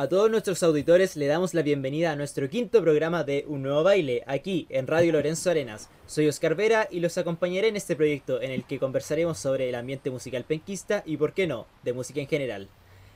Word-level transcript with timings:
A 0.00 0.08
todos 0.08 0.30
nuestros 0.30 0.62
auditores 0.62 1.16
le 1.16 1.26
damos 1.26 1.54
la 1.54 1.62
bienvenida 1.62 2.12
a 2.12 2.14
nuestro 2.14 2.48
quinto 2.48 2.80
programa 2.82 3.24
de 3.24 3.44
Un 3.48 3.64
Nuevo 3.64 3.82
Baile, 3.82 4.22
aquí 4.28 4.68
en 4.70 4.86
Radio 4.86 5.10
Lorenzo 5.10 5.50
Arenas. 5.50 5.90
Soy 6.06 6.28
Oscar 6.28 6.54
Vera 6.54 6.86
y 6.88 7.00
los 7.00 7.18
acompañaré 7.18 7.66
en 7.66 7.74
este 7.74 7.96
proyecto 7.96 8.40
en 8.40 8.52
el 8.52 8.62
que 8.62 8.78
conversaremos 8.78 9.40
sobre 9.40 9.68
el 9.68 9.74
ambiente 9.74 10.12
musical 10.12 10.44
penquista 10.44 11.02
y, 11.04 11.16
por 11.16 11.32
qué 11.32 11.48
no, 11.48 11.66
de 11.82 11.94
música 11.94 12.20
en 12.20 12.28
general. 12.28 12.68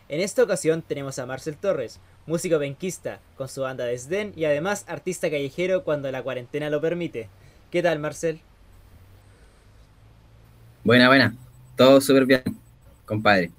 En 0.08 0.20
esta 0.20 0.42
ocasión 0.42 0.82
tenemos 0.82 1.20
a 1.20 1.26
Marcel 1.26 1.56
Torres, 1.56 2.00
músico 2.26 2.58
penquista, 2.58 3.20
con 3.36 3.48
su 3.48 3.60
banda 3.60 3.84
Desdén 3.84 4.32
y 4.34 4.44
además 4.46 4.84
artista 4.88 5.30
callejero 5.30 5.84
cuando 5.84 6.10
la 6.10 6.24
cuarentena 6.24 6.68
lo 6.68 6.80
permite. 6.80 7.28
¿Qué 7.70 7.80
tal, 7.84 8.00
Marcel? 8.00 8.40
Buena, 10.82 11.06
buena. 11.06 11.32
Todo 11.76 12.00
súper 12.00 12.26
bien, 12.26 12.42
compadre. 13.04 13.52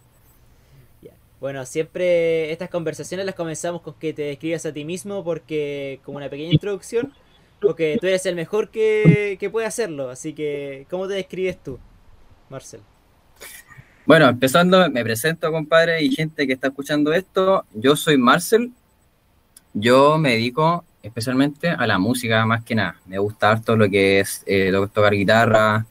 Bueno, 1.44 1.66
siempre 1.66 2.54
estas 2.54 2.70
conversaciones 2.70 3.26
las 3.26 3.36
comenzamos 3.36 3.82
con 3.82 3.96
que 3.96 4.14
te 4.14 4.22
describas 4.22 4.66
a 4.66 4.72
ti 4.72 4.86
mismo 4.86 5.26
porque 5.26 6.00
como 6.06 6.16
una 6.16 6.30
pequeña 6.30 6.54
introducción, 6.54 7.12
porque 7.60 7.98
tú 8.00 8.08
eres 8.08 8.26
el 8.28 8.36
mejor 8.38 8.70
que, 8.70 9.50
puede 9.52 9.68
hacerlo, 9.68 10.10
así 10.10 10.32
que 10.32 10.88
¿cómo 10.90 11.06
te 11.06 11.16
describes 11.16 11.62
tú, 11.62 11.80
Marcel? 12.50 12.80
Bueno, 14.06 14.30
empezando, 14.30 14.90
me 14.90 15.04
presento, 15.04 15.52
compadre, 15.52 16.02
y 16.02 16.12
gente 16.12 16.48
que 16.48 16.54
está 16.54 16.68
escuchando 16.68 17.12
esto. 17.12 17.66
Yo 17.74 17.98
soy 17.98 18.18
Marcel. 18.18 18.72
Yo 19.74 20.18
me 20.18 20.36
dedico 20.36 20.86
especialmente 21.02 21.68
a 21.68 21.86
la 21.86 22.00
música 22.00 22.46
más 22.46 22.64
que 22.64 22.76
nada. 22.76 23.02
Me 23.06 23.18
gusta 23.18 23.52
harto 23.52 23.76
lo 23.76 23.90
que 23.90 24.22
es 24.22 24.44
eh, 24.46 24.72
tocar 24.94 25.12
guitarra, 25.12 25.86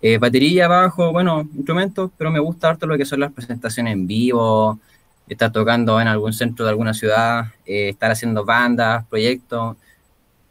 eh, 0.00 0.18
batería, 0.18 0.68
bajo, 0.68 1.12
bueno, 1.12 1.48
instrumentos, 1.54 2.10
pero 2.16 2.30
me 2.30 2.38
gusta 2.38 2.70
harto 2.70 2.86
lo 2.86 2.96
que 2.96 3.04
son 3.04 3.20
las 3.20 3.32
presentaciones 3.32 3.92
en 3.94 4.06
vivo, 4.06 4.78
estar 5.28 5.52
tocando 5.52 6.00
en 6.00 6.08
algún 6.08 6.32
centro 6.32 6.64
de 6.64 6.70
alguna 6.70 6.94
ciudad, 6.94 7.46
eh, 7.66 7.90
estar 7.90 8.10
haciendo 8.10 8.44
bandas, 8.44 9.04
proyectos. 9.06 9.76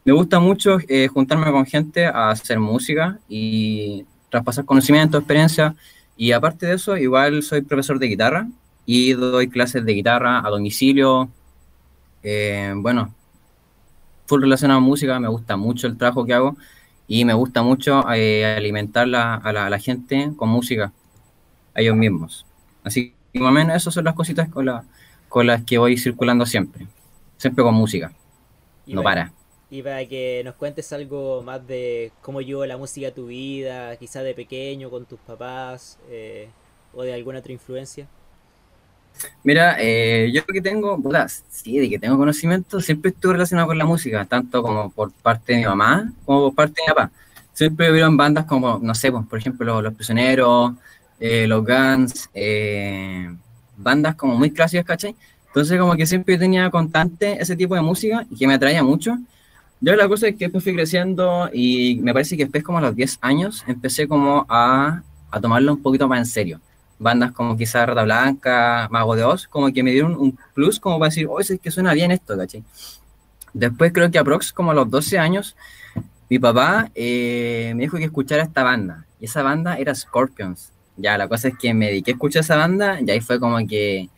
Me 0.06 0.14
gusta 0.14 0.40
mucho 0.40 0.78
eh, 0.88 1.08
juntarme 1.08 1.52
con 1.52 1.66
gente 1.66 2.06
a 2.06 2.30
hacer 2.30 2.59
música 2.59 3.20
y 3.28 4.06
traspasar 4.30 4.66
conocimiento, 4.66 5.18
experiencia. 5.18 5.75
Y 6.16 6.31
aparte 6.31 6.66
de 6.66 6.75
eso, 6.75 6.98
igual 6.98 7.44
soy 7.44 7.62
profesor 7.62 8.00
de 8.00 8.08
guitarra 8.08 8.48
y 8.86 9.14
doy 9.14 9.50
clases 9.50 9.86
de 9.86 9.94
guitarra 9.94 10.45
a 10.45 10.50
domicilio. 10.50 11.30
Eh, 12.23 12.73
bueno, 12.75 13.14
full 14.25 14.42
relacionado 14.42 14.80
a 14.80 14.81
música, 14.81 15.20
me 15.20 15.28
gusta 15.28 15.58
mucho 15.58 15.88
el 15.88 15.98
trabajo 15.98 16.25
que 16.25 16.34
hago 16.34 16.58
y 17.08 17.25
me 17.25 17.33
gusta 17.33 17.63
mucho 17.63 18.05
alimentar 18.05 19.03
a, 19.03 19.08
la, 19.08 19.36
a 19.36 19.69
la 19.69 19.80
gente 19.80 20.31
con 20.36 20.50
música, 20.50 20.91
a 21.73 21.81
ellos 21.81 21.95
mismos. 21.95 22.45
Así 22.83 23.13
que 23.33 23.39
más 23.39 23.50
o 23.50 23.53
menos 23.53 23.75
esas 23.75 23.94
son 23.94 24.05
las 24.05 24.16
cositas 24.16 24.50
con, 24.50 24.69
con 25.30 25.47
las 25.47 25.63
que 25.63 25.78
voy 25.78 25.97
circulando 25.97 26.45
siempre. 26.45 26.88
Siempre 27.38 27.63
con 27.63 27.73
música. 27.75 28.11
no 28.85 29.03
para. 29.03 29.31
Y 29.69 29.81
para 29.83 30.05
que 30.05 30.41
nos 30.45 30.55
cuentes 30.55 30.91
algo 30.94 31.41
más 31.44 31.66
de 31.67 32.11
cómo 32.22 32.41
llegó 32.41 32.66
la 32.66 32.78
música 32.78 33.09
a 33.09 33.11
tu 33.11 33.28
vida, 33.28 33.95
quizás 33.97 34.23
de 34.23 34.33
pequeño, 34.33 34.89
con 34.89 35.05
tus 35.05 35.19
papás, 35.19 36.00
eh, 36.09 36.50
o 36.94 37.03
de 37.03 37.13
alguna 37.13 37.39
otra 37.39 37.52
influencia. 37.52 38.08
Mira, 39.44 39.78
eh, 39.80 40.32
yo 40.34 40.46
que 40.46 40.62
tengo, 40.62 41.02
sí, 41.50 41.80
de 41.80 41.90
que 41.90 42.00
tengo 42.00 42.18
conocimiento, 42.18 42.82
siempre 42.82 43.12
estuve 43.12 43.34
relacionado 43.34 43.68
con 43.68 43.78
la 43.78 43.86
música, 43.86 44.26
tanto 44.26 44.62
como 44.62 44.90
por 44.90 45.12
parte 45.12 45.54
de 45.54 45.59
mi 45.59 45.66
mamá 45.66 46.12
como 46.26 46.46
por 46.46 46.56
parte 46.56 46.82
de 46.82 46.84
mi 46.84 46.96
papá. 46.96 47.12
Siempre 47.54 47.92
hubieron 47.92 48.18
bandas 48.18 48.46
como, 48.46 48.80
no 48.80 48.94
sé, 48.94 49.12
pues, 49.12 49.26
por 49.26 49.40
ejemplo, 49.40 49.82
Los 49.82 49.94
Prisioneros, 49.94 50.74
eh, 51.20 51.48
los 51.48 51.66
Guns, 51.66 52.30
eh, 52.34 53.34
bandas 53.78 54.16
como 54.16 54.36
muy 54.36 54.52
clásicas, 54.52 54.86
¿cachai? 54.86 55.16
Entonces 55.48 55.80
como 55.80 55.96
que 55.96 56.06
siempre 56.06 56.38
tenía 56.38 56.70
constante 56.70 57.42
ese 57.42 57.56
tipo 57.56 57.74
de 57.74 57.81
música 57.81 58.26
y 58.30 58.36
que 58.36 58.48
me 58.48 58.54
atraía 58.54 58.84
mucho. 58.84 59.18
Yo 59.80 59.96
la 59.96 60.08
cosa 60.08 60.28
es 60.28 60.36
que 60.36 60.46
después 60.46 60.64
fui 60.64 60.74
creciendo 60.74 61.50
y 61.54 62.00
me 62.02 62.14
parece 62.14 62.36
que 62.38 62.44
después 62.46 62.64
como 62.64 62.80
a 62.80 62.81
los 62.81 62.96
10 62.96 63.18
años 63.22 63.64
empecé 63.68 64.08
como 64.08 64.46
a, 64.50 65.02
a 65.31 65.41
tomarlo 65.41 65.74
un 65.74 65.81
poquito 65.81 66.08
más 66.08 66.20
en 66.20 66.25
serio. 66.25 66.62
Bandas 67.00 67.31
como 67.31 67.56
quizá 67.58 67.85
Rata 67.85 68.03
Blanca, 68.03 68.88
Mago 68.91 69.16
de 69.16 69.24
Oz, 69.24 69.47
como 69.47 69.72
que 69.72 69.84
me 69.84 69.91
dieron 69.91 70.16
un 70.16 70.38
plus 70.53 70.80
como 70.80 71.00
para 71.00 71.09
decir, 71.09 71.28
oh, 71.30 71.40
es 71.40 71.58
que 71.62 71.72
suena 71.72 71.94
bien 71.94 72.12
esto, 72.12 72.38
¿cachai? 72.38 72.63
Después 73.53 73.91
creo 73.94 74.09
que 74.12 74.19
aprox 74.19 74.52
como 74.52 74.72
a 74.72 74.74
los 74.74 74.90
12 74.90 75.19
años, 75.19 75.56
mi 76.30 76.40
papá 76.40 76.90
eh, 76.96 77.74
me 77.75 77.84
dijo 77.84 77.97
que 77.97 78.06
escuchara 78.06 78.44
esta 78.44 78.63
banda. 78.63 79.06
Y 79.19 79.25
esa 79.25 79.41
banda 79.41 79.78
era 79.78 79.96
Scorpions 79.96 80.72
ya 80.97 81.18
la 81.18 81.28
cosa 81.28 81.50
es 81.50 81.58
que 81.58 81.74
me 81.74 81.88
dediqué 81.88 82.12
a 82.12 82.13
escuchar 82.16 82.41
esa 82.41 82.58
banda 82.58 83.00
y 83.00 83.09
ahí 83.09 83.22
fue 83.22 83.40
como 83.40 83.58
que 83.68 84.09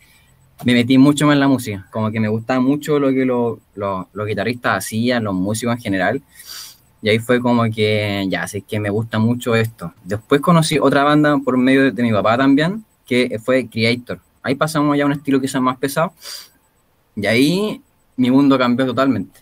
me 0.65 0.73
metí 0.73 0.97
mucho 0.97 1.25
más 1.25 1.35
en 1.35 1.39
la 1.41 1.47
música, 1.47 1.87
como 1.91 2.11
que 2.11 2.19
me 2.19 2.27
gustaba 2.27 2.59
mucho 2.59 2.99
lo 2.99 3.09
que 3.09 3.25
los 3.25 4.27
guitarristas 4.27 4.85
hacían, 4.85 5.23
los 5.23 5.33
músicos 5.33 5.75
en 5.75 5.81
general. 5.81 6.21
Y 7.01 7.09
ahí 7.09 7.19
fue 7.19 7.39
como 7.41 7.63
que, 7.63 8.25
ya, 8.29 8.47
sé 8.47 8.61
que 8.61 8.79
me 8.79 8.89
gusta 8.89 9.19
mucho 9.19 9.55
esto. 9.55 9.93
Después 10.03 10.41
conocí 10.41 10.77
otra 10.79 11.03
banda 11.03 11.37
por 11.37 11.57
medio 11.57 11.91
de, 11.91 12.03
mi 12.03 12.11
papá 12.11 12.37
también, 12.37 12.83
que 13.05 13.39
fue 13.43 13.67
Creator. 13.67 14.19
Ahí 14.43 14.55
pasamos 14.55 14.97
ya 14.97 15.03
a 15.03 15.05
un 15.05 15.13
estilo 15.13 15.39
quizás 15.39 15.61
más 15.61 15.77
pesado. 15.77 16.13
Y 17.15 17.25
ahí 17.25 17.81
mi 18.17 18.29
mundo 18.31 18.57
cambió 18.57 18.85
totalmente. 18.85 19.39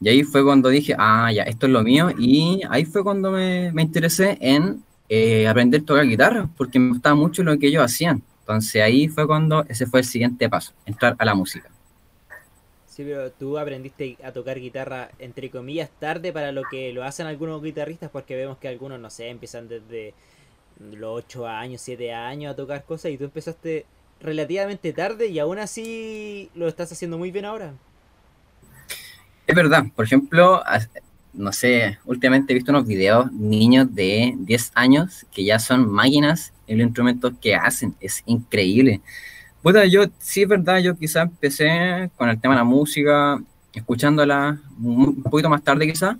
Y 0.00 0.08
ahí 0.08 0.22
fue 0.22 0.44
cuando 0.44 0.68
dije, 0.68 0.94
ah, 0.98 1.30
ya, 1.32 1.42
esto 1.42 1.66
es 1.66 1.72
lo 1.72 1.82
mío. 1.82 2.10
Y 2.18 2.62
ahí 2.70 2.84
fue 2.84 3.02
cuando 3.02 3.30
me, 3.30 3.70
me 3.72 3.82
interesé 3.82 4.38
en 4.40 4.82
eh, 5.08 5.46
aprender 5.46 5.82
a 5.82 5.84
tocar 5.84 6.06
guitarra, 6.06 6.48
porque 6.56 6.78
me 6.78 6.90
gustaba 6.90 7.14
mucho 7.14 7.42
lo 7.42 7.58
que 7.58 7.68
ellos 7.68 7.84
hacían. 7.84 8.22
Entonces 8.40 8.82
ahí 8.82 9.08
fue 9.08 9.26
cuando 9.26 9.64
ese 9.68 9.86
fue 9.86 10.00
el 10.00 10.06
siguiente 10.06 10.48
paso, 10.48 10.72
entrar 10.84 11.14
a 11.18 11.24
la 11.24 11.34
música. 11.34 11.68
Sí, 12.96 13.04
tú 13.38 13.58
aprendiste 13.58 14.16
a 14.24 14.32
tocar 14.32 14.58
guitarra, 14.58 15.10
entre 15.18 15.50
comillas, 15.50 15.90
tarde 16.00 16.32
para 16.32 16.50
lo 16.50 16.62
que 16.64 16.94
lo 16.94 17.04
hacen 17.04 17.26
algunos 17.26 17.62
guitarristas, 17.62 18.08
porque 18.10 18.34
vemos 18.34 18.56
que 18.56 18.68
algunos, 18.68 18.98
no 18.98 19.10
sé, 19.10 19.28
empiezan 19.28 19.68
desde 19.68 20.14
los 20.80 21.18
8 21.26 21.46
años, 21.46 21.82
7 21.82 22.14
años 22.14 22.54
a 22.54 22.56
tocar 22.56 22.84
cosas 22.84 23.12
y 23.12 23.18
tú 23.18 23.24
empezaste 23.24 23.84
relativamente 24.22 24.94
tarde 24.94 25.26
y 25.26 25.38
aún 25.38 25.58
así 25.58 26.48
lo 26.54 26.68
estás 26.68 26.90
haciendo 26.90 27.18
muy 27.18 27.30
bien 27.30 27.44
ahora. 27.44 27.74
Es 29.46 29.54
verdad, 29.54 29.84
por 29.94 30.06
ejemplo, 30.06 30.62
no 31.34 31.52
sé, 31.52 31.98
últimamente 32.06 32.54
he 32.54 32.54
visto 32.54 32.72
unos 32.72 32.86
videos, 32.86 33.30
niños 33.30 33.94
de 33.94 34.32
10 34.38 34.72
años 34.74 35.26
que 35.34 35.44
ya 35.44 35.58
son 35.58 35.86
máquinas 35.86 36.54
en 36.66 36.78
los 36.78 36.86
instrumentos 36.86 37.34
que 37.42 37.56
hacen, 37.56 37.94
es 38.00 38.22
increíble. 38.24 39.02
Puta, 39.66 39.84
yo, 39.84 40.04
sí 40.20 40.42
es 40.42 40.48
verdad, 40.48 40.78
yo 40.78 40.96
quizás 40.96 41.24
empecé 41.24 42.08
con 42.16 42.28
el 42.28 42.40
tema 42.40 42.54
de 42.54 42.58
la 42.58 42.64
música, 42.64 43.36
escuchándola 43.74 44.60
un 44.80 45.24
poquito 45.24 45.50
más 45.50 45.60
tarde 45.64 45.88
quizás, 45.88 46.16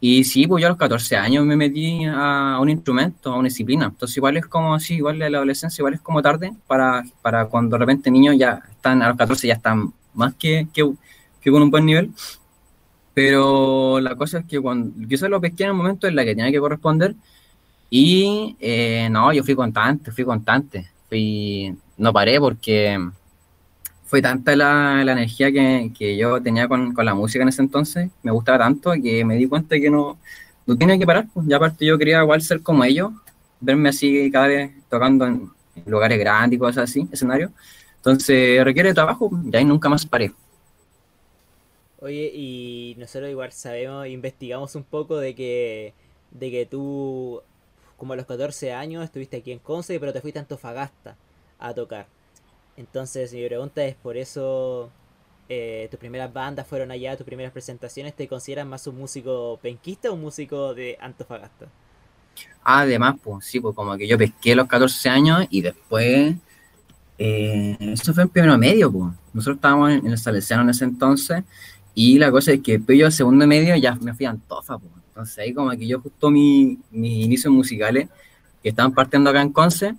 y 0.00 0.24
sí, 0.24 0.46
pues 0.46 0.62
yo 0.62 0.68
a 0.68 0.70
los 0.70 0.78
14 0.78 1.16
años 1.18 1.44
me 1.44 1.54
metí 1.54 2.06
a 2.06 2.58
un 2.58 2.70
instrumento, 2.70 3.30
a 3.30 3.36
una 3.36 3.48
disciplina. 3.48 3.84
Entonces 3.84 4.16
igual 4.16 4.38
es 4.38 4.46
como 4.46 4.72
así, 4.72 4.94
igual 4.94 5.18
de 5.18 5.28
la 5.28 5.36
adolescencia, 5.36 5.82
igual 5.82 5.92
es 5.92 6.00
como 6.00 6.22
tarde 6.22 6.54
para, 6.66 7.04
para 7.20 7.44
cuando 7.44 7.76
de 7.76 7.80
repente 7.80 8.10
niños 8.10 8.36
ya 8.38 8.62
están, 8.70 9.02
a 9.02 9.08
los 9.08 9.18
14 9.18 9.48
ya 9.48 9.54
están 9.54 9.92
más 10.14 10.32
que, 10.36 10.66
que, 10.72 10.90
que 11.42 11.50
con 11.50 11.60
un 11.62 11.70
buen 11.70 11.84
nivel. 11.84 12.10
Pero 13.12 14.00
la 14.00 14.14
cosa 14.16 14.38
es 14.38 14.46
que 14.46 14.58
cuando 14.58 15.06
quizás 15.06 15.28
lo 15.28 15.42
pesqué 15.42 15.64
en 15.64 15.70
el 15.70 15.74
momento 15.74 16.06
en 16.06 16.16
la 16.16 16.24
que 16.24 16.34
tenía 16.34 16.50
que 16.50 16.58
corresponder 16.58 17.14
y 17.90 18.56
eh, 18.60 19.08
no, 19.10 19.30
yo 19.34 19.44
fui 19.44 19.54
constante, 19.54 20.10
fui 20.10 20.24
constante, 20.24 20.90
fui, 21.10 21.76
no 21.98 22.12
paré 22.12 22.40
porque 22.40 22.98
fue 24.04 24.22
tanta 24.22 24.56
la, 24.56 25.04
la 25.04 25.12
energía 25.12 25.52
que, 25.52 25.92
que, 25.96 26.16
yo 26.16 26.40
tenía 26.40 26.66
con, 26.66 26.94
con, 26.94 27.04
la 27.04 27.14
música 27.14 27.42
en 27.42 27.48
ese 27.48 27.60
entonces, 27.60 28.08
me 28.22 28.30
gustaba 28.30 28.58
tanto 28.58 28.92
que 29.02 29.24
me 29.24 29.36
di 29.36 29.46
cuenta 29.46 29.78
que 29.78 29.90
no, 29.90 30.18
no 30.66 30.78
tenía 30.78 30.98
que 30.98 31.04
parar, 31.04 31.26
pues 31.34 31.46
ya 31.46 31.56
aparte 31.56 31.84
yo 31.84 31.98
quería 31.98 32.22
igual 32.22 32.40
ser 32.40 32.62
como 32.62 32.84
ellos, 32.84 33.12
verme 33.60 33.90
así 33.90 34.30
cada 34.30 34.46
vez 34.46 34.72
tocando 34.88 35.26
en 35.26 35.50
lugares 35.84 36.18
grandes 36.18 36.56
y 36.56 36.58
cosas 36.58 36.84
así, 36.90 37.06
escenario. 37.12 37.52
Entonces 37.96 38.64
requiere 38.64 38.94
trabajo 38.94 39.30
y 39.44 39.54
ahí 39.54 39.64
nunca 39.64 39.88
más 39.88 40.06
paré. 40.06 40.32
Oye, 42.00 42.30
y 42.32 42.94
nosotros 42.96 43.28
igual 43.28 43.52
sabemos, 43.52 44.06
investigamos 44.06 44.74
un 44.76 44.84
poco 44.84 45.18
de 45.18 45.34
que, 45.34 45.92
de 46.30 46.50
que 46.50 46.64
tú, 46.64 47.42
como 47.96 48.12
a 48.12 48.16
los 48.16 48.24
14 48.24 48.72
años, 48.72 49.04
estuviste 49.04 49.38
aquí 49.38 49.50
en 49.50 49.58
Conce, 49.58 49.98
pero 49.98 50.12
te 50.12 50.20
fuiste 50.20 50.38
a 50.38 50.42
Antofagasta 50.42 51.16
a 51.58 51.74
tocar. 51.74 52.06
Entonces, 52.76 53.32
mi 53.32 53.44
pregunta 53.46 53.84
es, 53.84 53.96
¿por 53.96 54.16
eso 54.16 54.90
eh, 55.48 55.88
tus 55.90 55.98
primeras 55.98 56.32
bandas 56.32 56.66
fueron 56.66 56.90
allá, 56.90 57.16
tus 57.16 57.26
primeras 57.26 57.52
presentaciones, 57.52 58.14
te 58.14 58.28
consideran 58.28 58.68
más 58.68 58.86
un 58.86 58.96
músico 58.96 59.58
penquista 59.60 60.10
o 60.10 60.14
un 60.14 60.20
músico 60.20 60.74
de 60.74 60.96
Antofagasta? 61.00 61.66
Además, 62.62 63.16
pues 63.22 63.46
sí, 63.46 63.58
pues 63.58 63.74
como 63.74 63.96
que 63.96 64.06
yo 64.06 64.16
pesqué 64.16 64.54
los 64.54 64.68
14 64.68 65.08
años 65.08 65.46
y 65.50 65.62
después, 65.62 66.36
eh, 67.18 67.76
eso 67.80 68.14
fue 68.14 68.24
en 68.24 68.28
primero 68.28 68.56
medio, 68.58 68.92
pues. 68.92 69.12
Nosotros 69.32 69.56
estábamos 69.56 69.90
en 69.90 70.06
el 70.06 70.18
Salesiano 70.18 70.62
en 70.62 70.70
ese 70.70 70.84
entonces 70.84 71.44
y 71.94 72.18
la 72.18 72.30
cosa 72.30 72.52
es 72.52 72.60
que 72.60 72.80
yo 72.96 73.10
segundo 73.10 73.46
medio 73.46 73.74
ya 73.76 73.94
me 73.96 74.14
fui 74.14 74.26
a 74.26 74.30
Antofa, 74.30 74.78
pues. 74.78 74.92
entonces 75.08 75.38
ahí 75.38 75.52
como 75.52 75.70
que 75.70 75.86
yo 75.86 76.00
justo 76.00 76.30
mis 76.30 76.78
mi 76.90 77.24
inicios 77.24 77.52
musicales 77.52 78.08
que 78.62 78.68
estaban 78.68 78.92
partiendo 78.92 79.30
acá 79.30 79.42
en 79.42 79.52
Conce, 79.52 79.94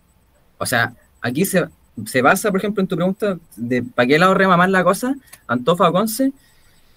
o 0.57 0.65
sea, 0.65 0.93
aquí 1.21 1.45
se, 1.45 1.67
se 2.05 2.21
basa, 2.21 2.51
por 2.51 2.59
ejemplo, 2.59 2.81
en 2.81 2.87
tu 2.87 2.95
pregunta 2.95 3.37
de 3.55 3.83
para 3.83 4.07
qué 4.07 4.19
lado 4.19 4.33
rema 4.33 4.57
más 4.57 4.69
la 4.69 4.83
cosa, 4.83 5.15
Antofa 5.47 5.91
Conce, 5.91 6.31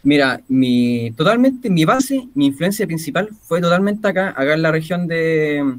mira, 0.03 0.41
mi, 0.49 1.13
totalmente 1.13 1.71
mi 1.71 1.85
base, 1.85 2.29
mi 2.35 2.47
influencia 2.47 2.87
principal 2.87 3.31
fue 3.43 3.61
totalmente 3.61 4.07
acá, 4.09 4.31
acá 4.31 4.55
en 4.55 4.63
la 4.63 4.71
región 4.71 5.07
de, 5.07 5.77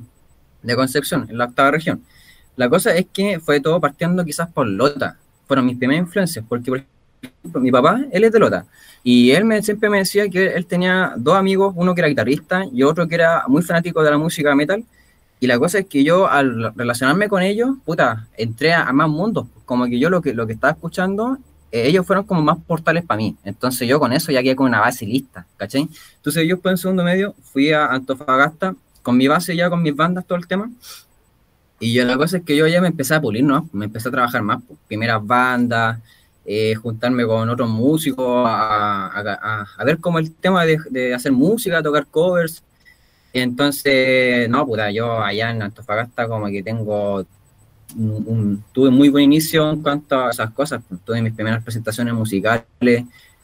de 0.62 0.76
Concepción, 0.76 1.28
en 1.30 1.38
la 1.38 1.46
octava 1.46 1.72
región. 1.72 2.02
La 2.56 2.70
cosa 2.70 2.96
es 2.96 3.08
que 3.12 3.40
fue 3.40 3.60
todo 3.60 3.80
partiendo 3.80 4.24
quizás 4.24 4.50
por 4.50 4.68
Lota, 4.68 5.18
fueron 5.48 5.66
mis 5.66 5.78
primeras 5.78 6.06
influencias, 6.06 6.46
porque 6.48 6.72
por 6.72 6.84
ejemplo, 7.22 7.62
mi 7.62 7.72
papá, 7.72 8.06
él 8.12 8.24
es 8.24 8.32
de 8.32 8.40
Lota, 8.40 8.66
y 9.04 9.32
él 9.32 9.44
me, 9.44 9.62
siempre 9.62 9.90
me 9.90 10.00
decía 10.00 10.30
que 10.30 10.54
él 10.54 10.66
tenía 10.66 11.14
dos 11.18 11.36
amigos, 11.36 11.74
uno 11.76 11.94
que 11.94 12.02
era 12.02 12.08
guitarrista 12.08 12.66
y 12.72 12.84
otro 12.84 13.08
que 13.08 13.16
era 13.16 13.44
muy 13.48 13.62
fanático 13.62 14.02
de 14.04 14.12
la 14.12 14.18
música 14.18 14.56
metal, 14.56 14.84
y 15.44 15.48
la 15.48 15.60
cosa 15.60 15.80
es 15.80 15.88
que 15.88 16.06
yo 16.06 16.30
al 16.30 16.74
relacionarme 16.74 17.28
con 17.28 17.44
ellos, 17.44 17.72
puta, 17.84 18.30
entré 18.38 18.72
a, 18.72 18.94
más 18.94 19.10
mundos, 19.10 19.48
como 19.66 19.84
que 19.88 20.00
yo 20.00 20.10
lo 20.10 20.22
que, 20.22 20.34
lo 20.34 20.48
que 20.48 20.54
estaba 20.54 20.72
escuchando, 20.72 21.38
eh, 21.70 21.86
ellos 21.88 22.08
fueron 22.08 22.24
como 22.24 22.42
más 22.42 22.60
portales 22.66 23.04
para 23.04 23.18
mí, 23.18 23.36
entonces 23.44 23.86
yo 23.86 24.00
con 24.00 24.14
eso 24.14 24.32
ya 24.32 24.42
quedé 24.42 24.56
con 24.56 24.68
una 24.68 24.80
base 24.80 25.06
lista, 25.06 25.46
¿cachai? 25.58 25.90
Entonces 26.16 26.48
yo 26.48 26.56
después 26.56 26.72
en 26.72 26.78
segundo 26.78 27.04
medio 27.04 27.36
fui 27.52 27.74
a 27.74 27.88
Antofagasta 27.88 28.74
con 29.02 29.18
mi 29.18 29.28
base 29.28 29.54
ya, 29.54 29.70
con 29.70 29.82
mis 29.82 29.94
bandas, 29.94 30.26
todo 30.26 30.38
el 30.38 30.48
tema, 30.48 30.72
y 31.78 31.92
yo 31.92 32.06
la 32.06 32.16
cosa 32.16 32.38
es 32.38 32.44
que 32.44 32.56
yo 32.56 32.66
ya 32.66 32.80
me 32.80 32.88
empecé 32.88 33.14
a 33.14 33.20
pulir, 33.20 33.44
¿no? 33.44 33.68
Me 33.74 33.84
empecé 33.84 34.08
a 34.08 34.12
trabajar 34.14 34.44
más, 34.44 34.64
pues, 34.66 34.80
primeras 34.88 35.28
bandas, 35.28 36.00
eh, 36.46 36.74
juntarme 36.76 37.26
con 37.26 37.50
otros 37.50 37.70
músicos, 37.70 38.46
a, 38.48 39.84
ver 39.86 39.98
cómo 40.00 40.20
el 40.20 40.34
tema 40.34 40.64
de, 40.64 41.14
hacer 41.14 41.34
música, 41.34 41.84
tocar 41.84 42.08
covers. 42.08 42.64
Entonces, 43.34 44.48
no, 44.48 44.66
puta, 44.66 44.92
yo 44.92 45.20
allá 45.22 45.50
en 45.50 45.64
Antofagasta 45.64 46.28
como 46.28 46.46
que 46.48 46.62
tengo 46.62 47.26
un, 47.96 48.64
tuve 48.72 48.90
muy 48.90 49.10
buen 49.10 49.26
inicio 49.26 49.70
en 49.72 49.82
cuanto 49.82 50.20
a 50.20 50.30
esas 50.30 50.52
cosas. 50.52 50.82
Pues, 50.88 51.02
tuve 51.02 51.22
mis 51.22 51.34
primeras 51.34 51.64
presentaciones 51.64 52.14
musicales 52.14 52.64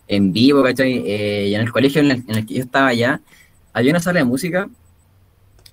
en 0.07 0.33
vivo, 0.33 0.63
¿cachai? 0.63 1.03
Eh, 1.06 1.47
y 1.50 1.56
en 1.56 1.62
el 1.62 1.71
colegio 1.71 2.01
en 2.01 2.12
el, 2.12 2.45
que 2.45 2.56
yo 2.56 2.63
estaba 2.63 2.88
allá, 2.88 3.21
había 3.74 3.91
una 3.91 4.00
sala 4.00 4.19
de 4.19 4.25
música 4.25 4.69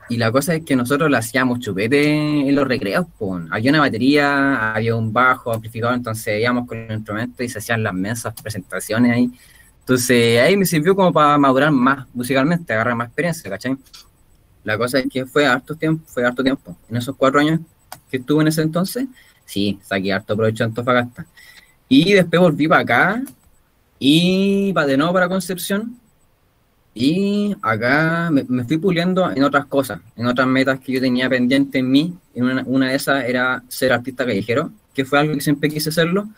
y 0.08 0.18
la 0.18 0.30
cosa 0.30 0.54
es 0.54 0.64
que 0.64 0.76
nosotros 0.76 1.10
lo 1.10 1.16
hacíamos 1.16 1.58
chupete 1.58 2.48
en 2.48 2.54
los 2.54 2.66
recreos, 2.66 3.06
pues. 3.18 3.44
Había 3.50 3.70
una 3.70 3.80
batería, 3.80 4.74
había 4.74 4.94
un 4.94 5.12
bajo 5.12 5.52
amplificador, 5.52 5.96
entonces 5.96 6.40
íbamos 6.40 6.66
con 6.66 6.78
el 6.78 6.96
instrumento 6.96 7.42
y 7.42 7.48
se 7.48 7.58
hacían 7.58 7.82
las 7.82 7.94
mesas, 7.94 8.34
presentaciones 8.40 9.12
ahí. 9.12 9.30
Entonces 9.80 10.40
ahí 10.40 10.56
me 10.56 10.66
sirvió 10.66 10.94
como 10.94 11.12
para 11.12 11.38
madurar 11.38 11.70
más 11.70 12.06
musicalmente, 12.12 12.72
agarrar 12.72 12.94
más 12.94 13.06
experiencia, 13.06 13.50
¿cachai? 13.50 13.76
La 14.66 14.76
cosa 14.76 14.98
es 14.98 15.06
que 15.08 15.24
fue 15.26 15.46
harto 15.46 15.76
tiempo, 15.76 16.02
fue 16.08 16.24
harto 16.26 16.42
tiempo. 16.42 16.76
En 16.90 16.96
esos 16.96 17.14
cuatro 17.14 17.38
años 17.38 17.60
que 18.10 18.16
estuve 18.16 18.42
en 18.42 18.48
ese 18.48 18.62
entonces, 18.62 19.06
sí, 19.44 19.78
saqué 19.80 20.12
harto 20.12 20.34
provecho 20.34 20.64
de 20.64 20.70
Antofagasta. 20.70 21.24
Y 21.88 22.14
después 22.14 22.42
volví 22.42 22.66
para 22.66 22.80
acá 22.80 23.22
y 24.00 24.72
para 24.72 24.88
de 24.88 24.96
nuevo 24.96 25.12
para 25.12 25.28
Concepción 25.28 25.96
y 26.94 27.54
acá 27.62 28.28
me, 28.32 28.64
fui 28.64 28.78
puliendo 28.78 29.30
en 29.30 29.44
otras 29.44 29.66
cosas, 29.66 30.00
en 30.16 30.26
otras 30.26 30.48
metas 30.48 30.80
que 30.80 30.92
yo 30.94 31.00
tenía 31.00 31.28
pendiente 31.28 31.78
en 31.78 31.88
mí. 31.88 32.18
En 32.34 32.44
una, 32.44 32.64
una, 32.66 32.88
de 32.88 32.96
esas 32.96 33.24
era 33.24 33.62
ser 33.68 33.92
artista 33.92 34.26
callejero, 34.26 34.72
que 34.92 35.04
fue 35.04 35.20
algo 35.20 35.34
que 35.34 35.42
siempre 35.42 35.68
quise 35.68 35.90
hacerlo. 35.90 36.28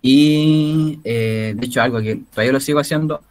Y 0.00 1.00
eh, 1.02 1.54
de 1.56 1.66
hecho, 1.66 1.82
algo 1.82 2.00
que 2.00 2.22
todavía 2.30 2.52
lo 2.52 2.60
sigo 2.60 2.78
haciendo. 2.78 3.24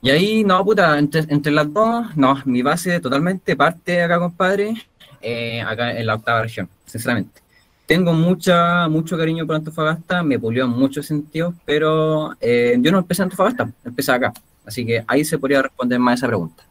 Y 0.00 0.10
ahí, 0.10 0.44
no, 0.44 0.64
puta, 0.64 0.98
entre, 0.98 1.24
entre 1.28 1.52
las 1.52 1.72
dos, 1.72 2.16
no, 2.16 2.40
mi 2.44 2.62
base 2.62 3.00
totalmente 3.00 3.56
parte 3.56 4.02
acá, 4.02 4.18
compadre, 4.18 4.74
eh, 5.20 5.60
acá 5.60 5.98
en 5.98 6.06
la 6.06 6.14
octava 6.14 6.42
región, 6.42 6.68
sinceramente. 6.86 7.40
Tengo 7.86 8.12
mucha, 8.12 8.86
mucho 8.88 9.16
cariño 9.16 9.46
por 9.46 9.56
Antofagasta, 9.56 10.22
me 10.22 10.38
pulió 10.38 10.64
en 10.64 10.70
muchos 10.70 11.06
sentidos, 11.06 11.54
pero 11.64 12.36
eh, 12.40 12.76
yo 12.78 12.92
no 12.92 12.98
empecé 12.98 13.22
en 13.22 13.24
Antofagasta, 13.24 13.72
empecé 13.84 14.12
acá. 14.12 14.32
Así 14.64 14.84
que 14.84 15.02
ahí 15.08 15.24
se 15.24 15.38
podría 15.38 15.62
responder 15.62 15.98
más 15.98 16.18
esa 16.18 16.26
pregunta. 16.26 16.62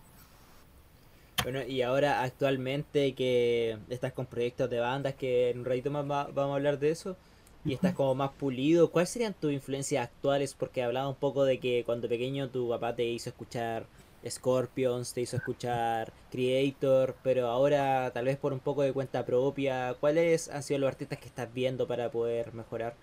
Bueno, 1.44 1.64
y 1.64 1.82
ahora 1.82 2.24
actualmente 2.24 3.14
que 3.14 3.78
estás 3.90 4.14
con 4.14 4.26
proyectos 4.26 4.70
de 4.70 4.80
bandas, 4.80 5.16
que 5.16 5.50
en 5.50 5.60
un 5.60 5.66
ratito 5.66 5.90
más 5.90 6.06
vamos 6.08 6.52
a 6.52 6.56
hablar 6.56 6.78
de 6.78 6.92
eso, 6.92 7.18
y 7.68 7.74
estás 7.74 7.94
como 7.94 8.16
más 8.16 8.32
pulido, 8.32 8.90
¿cuáles 8.90 9.10
serían 9.10 9.34
tus 9.34 9.52
influencias 9.52 10.06
actuales? 10.06 10.56
Porque 10.58 10.84
hablaba 10.84 11.10
un 11.10 11.16
poco 11.16 11.44
de 11.44 11.60
que 11.60 11.84
cuando 11.86 12.08
pequeño 12.08 12.48
tu 12.48 12.70
papá 12.70 12.96
te 12.96 13.04
hizo 13.04 13.30
escuchar 13.30 13.86
Scorpions, 14.28 15.14
te 15.14 15.22
hizo 15.22 15.36
escuchar 15.36 16.14
Creator, 16.32 17.16
pero 17.24 17.48
ahora 17.48 18.10
tal 18.14 18.26
vez 18.26 18.38
por 18.38 18.54
un 18.54 18.60
poco 18.60 18.84
de 18.84 18.94
cuenta 18.94 19.26
propia, 19.26 19.96
¿cuáles 20.00 20.50
han 20.50 20.64
sido 20.64 20.80
los 20.80 20.88
artistas 20.88 21.20
que 21.20 21.28
estás 21.28 21.54
viendo 21.54 21.88
para 21.88 22.10
poder 22.10 22.54
mejorar 22.54 22.96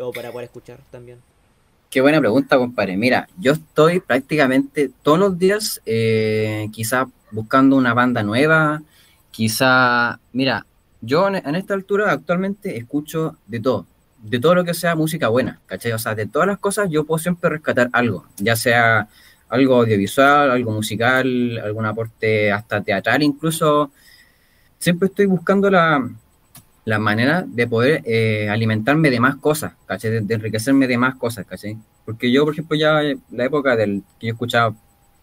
o 0.00 0.12
para 0.12 0.30
poder 0.30 0.44
escuchar 0.44 0.78
también? 0.92 1.18
Qué 1.90 2.00
buena 2.00 2.20
pregunta, 2.20 2.56
compadre. 2.56 2.96
Mira, 2.96 3.28
yo 3.36 3.52
estoy 3.52 3.98
prácticamente 3.98 4.90
todos 5.02 5.18
los 5.18 5.38
días, 5.38 5.80
eh, 5.86 6.68
quizá 6.70 7.08
buscando 7.32 7.76
una 7.76 7.94
banda 7.94 8.22
nueva, 8.22 8.82
quizá, 9.32 10.20
mira, 10.32 10.66
yo 11.00 11.28
en, 11.28 11.54
esta 11.54 11.74
altura 11.74 12.12
actualmente 12.12 12.76
escucho 12.76 13.36
de 13.46 13.60
todo, 13.60 13.86
de 14.22 14.40
todo 14.40 14.54
lo 14.56 14.64
que 14.64 14.74
sea 14.74 14.94
música 14.94 15.28
buena, 15.28 15.60
¿cachai? 15.66 15.92
O 15.92 15.98
sea, 15.98 16.14
de 16.14 16.26
todas 16.26 16.48
las 16.48 16.58
cosas 16.58 16.88
yo 16.90 17.04
puedo 17.04 17.18
siempre 17.18 17.50
rescatar 17.50 17.88
algo, 17.92 18.26
ya 18.36 18.56
sea 18.56 19.08
algo 19.48 19.76
audiovisual, 19.76 20.50
algo 20.50 20.72
musical, 20.72 21.58
algún 21.62 21.86
aporte 21.86 22.52
hasta 22.52 22.82
teatral 22.82 23.22
incluso. 23.22 23.90
Siempre 24.78 25.08
estoy 25.08 25.26
buscando 25.26 25.70
la, 25.70 26.08
manera 26.98 27.44
de 27.46 27.66
poder 27.66 28.02
eh, 28.06 28.48
alimentarme 28.48 29.10
de 29.10 29.20
más 29.20 29.36
cosas, 29.36 29.74
¿cachai? 29.86 30.24
De, 30.24 30.34
enriquecerme 30.34 30.86
de 30.86 30.98
más 30.98 31.16
cosas, 31.16 31.46
¿cachai? 31.46 31.76
Porque 32.04 32.32
yo, 32.32 32.44
por 32.44 32.54
ejemplo, 32.54 32.76
ya 32.76 33.00
la 33.30 33.44
época 33.44 33.76
del 33.76 34.02
que 34.18 34.28
yo 34.28 34.32
escuchaba 34.32 34.74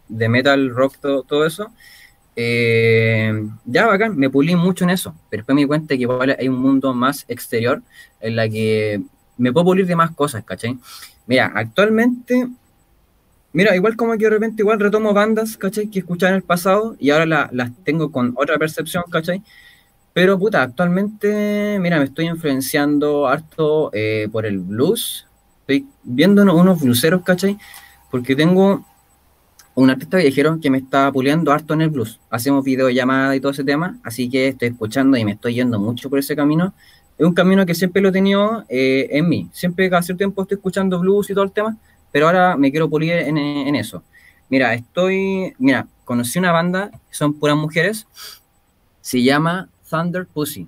de 0.07 0.30
metal, 0.30 0.69
rock, 0.69 0.98
todo, 1.00 1.45
eso, 1.45 1.71
eh, 2.36 3.48
ya 3.66 3.88
bacán, 3.88 4.18
me 4.18 4.30
pulí 4.30 4.56
mucho 4.56 4.84
en 4.84 4.90
eso, 4.90 5.16
pero 5.30 5.42
después 5.42 5.56
me 5.56 5.62
di 5.62 5.68
cuenta 5.68 5.96
que 5.96 6.02
igual 6.02 6.36
hay 6.38 6.48
un 6.50 6.60
mundo 6.60 6.94
más 6.94 7.26
exterior 7.28 7.82
en 8.20 8.36
la 8.36 8.50
que 8.50 9.02
me 9.38 9.54
puedo 9.54 9.66
pulir 9.66 9.88
de 9.88 9.96
más 9.96 10.12
cosas, 10.12 10.44
¿cachai? 10.44 10.78
Mira, 11.28 11.52
actualmente, 11.56 12.48
mira, 13.54 13.76
igual 13.76 13.96
como 13.96 14.14
que 14.14 14.26
de 14.26 14.30
repente 14.30 14.64
igual 14.64 14.80
retomo 14.80 15.14
bandas, 15.14 15.58
¿cachai? 15.58 15.90
Que 15.90 16.00
escuchaba 16.00 16.32
en 16.32 16.36
el 16.38 16.44
pasado 16.44 16.96
y 17.00 17.12
ahora 17.12 17.50
las 17.52 17.72
tengo 17.84 18.12
con 18.12 18.34
otra 18.38 18.58
percepción, 18.58 19.04
¿cachai? 19.10 19.42
Pero 20.14 20.40
puta, 20.40 20.62
actualmente, 20.62 21.78
mira, 21.80 21.98
me 22.00 22.06
estoy 22.06 22.28
influenciando 22.28 23.28
harto 23.28 23.90
eh, 23.94 24.30
por 24.31 24.46
el 24.46 24.60
blues. 24.60 25.28
Estoy 25.62 25.88
viendo 26.04 26.44
unos 26.44 26.80
blueseros, 26.80 27.21
¿cachai? 27.24 27.57
Porque 28.09 28.36
tengo 28.36 28.86
un 29.76 29.90
artista 29.90 30.18
viajero 30.18 30.60
que 30.62 30.70
me 30.70 30.78
está 30.78 31.12
puliendo 31.12 31.52
harto 31.52 31.74
en 31.74 31.82
el 31.82 31.90
blues. 31.90 32.20
Hacemos 32.30 32.64
videollamadas 32.64 33.36
y 33.36 33.42
todo 33.42 33.52
ese 33.52 33.64
tema, 33.64 34.00
así 34.04 34.30
que 34.30 34.48
estoy 34.48 34.70
escuchando 34.70 35.18
y 35.18 35.26
me 35.26 35.34
estoy 35.34 35.56
yendo 35.56 35.80
mucho 35.80 36.10
por 36.10 36.18
ese 36.18 36.36
camino. 36.36 36.74
Es 37.18 37.26
un 37.26 37.34
camino 37.34 37.66
que 37.66 37.76
siempre 37.76 38.02
lo 38.02 38.10
he 38.10 38.12
tenido 38.12 38.64
eh, 38.70 39.10
en 39.12 39.28
mí. 39.28 39.50
Siempre 39.52 39.90
cada 39.90 40.02
cierto 40.02 40.20
tiempo 40.20 40.42
estoy 40.42 40.56
escuchando 40.56 41.00
blues 41.00 41.30
y 41.30 41.34
todo 41.34 41.44
el 41.44 41.52
tema, 41.52 41.78
pero 42.12 42.28
ahora 42.28 42.56
me 42.56 42.72
quiero 42.72 42.90
pulir 42.90 43.12
en, 43.14 43.38
en 43.38 43.76
eso. 43.76 44.04
Mira, 44.50 44.74
estoy, 44.74 45.54
mira, 45.60 45.88
conocí 46.06 46.40
una 46.40 46.54
banda, 46.54 46.92
son 47.12 47.34
puras 47.34 47.58
mujeres, 47.58 48.08
se 49.02 49.22
llama 49.24 49.70
Thunder 49.90 50.26
Pussy. 50.26 50.68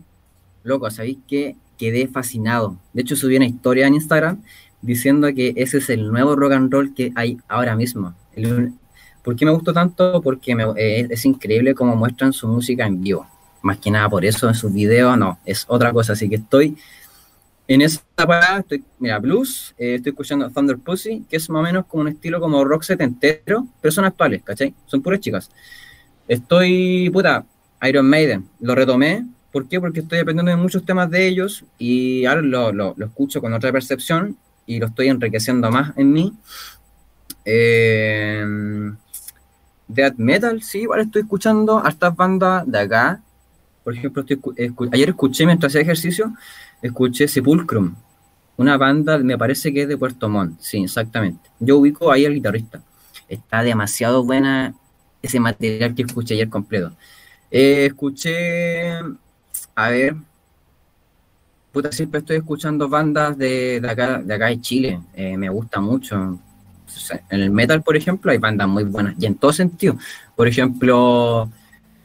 Loco, 0.64 0.90
¿sabéis 0.92 1.20
que 1.28 1.56
quedé 1.78 2.08
fascinado? 2.08 2.78
De 2.92 3.04
hecho, 3.04 3.16
subí 3.16 3.38
una 3.38 3.46
historia 3.46 3.88
en 3.88 3.94
Instagram 3.94 4.44
diciendo 4.82 5.28
que 5.34 5.54
ese 5.56 5.78
es 5.78 5.90
el 5.90 6.12
nuevo 6.12 6.36
rock 6.36 6.54
and 6.54 6.72
roll 6.72 6.94
que 6.94 7.14
hay 7.16 7.38
ahora 7.48 7.76
mismo. 7.76 8.14
¿Por 9.27 9.36
qué 9.36 9.43
me 9.43 9.51
gustó 9.51 9.74
tanto? 9.74 10.22
Porque 10.22 10.53
eh, 10.77 11.05
es, 11.10 11.25
increíble 11.25 11.75
cómo 11.75 11.98
muestran 11.98 12.31
su 12.31 12.48
música 12.48 12.86
en 12.86 13.01
vivo. 13.01 13.27
Más 13.62 13.77
que 13.77 13.91
nada 13.91 14.07
por 14.07 14.24
eso 14.24 14.48
en 14.48 14.55
sus 14.55 14.72
videos, 14.72 15.17
no, 15.17 15.38
es 15.43 15.65
otra 15.67 15.91
cosa. 15.91 16.13
Así 16.13 16.29
que 16.29 16.36
estoy 16.36 16.77
en 17.67 17.81
esa 17.81 18.01
parada, 18.15 18.60
estoy, 18.60 18.86
mira, 19.00 19.19
blues, 19.19 19.75
eh, 19.77 19.96
estoy 19.96 20.12
escuchando 20.12 20.50
Thunder 20.50 20.77
Pussy, 20.77 21.25
que 21.29 21.36
es 21.36 21.50
más 21.50 21.60
o 21.60 21.63
menos 21.63 21.86
como 21.88 22.03
un 22.03 22.07
estilo 22.07 22.39
como 22.39 22.63
rock 22.63 22.84
setentero, 22.84 23.67
pero 23.81 23.91
son 23.91 24.05
actuales, 24.05 24.43
¿cachai? 24.46 24.74
Son 24.86 25.01
puras 25.01 25.19
chicas. 25.19 25.51
Estoy, 26.29 27.10
puta, 27.10 27.46
Iron 27.81 28.10
Maiden, 28.10 28.48
lo 28.62 28.75
retomé. 28.75 29.25
¿Por 29.51 29.67
qué? 29.67 29.81
Porque 29.81 30.00
estoy 30.00 30.19
aprendiendo 30.19 30.51
de 30.51 30.55
muchos 30.55 30.86
temas 30.86 31.12
de 31.12 31.27
ellos 31.27 31.65
y 31.77 32.24
ahora 32.24 32.41
lo, 32.43 32.72
lo, 32.72 32.96
escucho 32.98 33.41
con 33.41 33.53
otra 33.53 33.74
percepción 33.74 34.38
y 34.65 34.79
lo 34.79 34.86
estoy 34.86 35.10
enriqueciendo 35.10 35.69
más 35.69 35.91
en 35.98 36.13
mí. 36.13 36.34
Eh, 37.43 38.46
Death 39.88 40.15
Metal, 40.17 40.62
sí, 40.62 40.79
igual 40.79 41.01
estoy 41.01 41.22
escuchando 41.22 41.84
a 41.84 41.89
estas 41.89 42.15
bandas 42.15 42.70
de 42.70 42.79
acá. 42.79 43.22
Por 43.84 43.94
ejemplo, 43.94 44.25
ayer 44.91 45.10
escuché 45.10 45.46
mientras 45.46 45.72
hacía 45.72 45.82
ejercicio, 45.82 46.34
escuché 46.82 47.27
Sepulcrum, 47.27 47.96
una 48.58 48.75
banda, 48.77 49.17
me 49.20 49.38
parece 49.38 49.72
que 49.74 49.84
es 49.84 49.88
de 49.88 49.98
Puerto 49.98 50.27
Montt, 50.27 50.60
sí, 50.60 50.84
exactamente. 50.84 51.50
Yo 51.60 51.77
ubico 51.77 52.12
ahí 52.12 52.25
al 52.25 52.34
guitarrista. 52.34 52.82
Está 53.29 53.62
demasiado 53.63 54.24
buena 54.24 54.74
ese 55.22 55.39
material 55.39 55.96
que 55.96 56.03
escuché 56.03 56.34
ayer 56.34 56.50
completo. 56.50 56.91
Eh, 57.50 57.86
escuché, 57.88 58.91
a 59.75 59.89
ver, 59.89 60.15
puta, 61.72 61.91
siempre 61.91 62.20
estoy 62.20 62.38
escuchando 62.38 62.89
bandas 62.89 63.38
de, 63.38 63.79
de 63.79 63.89
acá, 63.89 64.22
de 64.22 64.34
acá 64.34 64.48
de 64.48 64.62
Chile. 64.62 65.00
Eh, 65.13 65.38
me 65.38 65.50
gusta 65.50 65.79
mucho. 65.79 66.39
En 67.30 67.42
el 67.42 67.51
metal, 67.51 67.82
por 67.84 67.96
ejemplo, 67.96 68.32
hay 68.32 68.38
bandas 68.38 68.68
muy 68.68 68.84
buenas. 68.84 69.16
Y 69.20 69.25
en 69.25 69.36
todo 69.36 69.54
sentido. 69.54 69.98
Por 70.36 70.48
ejemplo, 70.48 71.50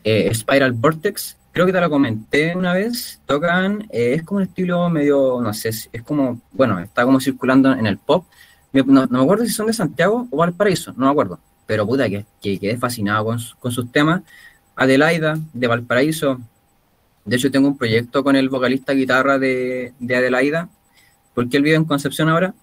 eh, 0.05 0.33
Spiral 0.35 0.73
Vortex, 0.73 1.37
creo 1.53 1.67
que 1.67 1.73
te 1.73 1.81
lo 1.81 1.91
comenté 1.91 2.55
una 2.57 2.73
vez. 2.73 3.21
Tocan, 3.27 3.89
eh, 3.91 4.15
es 4.15 4.23
como 4.23 4.39
un 4.39 4.45
estilo 4.45 4.89
medio, 4.91 5.41
no 5.43 5.53
sé, 5.55 5.69
es 5.69 6.03
como, 6.03 6.41
bueno, 6.53 6.79
está 6.81 7.05
como 7.05 7.21
circulando 7.21 7.73
en 7.73 7.87
el 7.87 7.99
pop. 7.99 8.27
No, 8.73 9.07
me 9.07 9.21
acuerdo 9.21 9.45
si 9.45 9.51
son 9.51 9.67
de 9.67 9.75
Santiago 9.75 10.27
o 10.31 10.37
Valparaíso, 10.39 10.93
no 10.97 11.07
me 11.07 11.11
acuerdo. 11.11 11.39
Pero 11.67 11.87
puta, 11.87 12.09
que, 12.09 12.25
que 12.41 12.59
quedé 12.59 12.77
fascinado 12.79 13.25
con, 13.25 13.39
con 13.59 13.73
sus 13.73 13.91
temas. 13.93 14.23
Adelaida, 14.75 15.39
de 15.53 15.67
Valparaíso, 15.67 16.41
de 17.25 17.37
hecho, 17.37 17.51
tengo 17.51 17.69
un 17.69 17.79
proyecto 17.79 18.25
con 18.25 18.37
el 18.37 18.49
vocalista 18.49 18.93
guitarra 18.93 19.39
de, 19.39 19.95
Adelaida, 20.01 20.69
porque 21.35 21.57
él 21.57 21.63
vive 21.63 21.77
en 21.77 21.85
Concepción 21.85 22.29
ahora. 22.29 22.55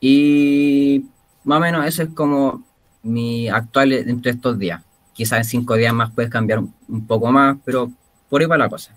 Y 0.00 1.04
más 1.48 1.58
o 1.58 1.60
menos 1.60 1.86
eso 1.86 2.02
es 2.02 2.10
como 2.10 2.62
mi 3.02 3.48
actual 3.48 3.92
entre 3.92 4.32
estos 4.32 4.58
días. 4.58 4.82
Quizás 5.14 5.38
en 5.38 5.44
cinco 5.44 5.74
días 5.74 5.92
más 5.92 6.12
puedes 6.12 6.30
cambiar 6.30 6.60
un 6.60 7.06
poco 7.06 7.32
más, 7.32 7.56
pero 7.64 7.90
por 8.28 8.40
ahí 8.40 8.46
va 8.46 8.58
la 8.58 8.68
cosa. 8.68 8.96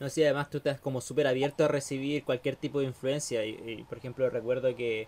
No 0.00 0.08
sé, 0.08 0.24
además 0.24 0.50
tú 0.50 0.58
estás 0.58 0.80
como 0.80 1.00
súper 1.00 1.26
abierto 1.26 1.64
a 1.64 1.68
recibir 1.68 2.24
cualquier 2.24 2.56
tipo 2.56 2.80
de 2.80 2.86
influencia. 2.86 3.44
y, 3.44 3.84
por 3.88 3.98
ejemplo, 3.98 4.28
recuerdo 4.30 4.74
que 4.74 5.06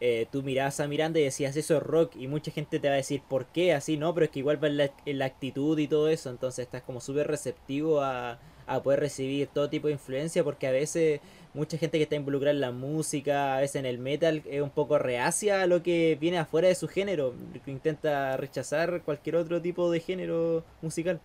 eh, 0.00 0.26
tú 0.30 0.44
mirabas 0.44 0.78
a 0.78 0.86
Miranda 0.86 1.18
y 1.18 1.24
decías 1.24 1.56
eso 1.56 1.76
es 1.76 1.82
rock 1.82 2.14
y 2.14 2.28
mucha 2.28 2.52
gente 2.52 2.78
te 2.78 2.86
va 2.86 2.94
a 2.94 2.98
decir 2.98 3.20
por 3.28 3.46
qué 3.46 3.72
así, 3.72 3.96
no, 3.96 4.14
pero 4.14 4.26
es 4.26 4.30
que 4.30 4.38
igual 4.38 4.62
va 4.62 4.68
en 4.68 5.18
la, 5.18 5.24
actitud 5.24 5.76
y 5.78 5.88
todo 5.88 6.08
eso, 6.08 6.30
entonces 6.30 6.66
estás 6.66 6.82
como 6.82 7.00
súper 7.00 7.26
receptivo 7.26 8.00
a, 8.00 8.38
poder 8.84 9.00
recibir 9.00 9.48
todo 9.48 9.68
tipo 9.70 9.88
de 9.88 9.94
influencia 9.94 10.44
porque 10.44 10.66
a 10.66 10.70
veces 10.70 11.20
mucha 11.54 11.78
gente 11.78 11.98
que 11.98 12.04
está 12.04 12.16
involucrada 12.16 12.52
en 12.52 12.60
la 12.60 12.72
música, 12.72 13.56
a 13.56 13.60
veces 13.60 13.76
en 13.76 13.86
el 13.86 13.98
metal, 13.98 14.42
es 14.48 14.62
un 14.62 14.70
poco 14.70 14.98
reacia 14.98 15.62
a 15.62 15.66
lo 15.66 15.82
que 15.82 16.16
viene 16.20 16.38
afuera 16.38 16.68
de 16.68 16.74
su 16.74 16.88
género, 16.88 17.34
intenta 17.66 18.36
rechazar 18.36 19.02
cualquier 19.02 19.36
otro 19.36 19.60
tipo 19.60 19.90
de 19.90 20.00
género 20.00 20.64
musical. 20.82 21.20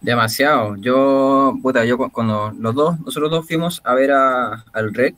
Demasiado. 0.00 0.76
Yo, 0.76 1.56
puta, 1.62 1.84
yo 1.84 1.96
cuando 1.96 2.52
los 2.58 2.74
dos, 2.74 3.00
nosotros 3.00 3.30
dos 3.30 3.46
fuimos 3.46 3.80
a 3.84 3.94
ver 3.94 4.12
a, 4.12 4.64
al 4.72 4.92
Rec, 4.92 5.16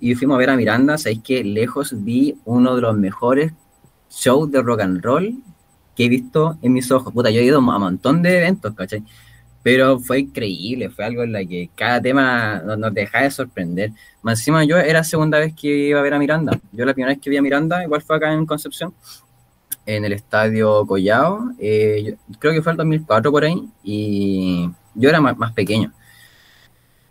y 0.00 0.14
fuimos 0.14 0.36
a 0.36 0.38
ver 0.38 0.50
a 0.50 0.56
Miranda, 0.56 0.96
sabéis 0.96 1.22
que 1.22 1.42
lejos 1.42 1.92
vi 2.04 2.38
uno 2.44 2.76
de 2.76 2.82
los 2.82 2.96
mejores 2.96 3.52
shows 4.10 4.50
de 4.50 4.62
rock 4.62 4.80
and 4.80 5.02
roll 5.02 5.34
que 5.96 6.04
he 6.04 6.08
visto 6.08 6.56
en 6.62 6.72
mis 6.72 6.90
ojos. 6.92 7.12
Puta, 7.12 7.30
yo 7.30 7.40
he 7.40 7.44
ido 7.44 7.56
a 7.56 7.58
un 7.58 7.64
montón 7.64 8.22
de 8.22 8.38
eventos, 8.38 8.72
¿cachai? 8.74 9.02
Pero 9.68 9.98
fue 9.98 10.20
increíble, 10.20 10.88
fue 10.88 11.04
algo 11.04 11.22
en 11.22 11.32
la 11.32 11.44
que 11.44 11.68
cada 11.74 12.00
tema 12.00 12.62
nos, 12.64 12.78
nos 12.78 12.94
dejaba 12.94 13.24
de 13.24 13.30
sorprender. 13.30 13.90
Más 14.22 14.38
encima 14.38 14.64
yo 14.64 14.78
era 14.78 15.04
segunda 15.04 15.38
vez 15.38 15.52
que 15.54 15.68
iba 15.68 16.00
a 16.00 16.02
ver 16.02 16.14
a 16.14 16.18
Miranda. 16.18 16.58
Yo 16.72 16.86
la 16.86 16.94
primera 16.94 17.12
vez 17.12 17.20
que 17.20 17.28
vi 17.28 17.36
a 17.36 17.42
Miranda, 17.42 17.84
igual 17.84 18.00
fue 18.00 18.16
acá 18.16 18.32
en 18.32 18.46
Concepción, 18.46 18.94
en 19.84 20.06
el 20.06 20.14
estadio 20.14 20.86
Collao. 20.86 21.50
Eh, 21.58 22.16
creo 22.38 22.54
que 22.54 22.62
fue 22.62 22.72
el 22.72 22.78
2004 22.78 23.30
por 23.30 23.44
ahí, 23.44 23.68
y 23.84 24.70
yo 24.94 25.10
era 25.10 25.20
más, 25.20 25.36
más 25.36 25.52
pequeño. 25.52 25.92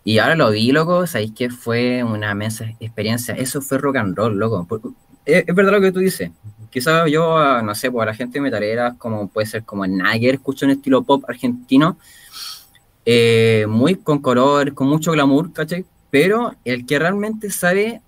Y 0.02 0.18
ahora 0.18 0.34
lo 0.34 0.50
vi, 0.50 0.72
loco, 0.72 1.06
sabéis 1.06 1.30
que 1.36 1.50
fue 1.50 2.02
una 2.02 2.34
mensa 2.34 2.64
experiencia. 2.80 3.36
Eso 3.36 3.60
fue 3.60 3.78
rock 3.78 3.98
and 3.98 4.16
roll, 4.16 4.36
loco. 4.36 4.66
Es, 5.24 5.46
verdad 5.46 5.70
lo 5.70 5.80
que 5.80 5.92
tú 5.92 6.00
dices. 6.00 6.32
Quizás 6.70 7.08
yo, 7.08 7.38
ah, 7.38 7.62
no 7.62 7.72
sé, 7.76 7.88
pues 7.88 8.02
a 8.02 8.06
la 8.06 8.14
gente 8.14 8.40
metalera, 8.40 8.96
como 8.98 9.28
puede 9.28 9.46
ser 9.46 9.62
como 9.62 9.86
Nagger, 9.86 10.34
escucho 10.34 10.66
un 10.66 10.72
estilo 10.72 11.04
pop 11.04 11.22
argentino, 11.28 11.98
eh, 13.10 13.64
muy 13.66 13.94
con 13.94 14.18
color, 14.18 14.74
con 14.74 14.86
mucho 14.86 15.12
glamour, 15.12 15.50
¿cachai? 15.54 15.86
Pero 16.10 16.54
el 16.66 16.84
que 16.84 16.98
realmente 16.98 17.50
sabe 17.50 18.02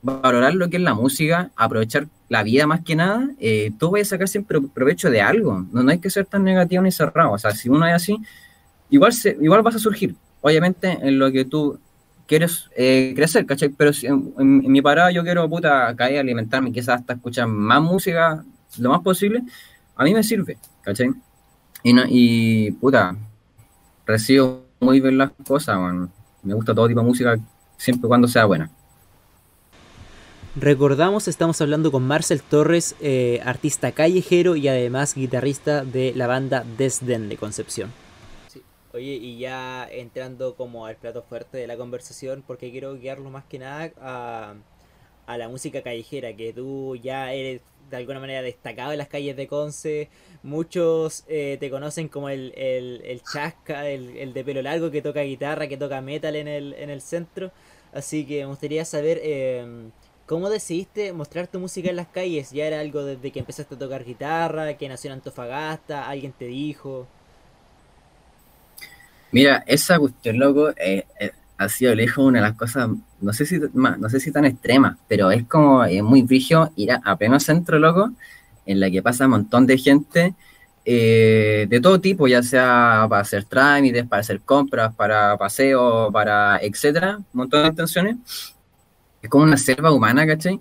valorar 0.00 0.54
lo 0.54 0.70
que 0.70 0.78
es 0.78 0.82
la 0.82 0.94
música, 0.94 1.50
aprovechar 1.54 2.08
la 2.30 2.42
vida 2.42 2.66
más 2.66 2.80
que 2.80 2.96
nada, 2.96 3.28
eh, 3.38 3.72
tú 3.78 3.90
vas 3.90 4.00
a 4.00 4.04
sacar 4.06 4.26
siempre 4.26 4.58
provecho 4.62 5.10
de 5.10 5.20
algo. 5.20 5.66
No, 5.70 5.82
no 5.82 5.90
hay 5.90 5.98
que 5.98 6.08
ser 6.08 6.24
tan 6.24 6.44
negativo 6.44 6.82
ni 6.82 6.90
cerrado. 6.90 7.32
O 7.32 7.38
sea, 7.38 7.50
si 7.50 7.68
uno 7.68 7.86
es 7.86 7.92
así, 7.92 8.16
igual, 8.88 9.12
se, 9.12 9.36
igual 9.38 9.60
vas 9.60 9.74
a 9.74 9.78
surgir 9.78 10.16
obviamente 10.40 10.98
en 11.02 11.18
lo 11.18 11.30
que 11.30 11.44
tú 11.44 11.78
quieres 12.26 12.70
eh, 12.74 13.12
crecer, 13.14 13.44
¿cachai? 13.44 13.68
Pero 13.68 13.92
si 13.92 14.06
en, 14.06 14.32
mi 14.38 14.80
parada 14.80 15.10
yo 15.10 15.22
quiero, 15.24 15.46
puta, 15.46 15.94
caer, 15.94 16.20
alimentarme, 16.20 16.72
quizás 16.72 17.00
hasta 17.00 17.12
escuchar 17.12 17.48
más 17.48 17.82
música 17.82 18.42
lo 18.78 18.88
más 18.88 19.02
posible, 19.02 19.42
a 19.94 20.04
mí 20.04 20.14
me 20.14 20.22
sirve, 20.22 20.56
¿cachai? 20.80 21.10
Y, 21.82 21.92
no, 21.92 22.04
y 22.08 22.70
puta, 22.72 23.14
recibo 24.08 24.64
muy 24.80 25.00
bien 25.00 25.18
las 25.18 25.30
cosas, 25.46 25.78
me 26.42 26.54
gusta 26.54 26.74
todo 26.74 26.88
tipo 26.88 27.00
de 27.00 27.06
música, 27.06 27.38
siempre 27.76 28.06
y 28.06 28.08
cuando 28.08 28.26
sea 28.26 28.46
buena. 28.46 28.70
Recordamos, 30.56 31.28
estamos 31.28 31.60
hablando 31.60 31.92
con 31.92 32.04
Marcel 32.04 32.42
Torres, 32.42 32.96
eh, 33.00 33.40
artista 33.44 33.92
callejero 33.92 34.56
y 34.56 34.66
además 34.66 35.14
guitarrista 35.14 35.84
de 35.84 36.12
la 36.16 36.26
banda 36.26 36.64
Desden 36.78 37.28
de 37.28 37.36
Concepción. 37.36 37.92
Oye, 38.94 39.12
y 39.12 39.38
ya 39.38 39.86
entrando 39.88 40.56
como 40.56 40.86
al 40.86 40.96
plato 40.96 41.22
fuerte 41.22 41.58
de 41.58 41.66
la 41.66 41.76
conversación, 41.76 42.42
porque 42.44 42.70
quiero 42.72 42.96
guiarlo 42.98 43.30
más 43.30 43.44
que 43.44 43.58
nada 43.58 43.92
a, 44.00 44.54
a 45.26 45.38
la 45.38 45.48
música 45.48 45.82
callejera, 45.82 46.34
que 46.34 46.54
tú 46.54 46.96
ya 46.96 47.32
eres 47.32 47.60
de 47.90 47.96
alguna 47.96 48.20
manera 48.20 48.42
destacado 48.42 48.92
en 48.92 48.98
las 48.98 49.08
calles 49.08 49.36
de 49.36 49.46
Conce. 49.46 50.08
Muchos 50.42 51.24
eh, 51.28 51.56
te 51.60 51.70
conocen 51.70 52.08
como 52.08 52.28
el, 52.28 52.52
el, 52.56 53.02
el 53.04 53.22
chasca, 53.22 53.88
el, 53.88 54.16
el, 54.16 54.32
de 54.32 54.44
pelo 54.44 54.62
largo 54.62 54.90
que 54.90 55.02
toca 55.02 55.22
guitarra, 55.22 55.68
que 55.68 55.76
toca 55.76 56.00
metal 56.00 56.36
en 56.36 56.48
el, 56.48 56.74
en 56.74 56.90
el 56.90 57.00
centro. 57.00 57.50
Así 57.92 58.26
que 58.26 58.40
me 58.40 58.46
gustaría 58.46 58.84
saber 58.84 59.20
em, 59.22 59.90
cómo 60.26 60.50
decidiste 60.50 61.12
mostrar 61.12 61.46
tu 61.48 61.58
música 61.60 61.90
en 61.90 61.96
las 61.96 62.08
calles. 62.08 62.50
¿Ya 62.52 62.66
era 62.66 62.80
algo 62.80 63.04
desde 63.04 63.30
que 63.32 63.40
empezaste 63.40 63.74
a 63.74 63.78
tocar 63.78 64.04
guitarra, 64.04 64.76
que 64.76 64.88
nació 64.88 65.08
en 65.08 65.14
Antofagasta? 65.14 66.08
¿Alguien 66.08 66.32
te 66.32 66.46
dijo? 66.46 67.06
Mira, 69.30 69.62
esa 69.66 69.98
cuestión, 69.98 70.38
loco, 70.38 70.70
eh, 70.70 71.04
eh, 71.20 71.32
ha 71.58 71.68
sido 71.68 71.94
lejos 71.94 72.24
una 72.24 72.38
de 72.38 72.46
las 72.46 72.56
cosas, 72.56 72.88
no 73.20 73.32
sé 73.32 73.44
si 73.44 73.58
no 73.74 74.08
sé 74.08 74.20
si 74.20 74.32
tan 74.32 74.44
extrema, 74.44 74.96
pero 75.08 75.30
es 75.30 75.44
como 75.46 75.84
es 75.84 76.02
muy 76.02 76.22
brillo 76.22 76.70
ir 76.76 76.92
a, 76.92 77.16
pleno 77.16 77.40
centro, 77.40 77.78
loco, 77.78 78.12
en 78.66 78.80
la 78.80 78.90
que 78.90 79.02
pasa 79.02 79.24
un 79.24 79.32
montón 79.32 79.66
de 79.66 79.76
gente 79.78 80.34
eh, 80.84 81.66
de 81.68 81.80
todo 81.80 82.00
tipo, 82.00 82.28
ya 82.28 82.42
sea 82.42 83.06
para 83.08 83.22
hacer 83.22 83.44
trámites, 83.44 84.06
para 84.06 84.20
hacer 84.20 84.40
compras, 84.40 84.94
para 84.94 85.36
paseo, 85.36 86.10
para 86.12 86.58
etcétera, 86.62 87.18
un 87.18 87.26
montón 87.32 87.62
de 87.62 87.68
intenciones. 87.68 88.16
Es 89.20 89.28
como 89.28 89.44
una 89.44 89.56
selva 89.56 89.92
humana, 89.92 90.26
¿cachai? 90.26 90.60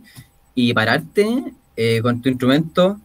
Y 0.56 0.74
pararte 0.74 1.54
con 2.02 2.22
tu 2.22 2.30
instrumento 2.30 3.00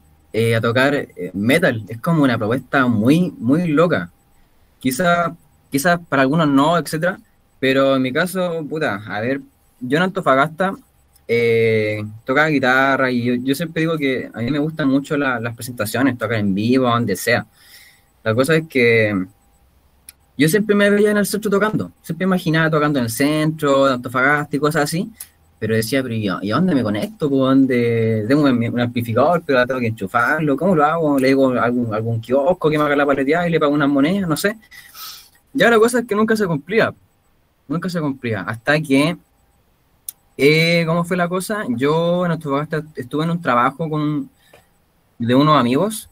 a 0.56 0.60
tocar 0.62 1.08
metal 1.34 1.84
es 1.88 2.00
como 2.00 2.22
una 2.22 2.38
propuesta 2.38 2.86
muy, 2.86 3.32
muy 3.38 3.68
loca. 3.68 4.10
Quizá 4.80 5.36
Quizás 5.72 5.98
para 6.06 6.20
algunos 6.20 6.46
no, 6.48 6.76
etcétera, 6.76 7.18
pero 7.62 7.94
en 7.94 8.02
mi 8.02 8.12
caso, 8.12 8.66
puta, 8.68 9.00
a 9.06 9.20
ver, 9.20 9.40
yo 9.78 9.96
en 9.96 10.02
Antofagasta 10.02 10.74
eh, 11.28 12.02
guitarra 12.50 13.08
y 13.08 13.40
yo, 13.40 13.54
siempre 13.54 13.82
digo 13.82 13.96
que 13.96 14.28
a 14.34 14.40
mí 14.40 14.50
me 14.50 14.58
gustan 14.58 14.88
mucho 14.88 15.16
las 15.16 15.54
presentaciones, 15.54 16.18
tocar 16.18 16.38
en 16.38 16.52
vivo, 16.52 16.88
donde 16.88 17.14
sea. 17.14 17.46
La 18.24 18.34
cosa 18.34 18.56
es 18.56 18.66
que 18.66 19.14
yo 20.36 20.48
siempre 20.48 20.74
me 20.74 20.90
veía 20.90 21.12
en 21.12 21.18
el 21.18 21.26
centro 21.26 21.52
tocando, 21.52 21.92
siempre 22.02 22.24
imaginaba 22.24 22.68
tocando 22.68 22.98
en 22.98 23.04
el 23.04 23.12
centro, 23.12 23.86
Antofagasta 23.86 24.56
y 24.56 24.58
cosas 24.58 24.82
así, 24.82 25.12
pero 25.60 25.76
decía, 25.76 26.02
pero 26.02 26.16
¿y 26.16 26.28
a 26.50 26.56
dónde 26.56 26.74
me 26.74 26.82
conecto? 26.82 27.28
¿Dónde? 27.28 28.24
Tengo 28.26 28.42
un, 28.42 28.80
amplificador, 28.80 29.44
pero 29.46 29.64
tengo 29.68 29.78
que 29.78 29.86
enchufarlo, 29.86 30.56
¿cómo 30.56 30.74
lo 30.74 30.84
hago? 30.84 31.16
¿Le 31.16 31.28
digo 31.28 31.50
algún, 31.50 31.94
algún 31.94 32.20
kiosco 32.20 32.68
que 32.68 32.76
me 32.76 32.82
haga 32.82 32.96
la 32.96 33.06
paleteada 33.06 33.46
y 33.46 33.52
le 33.52 33.60
pago 33.60 33.72
unas 33.72 33.88
monedas? 33.88 34.28
No 34.28 34.36
sé. 34.36 34.58
Ya 35.52 35.70
la 35.70 35.78
cosa 35.78 36.00
es 36.00 36.06
que 36.06 36.16
nunca 36.16 36.34
se 36.34 36.44
cumplía. 36.46 36.92
Nunca 37.72 37.88
se 37.88 38.00
cumplía. 38.00 38.42
Hasta 38.42 38.80
que, 38.80 39.16
eh, 40.36 40.84
¿cómo 40.86 41.04
fue 41.04 41.16
la 41.16 41.28
cosa? 41.28 41.64
Yo 41.68 42.26
estuve 42.96 43.24
en 43.24 43.30
un 43.30 43.42
trabajo 43.42 43.88
con, 43.88 44.30
de 45.18 45.34
unos 45.34 45.58
amigos 45.58 46.08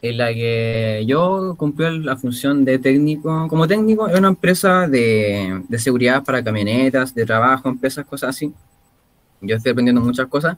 en 0.00 0.16
la 0.16 0.28
que 0.32 1.04
yo 1.06 1.54
cumplí 1.56 2.00
la 2.00 2.16
función 2.16 2.64
de 2.64 2.78
técnico, 2.78 3.48
como 3.48 3.66
técnico 3.66 4.08
en 4.08 4.18
una 4.18 4.28
empresa 4.28 4.86
de, 4.86 5.62
de, 5.68 5.78
seguridad 5.78 6.22
para 6.22 6.42
camionetas, 6.42 7.14
de 7.14 7.26
trabajo, 7.26 7.68
empresas, 7.68 8.06
cosas 8.06 8.30
así. 8.30 8.52
Yo 9.40 9.56
estoy 9.56 9.72
aprendiendo 9.72 10.00
muchas 10.00 10.28
cosas, 10.28 10.56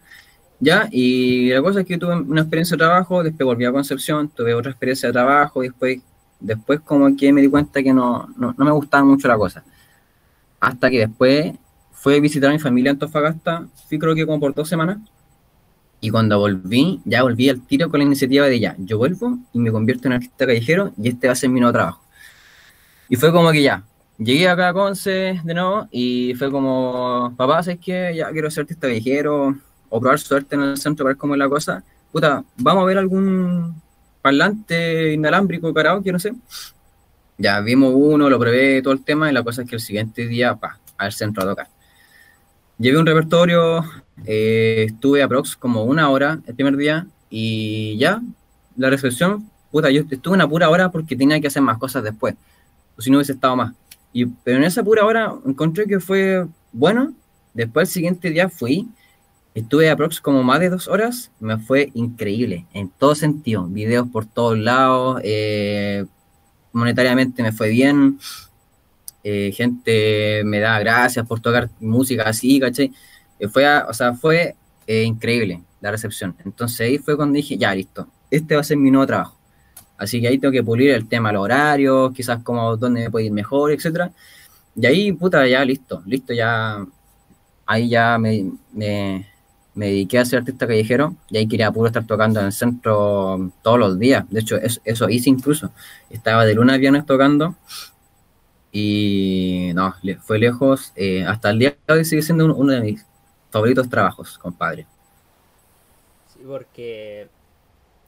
¿ya? 0.59 0.89
Y 0.91 1.51
la 1.51 1.63
cosa 1.63 1.81
es 1.81 1.87
que 1.87 1.99
tuve 1.99 2.17
una 2.17 2.43
experiencia 2.43 2.77
de 2.77 2.79
trabajo, 2.79 3.23
después 3.23 3.47
volví 3.47 3.65
a 3.65 3.73
Concepción, 3.73 4.29
tuve 4.29 4.55
otra 4.55 4.73
experiencia 4.73 5.09
de 5.09 5.13
trabajo, 5.15 5.63
después 5.63 6.01
después 6.41 6.81
como 6.81 7.15
que 7.17 7.33
me 7.33 7.43
di 7.43 7.49
cuenta 7.49 7.83
que 7.83 7.93
no, 7.93 8.29
no, 8.37 8.55
me 8.57 8.71
gustaba 8.71 9.05
mucho 9.05 9.29
la 9.29 9.37
cosa. 9.37 9.63
Hasta 10.61 10.91
que 10.91 10.99
después 11.01 11.55
fue 11.93 12.17
a 12.17 12.21
visitar 12.21 12.51
a 12.51 12.53
mi 12.53 12.59
familia 12.59 12.91
en 12.91 12.97
Antofagasta, 12.97 13.67
fui 13.89 13.99
creo 13.99 14.15
que 14.15 14.27
como 14.27 14.41
por 14.41 14.55
dos 14.55 14.69
semanas, 14.69 14.99
y 16.01 16.11
cuando 16.11 16.39
volví, 16.39 17.01
ya 17.05 17.23
volví 17.23 17.49
al 17.51 17.61
tiro 17.67 17.91
con 17.91 18.01
la 18.01 18.07
iniciativa 18.07 18.47
de 18.47 18.59
ya, 18.59 18.75
yo 18.79 18.97
vuelvo 18.97 19.39
y 19.53 19.59
me 19.59 19.71
convierto 19.71 20.09
en 20.09 20.15
artista 20.15 20.47
callejero 20.47 20.93
y 20.97 21.09
este 21.11 21.27
va 21.27 21.35
a 21.35 21.37
ser 21.37 21.51
mi 21.51 21.61
nuevo 21.61 21.75
trabajo. 21.75 22.03
Y 23.09 23.17
fue 23.17 23.33
como 23.33 23.53
que 23.53 23.63
ya, 23.63 23.85
llegué 24.17 24.49
acá 24.49 24.69
a 24.69 24.73
Conce 24.73 25.41
de 25.45 25.55
nuevo 25.55 25.89
y 25.91 26.35
fue 26.39 26.51
como, 26.51 27.35
papá, 27.37 27.63
¿sabes 27.63 27.81
qué? 27.85 28.15
Ya 28.17 28.31
quiero 28.31 28.51
ser 28.51 28.63
artista 28.63 28.87
viejero 28.87 29.55
o 29.91 30.01
probar 30.01 30.19
suerte 30.19 30.55
en 30.55 30.63
el 30.63 30.79
centro 30.79 31.05
para 31.05 31.15
ver 31.15 31.19
cómo 31.19 31.35
es 31.35 31.39
la 31.39 31.49
cosa. 31.49 31.85
Puta, 32.13 32.45
vamos 32.57 32.83
a 32.83 32.87
ver 32.87 32.97
algún 32.97 33.75
parlante 34.23 35.13
inalámbrico 35.13 35.75
karaoke, 35.75 36.13
no 36.13 36.19
sé. 36.19 36.33
Ya 37.41 37.59
vimos 37.61 37.95
uno, 37.97 38.29
lo 38.29 38.39
probé 38.39 38.83
todo 38.83 38.93
el 38.93 39.03
tema 39.03 39.31
y 39.31 39.33
la 39.33 39.43
cosa 39.43 39.63
es 39.63 39.69
que 39.69 39.77
el 39.77 39.81
siguiente 39.81 40.29
día, 40.29 40.57
pa, 40.57 40.79
al 40.99 41.11
centro 41.11 41.43
a 41.43 41.47
tocar. 41.47 41.69
Llevé 42.77 42.99
un 42.99 43.07
repertorio, 43.07 43.83
eh, 44.27 44.85
estuve 44.89 45.23
aprox 45.23 45.57
como 45.57 45.85
una 45.85 46.11
hora 46.11 46.39
el 46.47 46.55
primer 46.55 46.77
día 46.77 47.07
y 47.31 47.97
ya, 47.97 48.21
la 48.77 48.91
recepción, 48.91 49.49
puta, 49.71 49.91
yo 49.91 50.03
estuve 50.11 50.35
una 50.35 50.47
pura 50.47 50.69
hora 50.69 50.91
porque 50.91 51.17
tenía 51.17 51.41
que 51.41 51.47
hacer 51.47 51.63
más 51.63 51.79
cosas 51.79 52.05
después, 52.05 52.35
o 52.99 53.01
si 53.01 53.11
no 53.11 53.17
hubiese 53.17 53.33
estado 53.33 53.57
más. 53.57 53.75
Y, 54.13 54.27
pero 54.27 54.59
en 54.59 54.65
esa 54.65 54.85
pura 54.85 55.07
hora 55.07 55.33
encontré 55.47 55.87
que 55.87 55.99
fue 55.99 56.47
bueno. 56.73 57.15
Después 57.55 57.89
el 57.89 57.93
siguiente 57.95 58.29
día 58.29 58.51
fui, 58.51 58.87
estuve 59.55 59.89
aprox 59.89 60.21
como 60.21 60.43
más 60.43 60.61
de 60.61 60.69
dos 60.69 60.89
horas, 60.89 61.31
me 61.41 61.57
fue 61.57 61.91
increíble, 61.95 62.67
en 62.75 62.91
todo 62.91 63.15
sentido, 63.15 63.67
videos 63.67 64.09
por 64.09 64.27
todos 64.27 64.59
lados, 64.59 65.23
eh, 65.25 66.05
monetariamente 66.73 67.43
me 67.43 67.53
fue 67.53 67.69
bien, 67.69 68.19
eh, 69.23 69.53
gente 69.53 70.43
me 70.45 70.61
da 70.61 70.79
gracias 70.79 71.27
por 71.27 71.41
tocar 71.41 71.71
música 71.81 72.25
así, 72.25 72.61
¿cachai? 72.61 72.93
Eh, 73.39 73.49
fue, 73.49 73.67
o 73.83 73.93
sea, 73.93 74.15
fue 74.15 74.57
increíble 74.87 75.63
la 75.81 75.91
recepción. 75.91 76.35
Entonces 76.45 76.81
ahí 76.81 76.99
fue 76.99 77.17
cuando 77.17 77.37
dije, 77.37 77.57
ya, 77.57 77.75
listo, 77.75 78.09
este 78.31 78.55
va 78.55 78.61
a 78.61 78.65
ser 78.65 78.77
mi 78.77 78.91
nuevo 78.91 79.07
trabajo. 79.07 79.39
Así 80.01 80.21
que 80.21 80.29
ahí 80.29 80.39
tengo 80.39 80.53
que 80.53 80.63
pulir 80.63 80.93
el 80.93 81.07
tema, 81.07 81.31
los 81.31 81.43
horarios, 81.43 82.13
quizás 82.15 82.43
como 82.43 82.77
dónde 82.77 83.03
me 83.03 83.11
puede 83.11 83.27
ir 83.27 83.33
mejor, 83.33 83.71
etcétera. 83.73 84.11
Y 84.75 84.87
ahí, 84.87 85.13
puta, 85.13 85.47
ya 85.47 85.65
listo, 85.65 86.03
listo, 86.07 86.33
ya. 86.33 86.85
Ahí 87.67 87.89
ya 87.91 88.19
me, 88.19 88.51
me, 88.73 89.30
dediqué 89.75 90.19
a 90.19 90.25
ser 90.25 90.41
artista 90.41 90.67
callejero 90.67 91.15
y 91.31 91.39
ahí 91.39 91.47
quería 91.47 91.71
puro 91.71 91.87
estar 91.87 92.07
tocando 92.07 92.41
en 92.41 92.47
el 92.47 92.53
centro 92.53 93.51
todos 93.63 93.79
los 93.79 93.99
días. 93.99 94.25
De 94.31 94.41
hecho, 94.41 94.57
eso, 94.57 94.81
eso 94.85 95.09
hice 95.09 95.31
incluso. 95.31 95.71
Estaba 96.11 96.45
de 96.45 96.55
lunes 96.55 96.75
a 96.75 96.79
viernes 96.79 97.07
tocando 97.07 97.55
y 98.73 99.71
no, 99.75 99.95
fue 100.23 100.39
lejos. 100.39 100.93
Eh, 100.97 101.25
hasta 101.25 101.51
el 101.51 101.59
día 101.59 101.77
de 101.87 101.95
hoy 101.95 102.05
sigue 102.05 102.23
siendo 102.23 102.55
uno 102.55 102.73
de 102.73 102.81
mis 102.81 103.07
favoritos 103.51 103.89
trabajos, 103.89 104.39
compadre. 104.39 104.87
Sí, 106.29 106.41
porque 106.47 107.29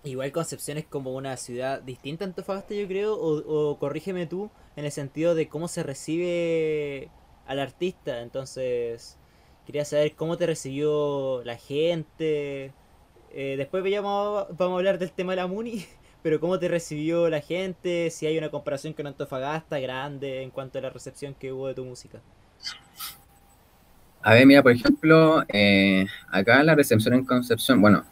Igual 0.04 0.32
Concepción 0.32 0.78
es 0.78 0.84
como 0.84 1.14
una 1.14 1.36
ciudad 1.36 1.80
distinta 1.80 2.24
a 2.24 2.28
Antofagasta, 2.28 2.74
yo 2.74 2.88
creo, 2.88 3.14
o, 3.16 3.78
corrígeme 3.78 4.26
tú, 4.26 4.50
en 4.74 4.84
el 4.84 4.90
sentido 4.90 5.36
de 5.36 5.48
cómo 5.48 5.68
se 5.68 5.84
recibe 5.84 7.08
al 7.46 7.60
artista. 7.60 8.20
Entonces, 8.20 9.16
quería 9.66 9.84
saber 9.84 10.14
cómo 10.14 10.36
te 10.36 10.46
recibió 10.46 11.42
la 11.44 11.56
gente. 11.56 12.72
Eh, 13.32 13.54
después 13.56 13.82
vamos, 13.82 14.46
vamos 14.56 14.74
a 14.74 14.78
hablar 14.78 14.98
del 14.98 15.12
tema 15.12 15.32
de 15.32 15.36
la 15.36 15.46
Muni, 15.46 15.84
pero 16.22 16.40
cómo 16.40 16.58
te 16.58 16.68
recibió 16.68 17.28
la 17.28 17.40
gente, 17.40 18.10
si 18.10 18.26
hay 18.26 18.36
una 18.38 18.50
comparación 18.50 18.92
con 18.92 19.06
Antofagasta 19.06 19.78
grande 19.78 20.42
en 20.42 20.50
cuanto 20.50 20.78
a 20.78 20.82
la 20.82 20.90
recepción 20.90 21.34
que 21.34 21.52
hubo 21.52 21.68
de 21.68 21.74
tu 21.74 21.84
música. 21.84 22.20
A 24.24 24.34
ver, 24.34 24.46
mira, 24.46 24.62
por 24.62 24.72
ejemplo, 24.72 25.42
eh, 25.48 26.06
acá 26.30 26.62
la 26.62 26.76
recepción 26.76 27.14
en 27.14 27.24
Concepción, 27.24 27.80
bueno, 27.80 28.04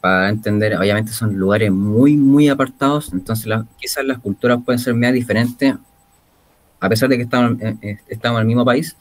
para 0.00 0.28
entender, 0.28 0.76
obviamente 0.76 1.12
son 1.12 1.36
lugares 1.36 1.70
muy, 1.70 2.16
muy 2.16 2.48
apartados, 2.48 3.12
entonces 3.12 3.52
quizás 3.78 4.04
las 4.04 4.18
culturas 4.18 4.58
pueden 4.64 4.80
ser 4.80 4.94
más 4.94 5.12
diferentes, 5.12 5.76
a 6.80 6.88
pesar 6.88 7.08
de 7.08 7.18
que 7.18 7.22
estamos, 7.22 7.56
estamos 8.08 8.38
en 8.38 8.40
el 8.40 8.46
mismo 8.46 8.64
país. 8.64 8.96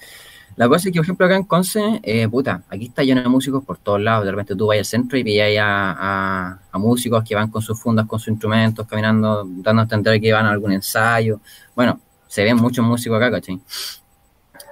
La 0.56 0.68
cosa 0.68 0.90
es 0.90 0.94
que, 0.94 1.00
por 1.00 1.06
ejemplo, 1.06 1.26
acá 1.26 1.36
en 1.36 1.44
Conce, 1.44 2.00
eh, 2.04 2.28
puta, 2.28 2.64
aquí 2.70 2.88
está 2.88 3.04
lleno 3.04 3.22
de 3.22 3.30
músicos 3.30 3.64
por 3.64 3.78
todos 3.78 4.02
lados. 4.02 4.26
De 4.26 4.32
repente 4.32 4.56
tú 4.56 4.68
vas 4.68 4.78
al 4.78 4.86
centro 4.86 5.18
y 5.18 5.24
veías 5.24 5.58
a, 5.60 6.60
a, 6.72 6.78
músicos 6.78 7.24
que 7.24 7.36
van 7.36 7.50
con 7.50 7.62
sus 7.62 7.80
fundas, 7.80 8.06
con 8.06 8.20
sus 8.20 8.30
instrumentos, 8.30 8.86
caminando, 8.88 9.46
dando 9.48 9.82
a 9.82 9.84
entender 9.84 10.20
que 10.20 10.34
van 10.34 10.46
a 10.46 10.52
algún 10.52 10.72
ensayo. 10.74 11.40
Bueno, 11.76 12.00
se 12.28 12.44
ven 12.44 12.58
muchos 12.58 12.86
músicos 12.86 13.18
acá, 13.18 13.32
¿cachai? 13.32 13.60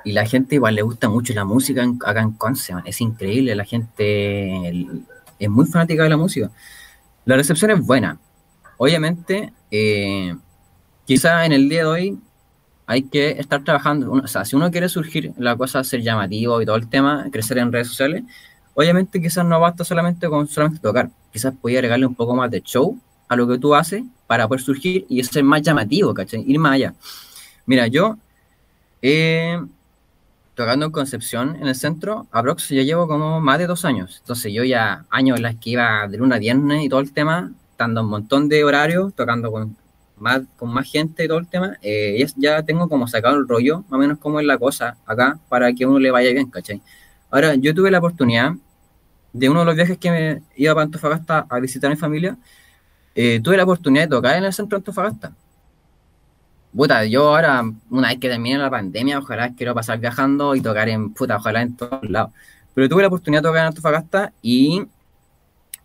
Y 0.03 0.12
la 0.13 0.25
gente 0.25 0.56
igual 0.56 0.75
le 0.75 0.82
gusta 0.82 1.10
mucho 1.10 1.34
la 1.34 1.45
música 1.45 1.86
acá 2.06 2.21
en 2.21 2.32
Conce, 2.32 2.73
es 2.86 3.01
increíble. 3.01 3.56
La 3.56 3.65
gente, 3.65 4.69
es 5.39 5.49
muy 5.49 5.65
fanática 5.65 6.03
de 6.03 6.10
la 6.10 6.17
música. 6.17 6.51
La 7.25 7.36
recepción 7.36 7.71
es 7.71 7.86
buena. 7.86 8.17
Obviamente, 8.77 9.53
eh, 9.71 10.36
quizá 11.06 11.45
en 11.45 11.51
el 11.51 11.67
día 11.67 11.80
de 11.80 11.86
hoy 11.86 12.19
hay 12.89 13.04
que 13.04 13.30
estar 13.39 13.63
trabajando. 13.63 14.12
o 14.12 14.28
sea, 14.28 14.43
si 14.45 14.56
uno 14.56 14.71
quiere 14.71 14.89
surgir 14.89 15.32
la 15.38 15.56
cosa, 15.56 15.84
ser 15.84 16.02
llamativo 16.02 16.60
y 16.60 16.65
todo 16.65 16.75
el 16.75 16.89
tema, 16.89 17.28
crecer 17.32 17.60
en 17.60 17.71
redes 17.71 17.88
sociales, 17.89 18.23
obviamente 18.73 19.21
quizás 19.21 19.45
no 19.45 19.60
basta 19.60 19.84
solamente 19.84 20.28
con 20.28 20.47
solamente 20.47 20.82
tocar. 20.82 21.12
Quizás 21.32 21.54
puede 21.62 21.78
agregarle 21.78 22.08
un 22.08 22.15
poco 22.15 22.36
más 22.36 22.49
de 22.49 22.62
show 22.62 22.99
a 23.28 23.36
lo 23.36 23.47
que 23.47 23.60
tú 23.60 23.75
haces 23.75 24.04
para 24.25 24.47
poder 24.47 24.62
surgir 24.62 25.06
y 25.08 25.23
ser 25.23 25.43
más 25.43 25.62
llamativo, 25.62 26.15
¿cachai? 26.15 26.43
Ir 26.47 26.58
más 26.58 26.73
allá. 26.73 26.95
Mira, 27.67 27.86
yo 27.86 28.17
eh, 29.04 29.62
tocando 30.56 30.88
en 30.88 30.91
Concepción, 30.91 31.58
en 31.58 31.67
el 31.67 31.75
centro, 31.75 32.25
aprox 32.32 32.69
ya 32.69 32.82
llevo 32.82 33.08
como 33.08 33.39
más 33.39 33.60
de 33.60 33.67
dos 33.67 33.86
años. 33.86 34.17
Entonces 34.21 34.52
yo 34.52 34.63
ya 34.63 35.06
años 35.12 35.38
en 35.38 35.43
las 35.43 35.58
que 35.58 35.69
iba 35.69 36.08
de 36.08 36.17
luna 36.17 36.38
a 36.38 36.39
viernes 36.39 36.84
y 36.84 36.89
todo 36.89 37.02
el 37.02 37.13
tema, 37.13 37.52
dando 37.78 38.02
un 38.02 38.10
montón 38.10 38.49
de 38.49 38.63
horarios, 38.63 39.13
tocando 39.13 39.52
con 39.52 39.78
más, 40.19 40.41
con 40.58 40.71
más 40.73 40.89
gente 40.89 41.25
y 41.25 41.27
todo 41.27 41.39
el 41.39 41.47
tema, 41.47 41.77
eh, 41.82 42.25
ya, 42.38 42.63
tengo 42.63 42.88
como 42.89 43.08
sacado 43.08 43.38
el 43.38 43.47
rollo, 43.47 43.79
más 43.89 43.93
o 43.93 43.97
menos 43.97 44.17
como 44.19 44.39
es 44.39 44.45
la 44.45 44.58
cosa 44.58 44.97
acá, 45.05 45.39
para 45.49 45.73
que 45.73 45.86
uno 45.86 45.99
le 45.99 46.12
vaya 46.12 46.32
bien, 46.32 46.49
¿cachai? 46.49 46.82
Ahora, 47.29 47.55
yo 47.55 47.73
tuve 47.73 47.91
la 47.91 47.99
oportunidad 47.99 48.53
de 49.34 49.49
uno 49.49 49.60
de 49.62 49.65
los 49.65 49.75
viajes 49.75 49.97
que 49.97 50.12
me 50.12 50.41
iba 50.55 50.73
para 50.73 50.86
Antofagasta 50.86 51.45
a 51.49 51.60
visitar 51.60 51.91
a 51.91 51.93
mi 51.93 51.99
familia, 51.99 52.38
eh, 53.15 53.39
tuve 53.43 53.58
la 53.58 53.63
oportunidad 53.63 54.03
de 54.03 54.10
tocar 54.10 54.38
en 54.38 54.45
el 54.45 54.53
centro 54.53 54.77
de 54.77 54.82
Antofagasta. 54.82 55.34
Puta, 56.75 57.03
yo 57.05 57.29
ahora, 57.29 57.63
una 57.89 58.10
vez 58.10 58.19
que 58.19 58.29
termine 58.29 58.58
la 58.58 58.69
pandemia, 58.69 59.19
ojalá 59.19 59.53
quiero 59.55 59.73
pasar 59.73 59.99
viajando 59.99 60.55
y 60.55 60.62
tocar 60.62 60.88
en, 60.89 61.13
puta, 61.13 61.38
ojalá 61.38 61.62
en 61.62 61.75
todos 61.75 62.08
lados. 62.10 62.32
Pero 62.75 62.88
tuve 62.88 63.01
la 63.01 63.08
oportunidad 63.08 63.41
de 63.41 63.49
tocar 63.49 63.62
en 63.62 63.67
Antofagasta 63.67 64.34
y 64.41 64.86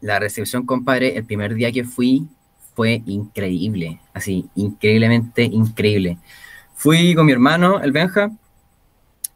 la 0.01 0.19
recepción, 0.19 0.67
compadre, 0.67 1.17
el 1.17 1.25
primer 1.25 1.55
día 1.55 1.73
que 1.73 1.85
fui 1.85 2.29
fue 2.75 3.03
increíble, 3.07 4.01
así, 4.13 4.49
increíblemente 4.55 5.45
increíble. 5.45 6.19
Fui 6.75 7.15
con 7.15 7.27
mi 7.27 7.33
hermano, 7.33 7.81
el 7.81 7.93
Benja, 7.93 8.31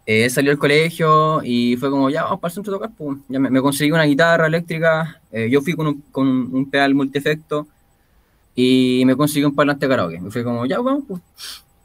eh, 0.07 0.29
salió 0.31 0.51
del 0.51 0.59
colegio 0.59 1.42
y 1.44 1.77
fue 1.77 1.90
como, 1.90 2.11
ya, 2.11 2.24
vamos 2.24 2.40
para 2.40 2.51
el 2.51 2.55
centro 2.55 2.74
a 2.74 2.77
tocar, 2.77 2.90
pues. 2.96 3.18
Ya 3.29 3.38
me, 3.38 3.61
conseguí 3.61 3.90
una 3.90 4.05
guitarra 4.05 4.46
eléctrica, 4.46 5.20
eh, 5.31 5.48
yo 5.51 5.61
fui 5.62 5.74
con 5.74 5.87
un, 5.87 6.01
con 6.11 6.27
un 6.27 6.70
pedal 6.70 6.94
multiefecto, 6.94 7.66
y 8.61 9.05
me 9.07 9.14
consiguió 9.14 9.48
un 9.48 9.55
parlante 9.55 9.87
de 9.87 9.90
karaoke. 9.90 10.20
Me 10.20 10.33
fui 10.33 10.42
como, 10.42 10.66
ya, 10.66 10.81
vamos. 10.81 11.20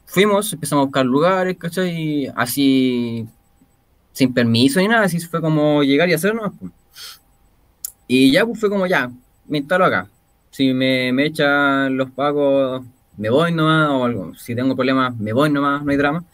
Fuimos, 0.06 0.52
empezamos 0.52 0.82
a 0.82 0.86
buscar 0.86 1.06
lugares, 1.06 1.56
¿cachai? 1.56 2.32
Así, 2.34 3.28
sin 4.12 4.34
permiso 4.34 4.80
ni 4.80 4.88
nada, 4.88 5.04
así 5.04 5.20
fue 5.20 5.40
como 5.40 5.84
llegar 5.84 6.08
y 6.08 6.14
hacerlo. 6.14 6.52
Pues. 6.58 6.72
Y 8.08 8.32
ya, 8.32 8.44
pues 8.44 8.58
fue 8.58 8.68
como, 8.70 8.88
ya, 8.88 9.08
me 9.46 9.58
instalo 9.58 9.84
acá. 9.84 10.08
Si 10.54 10.72
me, 10.72 11.12
me 11.12 11.26
echan 11.26 11.96
los 11.96 12.12
pagos, 12.12 12.84
me 13.16 13.28
voy 13.28 13.50
nomás, 13.50 13.90
o 13.90 14.04
algo. 14.04 14.34
Si 14.36 14.54
tengo 14.54 14.76
problemas, 14.76 15.16
me 15.16 15.32
voy 15.32 15.50
nomás, 15.50 15.82
no 15.82 15.90
hay 15.90 15.96
drama. 15.96 16.24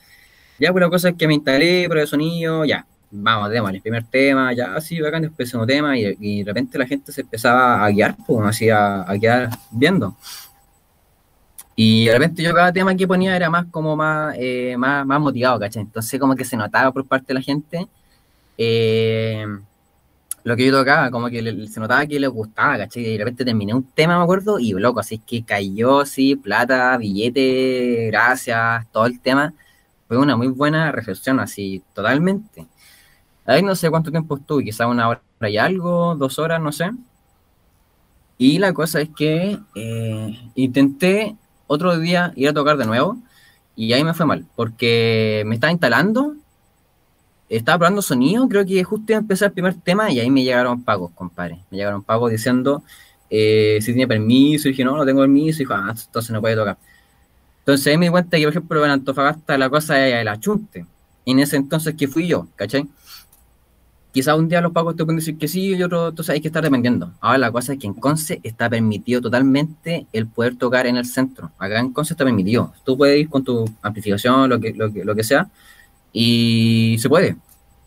Ya, 0.59 0.73
pues 0.73 0.83
la 0.83 0.91
cosa 0.91 1.09
es 1.09 1.15
que 1.17 1.27
me 1.27 1.33
instalé, 1.33 1.87
prueba 1.89 2.03
de 2.03 2.07
sonido, 2.07 2.67
ya, 2.67 2.87
vamos, 3.11 3.51
el 3.51 3.81
primer 3.81 4.05
tema, 4.05 4.53
ya 4.53 4.75
así, 4.75 5.01
bacán, 5.01 5.23
después 5.23 5.49
segundo 5.49 5.73
tema, 5.73 5.97
y, 5.97 6.43
de 6.43 6.45
repente 6.45 6.77
la 6.77 6.87
gente 6.87 7.13
se 7.13 7.23
empezaba 7.23 7.83
a 7.83 7.91
guiar, 7.91 8.15
pues, 8.27 8.47
así 8.47 8.69
a, 8.69 9.07
quedar 9.19 9.49
viendo. 9.71 10.15
Y 11.75 12.05
de 12.05 12.13
repente 12.13 12.43
yo 12.43 12.53
cada 12.53 12.75
tema 12.75 12.95
que 12.95 13.09
ponía 13.09 13.35
era 13.35 13.49
más 13.49 13.65
como 13.71 13.97
más, 13.97 14.35
eh, 14.39 14.77
más, 14.77 15.07
más 15.07 15.19
motivado, 15.19 15.59
¿cachai? 15.59 15.81
Entonces 15.83 16.21
como 16.21 16.37
que 16.37 16.45
se 16.45 16.59
notaba 16.59 16.93
por 16.93 17.07
parte 17.07 17.29
de 17.29 17.35
la 17.35 17.41
gente 17.41 17.89
eh, 18.59 19.47
lo 20.45 20.57
que 20.57 20.67
yo 20.67 20.73
tocaba, 20.73 21.11
como 21.11 21.29
que 21.29 21.67
se 21.69 21.81
notaba 21.81 22.07
que 22.07 22.19
les 22.19 22.31
gustaba, 22.31 22.79
¿cachai? 22.79 23.05
Y 23.05 23.13
de 23.13 23.19
repente 23.19 23.45
terminé 23.45 23.75
un 23.75 23.85
tema, 23.85 24.17
me 24.17 24.25
acuerdo, 24.25 24.59
y 24.59 24.73
loco, 24.73 25.01
así 25.01 25.19
que 25.19 25.45
cayó, 25.45 26.05
sí, 26.07 26.37
plata, 26.37 26.97
billete, 26.97 28.07
gracias, 28.09 28.87
todo 28.93 29.07
el 29.07 29.21
tema. 29.21 29.53
Fue 30.09 30.19
una 30.19 30.37
muy 30.37 30.49
buena 30.49 30.93
reflexión, 30.93 31.41
así, 31.41 31.83
totalmente. 31.95 32.67
Ahí 33.47 33.63
no 33.63 33.75
sé 33.75 33.91
cuánto 33.91 34.11
tiempo 34.11 34.37
estuve, 34.37 34.65
quizá 34.65 34.87
una 34.87 35.09
hora 35.09 35.23
y 35.43 35.57
algo, 35.57 36.15
dos 36.17 36.39
horas, 36.39 36.61
no 36.61 36.73
sé. 36.73 36.91
Y 38.39 38.59
la 38.59 38.73
cosa 38.73 39.01
es 39.01 39.11
que 39.11 39.59
eh, 39.75 40.51
intenté 40.55 41.37
otro 41.67 41.99
día 41.99 42.33
ir 42.37 42.49
a 42.49 42.55
tocar 42.55 42.77
de 42.77 42.87
nuevo 42.87 43.19
y 43.77 43.93
ahí 43.93 44.03
me 44.03 44.15
fue 44.15 44.27
mal, 44.27 44.47
porque 44.57 45.43
me 45.47 45.55
estaba 45.55 45.71
instalando, 45.73 46.35
estaba 47.57 47.79
probando 47.79 48.01
sonido, 48.01 48.49
creo 48.49 48.65
que 48.65 48.83
justo 48.85 49.13
iba 49.13 49.19
a 49.19 49.21
empezar 49.21 49.49
el 49.49 49.53
primer 49.53 49.75
tema 49.75 50.11
y 50.11 50.21
ahí 50.21 50.31
me 50.31 50.45
llegaron 50.45 50.83
pagos, 50.85 51.11
compadre. 51.13 51.59
Me 51.71 51.79
llegaron 51.79 52.03
pagos 52.03 52.31
diciendo 52.31 52.85
eh, 53.29 53.79
si 53.81 53.93
tiene 53.93 54.07
permiso, 54.07 54.69
y 54.69 54.73
dije 54.73 54.85
no, 54.85 54.97
no 54.97 55.05
tengo 55.05 55.21
permiso, 55.21 55.63
y 55.63 55.67
ah, 55.71 55.93
entonces 55.97 56.31
no 56.31 56.41
puede 56.41 56.55
tocar. 56.55 56.79
Entonces 57.61 57.87
ahí 57.89 57.99
me 57.99 58.07
di 58.07 58.11
cuenta 58.11 58.37
que, 58.37 58.45
por 58.45 58.53
ejemplo, 58.53 58.85
en 58.85 58.91
Antofagasta 58.93 59.59
la 59.59 59.69
cosa 59.69 60.07
era 60.07 60.21
el 60.21 60.29
achunte. 60.29 60.87
En 61.27 61.39
ese 61.39 61.57
entonces 61.57 61.95
que 61.95 62.09
fui 62.09 62.27
yo, 62.27 62.49
¿cachai? 62.57 62.89
Quizás 64.13 64.37
un 64.37 64.49
día 64.49 64.61
los 64.61 64.73
pagos 64.73 64.97
te 64.97 65.05
pueden 65.05 65.19
decir 65.19 65.39
que 65.39 65.47
sí 65.47 65.75
y 65.77 65.83
otro, 65.83 66.09
entonces 66.09 66.33
hay 66.35 66.41
que 66.41 66.49
estar 66.49 66.65
dependiendo. 66.65 67.13
Ahora 67.21 67.39
la 67.39 67.53
cosa 67.53 67.75
es 67.75 67.79
que 67.79 67.87
en 67.87 67.95
Conce 67.95 68.41
está 68.43 68.69
permitido 68.69 69.21
totalmente 69.21 70.07
el 70.13 70.27
poder 70.27 70.57
tocar 70.57 70.87
en 70.87 70.97
el 70.97 71.05
centro. 71.05 71.53
Acá 71.59 71.79
en 71.79 71.93
Conce 71.93 72.15
está 72.15 72.25
permitido. 72.25 72.73
Tú 72.85 72.97
puedes 72.97 73.21
ir 73.21 73.29
con 73.29 73.45
tu 73.45 73.65
amplificación, 73.83 74.49
lo 74.49 74.59
que, 74.59 74.73
lo 74.73 74.93
que, 74.93 75.05
lo 75.05 75.15
que 75.15 75.23
sea, 75.23 75.49
y 76.13 76.97
se 76.99 77.09
puede. 77.09 77.37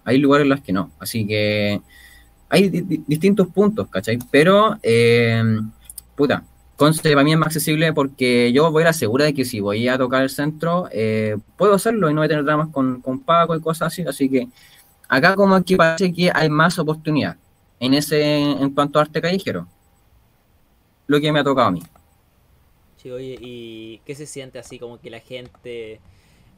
Hay 0.05 0.17
lugares 0.17 0.43
en 0.43 0.49
los 0.49 0.61
que 0.61 0.73
no. 0.73 0.91
Así 0.99 1.25
que 1.25 1.81
hay 2.49 2.69
distintos 2.69 3.47
puntos, 3.47 3.87
¿cachai? 3.89 4.19
Pero, 4.31 4.77
eh, 4.83 5.43
puta, 6.15 6.43
Conce 6.75 7.01
para 7.11 7.23
mí 7.23 7.31
es 7.31 7.37
más 7.37 7.47
accesible 7.47 7.93
porque 7.93 8.51
yo 8.51 8.71
voy 8.71 8.81
a 8.81 8.87
la 8.87 8.93
segura 8.93 9.25
de 9.25 9.33
que 9.33 9.45
si 9.45 9.59
voy 9.59 9.87
a 9.87 9.97
tocar 9.97 10.23
el 10.23 10.29
centro, 10.29 10.89
eh, 10.91 11.37
puedo 11.55 11.75
hacerlo 11.75 12.09
y 12.09 12.13
no 12.13 12.21
voy 12.21 12.25
a 12.25 12.29
tener 12.29 12.43
dramas 12.43 12.69
con, 12.69 12.99
con 13.01 13.19
Paco 13.19 13.55
y 13.55 13.61
cosas 13.61 13.93
así. 13.93 14.01
Así 14.01 14.27
que 14.27 14.47
acá 15.07 15.35
como 15.35 15.55
aquí 15.55 15.75
parece 15.75 16.11
que 16.11 16.31
hay 16.33 16.49
más 16.49 16.79
oportunidad 16.79 17.37
en 17.79 17.93
ese 17.93 18.41
en 18.41 18.69
cuanto 18.71 18.97
a 18.97 19.03
arte 19.03 19.21
callejero. 19.21 19.67
Lo 21.05 21.21
que 21.21 21.31
me 21.31 21.39
ha 21.39 21.43
tocado 21.43 21.67
a 21.67 21.71
mí. 21.71 21.83
Sí, 22.97 23.11
oye, 23.11 23.37
¿y 23.39 24.01
qué 24.05 24.15
se 24.15 24.25
siente 24.25 24.57
así 24.57 24.79
como 24.79 24.99
que 24.99 25.09
la 25.09 25.19
gente, 25.19 25.99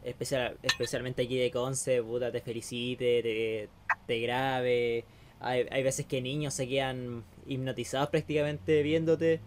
especial, 0.06 0.58
especialmente 0.63 1.24
aquí 1.24 1.38
de 1.38 1.52
Conce, 1.52 2.02
puta, 2.02 2.32
te 2.32 2.41
felicite, 2.41 3.22
te, 3.22 3.70
te 4.08 4.20
grabe? 4.20 5.06
Hay, 5.39 5.65
hay 5.70 5.84
veces 5.84 6.06
que 6.06 6.22
niños 6.22 6.54
se 6.54 6.68
quedan 6.68 7.24
hipnotizados 7.46 8.10
prácticamente 8.10 8.82
viéndote. 8.84 9.41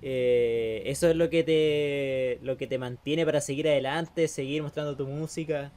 Eh, 0.00 0.82
eso 0.86 1.08
es 1.08 1.16
lo 1.16 1.28
que 1.28 1.42
te 1.42 2.38
lo 2.46 2.56
que 2.56 2.68
te 2.68 2.78
mantiene 2.78 3.26
para 3.26 3.40
seguir 3.40 3.68
adelante, 3.68 4.28
seguir 4.28 4.62
mostrando 4.62 4.96
tu 4.96 5.06
música. 5.06 5.72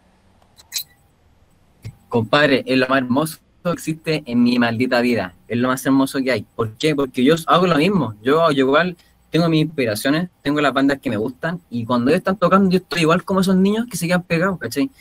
Compadre, 2.08 2.64
es 2.66 2.78
lo 2.78 2.88
más 2.88 3.00
hermoso 3.00 3.40
que 3.64 3.72
existe 3.72 4.24
en 4.26 4.44
mi 4.44 4.60
maldita 4.60 5.02
vida. 5.02 5.34
Es 5.48 5.58
lo 5.58 5.70
más 5.70 5.86
hermoso 5.86 6.20
que 6.22 6.32
hay. 6.32 6.46
¿Por 6.56 6.74
qué? 6.78 6.96
Porque 6.96 7.24
yo 7.24 7.36
hago 7.48 7.68
lo 7.68 7.78
mismo. 7.78 8.16
Yo, 8.22 8.52
igual 8.52 8.96
tengo 9.32 9.48
mis 9.50 9.62
inspiraciones, 9.62 10.30
tengo 10.44 10.60
las 10.62 10.74
bandas 10.74 11.00
que 11.00 11.10
me 11.10 11.17
gustan 11.17 11.62
y 11.70 11.86
cuando 11.86 12.12
ellos 12.12 12.20
están 12.20 12.36
tocando 12.36 12.70
yo 12.70 12.78
estoy 12.78 13.02
igual 13.02 13.24
como 13.24 13.39
esos 13.39 13.56
niños 13.56 13.88
que 13.89 13.98
se 13.98 14.06
quedan 14.06 14.24
pegados, 14.24 14.60
¿cachai? 14.60 14.91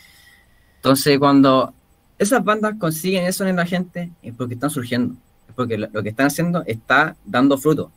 Entonces 0.76 1.18
cuando 1.18 1.74
esas 2.16 2.42
bandas 2.44 2.76
consiguen 2.78 3.26
eso 3.26 3.44
en 3.44 3.56
la 3.56 3.66
gente 3.66 4.10
es 4.22 4.32
porque 4.34 4.54
están 4.54 4.70
surgiendo, 4.70 5.16
es 5.48 5.54
porque 5.54 5.76
lo, 5.76 6.02
que 6.02 6.10
están 6.10 6.28
haciendo 6.28 6.62
está 6.64 7.16
dando 7.24 7.58
fruto. 7.58 7.90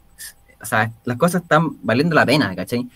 O 0.59 0.65
sea, 0.65 0.91
las 1.05 1.17
cosas 1.17 1.43
están 1.43 1.77
valiendo 1.83 2.15
la 2.15 2.25
pena, 2.25 2.55
¿cachai? 2.55 2.89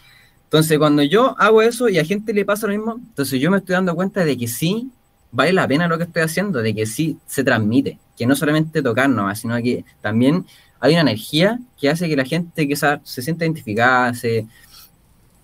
Entonces 0.45 0.79
cuando 0.79 1.03
yo 1.03 1.35
hago 1.37 1.61
eso 1.61 1.89
y 1.89 1.99
a 1.99 2.05
gente 2.05 2.33
le 2.33 2.43
pasa 2.43 2.65
lo 2.65 2.73
mismo, 2.73 2.95
entonces 2.95 3.39
yo 3.39 3.51
me 3.51 3.57
estoy 3.57 3.73
dando 3.73 3.93
cuenta 3.93 4.25
de 4.25 4.35
que 4.35 4.47
sí 4.47 4.89
vale 5.31 5.53
la 5.53 5.67
pena 5.67 5.87
lo 5.87 5.97
que 5.97 6.05
estoy 6.05 6.23
haciendo, 6.23 6.61
de 6.61 6.73
que 6.73 6.87
sí 6.87 7.19
se 7.27 7.43
transmite, 7.43 7.99
que 8.17 8.25
no 8.25 8.35
solamente 8.35 8.81
tocar 8.81 9.09
nomás, 9.09 9.39
sino 9.39 9.55
que 9.57 9.85
también 10.01 10.45
hay 10.79 10.93
una 10.93 11.01
energía 11.01 11.59
que 11.77 11.89
hace 11.89 12.07
que 12.07 12.15
la 12.15 12.25
gente 12.25 12.67
quizás 12.67 12.99
se 13.03 13.21
sienta 13.21 13.45
identificada, 13.45 14.13
se 14.13 14.45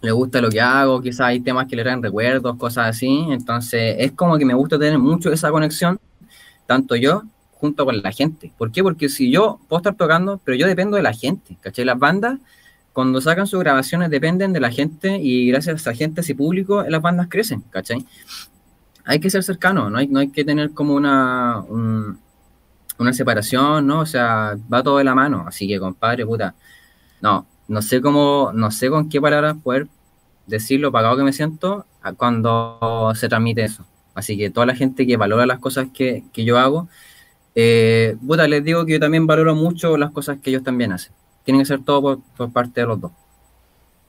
le 0.01 0.11
gusta 0.11 0.41
lo 0.41 0.49
que 0.49 0.59
hago, 0.59 1.01
quizás 1.01 1.27
hay 1.27 1.39
temas 1.39 1.67
que 1.67 1.75
le 1.75 1.83
traen 1.83 2.03
recuerdos, 2.03 2.57
cosas 2.57 2.89
así, 2.89 3.25
entonces 3.29 3.95
es 3.99 4.11
como 4.11 4.37
que 4.37 4.45
me 4.45 4.53
gusta 4.53 4.77
tener 4.77 4.99
mucho 4.99 5.31
esa 5.31 5.49
conexión, 5.51 5.99
tanto 6.67 6.95
yo 6.95 7.23
junto 7.53 7.85
con 7.85 8.01
la 8.01 8.11
gente. 8.11 8.51
¿Por 8.57 8.71
qué? 8.71 8.83
Porque 8.83 9.07
si 9.07 9.31
yo 9.31 9.59
puedo 9.69 9.79
estar 9.79 9.95
tocando, 9.95 10.41
pero 10.43 10.57
yo 10.57 10.67
dependo 10.67 10.97
de 10.97 11.03
la 11.03 11.13
gente, 11.13 11.57
¿cachai? 11.61 11.85
Las 11.85 11.97
bandas, 11.97 12.39
cuando 12.91 13.21
sacan 13.21 13.47
sus 13.47 13.61
grabaciones, 13.61 14.09
dependen 14.09 14.51
de 14.51 14.59
la 14.59 14.69
gente 14.69 15.17
y 15.17 15.47
gracias 15.47 15.73
a 15.73 15.77
esa 15.77 15.93
gente, 15.93 16.21
ese 16.21 16.35
público, 16.35 16.83
las 16.83 17.01
bandas 17.01 17.27
crecen, 17.29 17.61
¿cachai? 17.69 18.05
hay 19.05 19.19
que 19.19 19.29
ser 19.29 19.43
cercano, 19.43 19.89
no 19.89 19.97
hay, 19.97 20.07
no 20.07 20.19
hay 20.19 20.29
que 20.29 20.45
tener 20.45 20.71
como 20.71 20.93
una, 20.95 21.63
una 22.99 23.13
separación, 23.13 23.87
¿no? 23.87 24.01
O 24.01 24.05
sea, 24.05 24.55
va 24.71 24.83
todo 24.83 24.97
de 24.97 25.03
la 25.03 25.15
mano, 25.15 25.45
así 25.47 25.67
que 25.67 25.79
compadre, 25.79 26.25
puta, 26.25 26.55
no, 27.21 27.45
no 27.67 27.81
sé 27.81 28.01
cómo, 28.01 28.51
no 28.53 28.71
sé 28.71 28.89
con 28.89 29.09
qué 29.09 29.21
palabras 29.21 29.55
poder 29.63 29.87
decir 30.47 30.79
lo 30.79 30.91
pagado 30.91 31.17
que 31.17 31.23
me 31.23 31.33
siento 31.33 31.85
cuando 32.17 33.13
se 33.15 33.29
transmite 33.29 33.63
eso. 33.63 33.85
Así 34.13 34.37
que 34.37 34.49
toda 34.49 34.65
la 34.65 34.75
gente 34.75 35.07
que 35.07 35.17
valora 35.17 35.45
las 35.45 35.59
cosas 35.59 35.87
que, 35.93 36.23
yo 36.35 36.57
hago, 36.57 36.87
eh, 37.55 38.15
puta, 38.25 38.47
les 38.47 38.63
digo 38.63 38.85
que 38.85 38.93
yo 38.93 38.99
también 38.99 39.25
valoro 39.25 39.55
mucho 39.55 39.97
las 39.97 40.11
cosas 40.11 40.39
que 40.41 40.49
ellos 40.49 40.63
también 40.63 40.91
hacen. 40.91 41.13
Tienen 41.43 41.61
que 41.61 41.65
ser 41.65 41.83
todo 41.83 42.01
por, 42.01 42.19
por 42.37 42.51
parte 42.51 42.81
de 42.81 42.87
los 42.87 43.01
dos. 43.01 43.11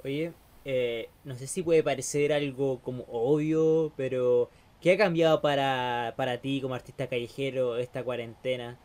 Oye, 0.04 0.32
eh, 0.64 1.08
no 1.24 1.34
sé 1.34 1.46
si 1.46 1.62
puede 1.62 1.82
parecer 1.82 2.32
algo 2.32 2.78
como 2.80 3.04
obvio, 3.10 3.92
pero 3.96 4.50
¿Qué 4.84 4.92
ha 4.92 4.98
cambiado 4.98 5.40
para, 5.40 6.12
para 6.14 6.36
ti 6.36 6.60
como 6.60 6.74
artista 6.74 7.06
callejero 7.06 7.78
esta 7.78 8.04
cuarentena? 8.04 8.76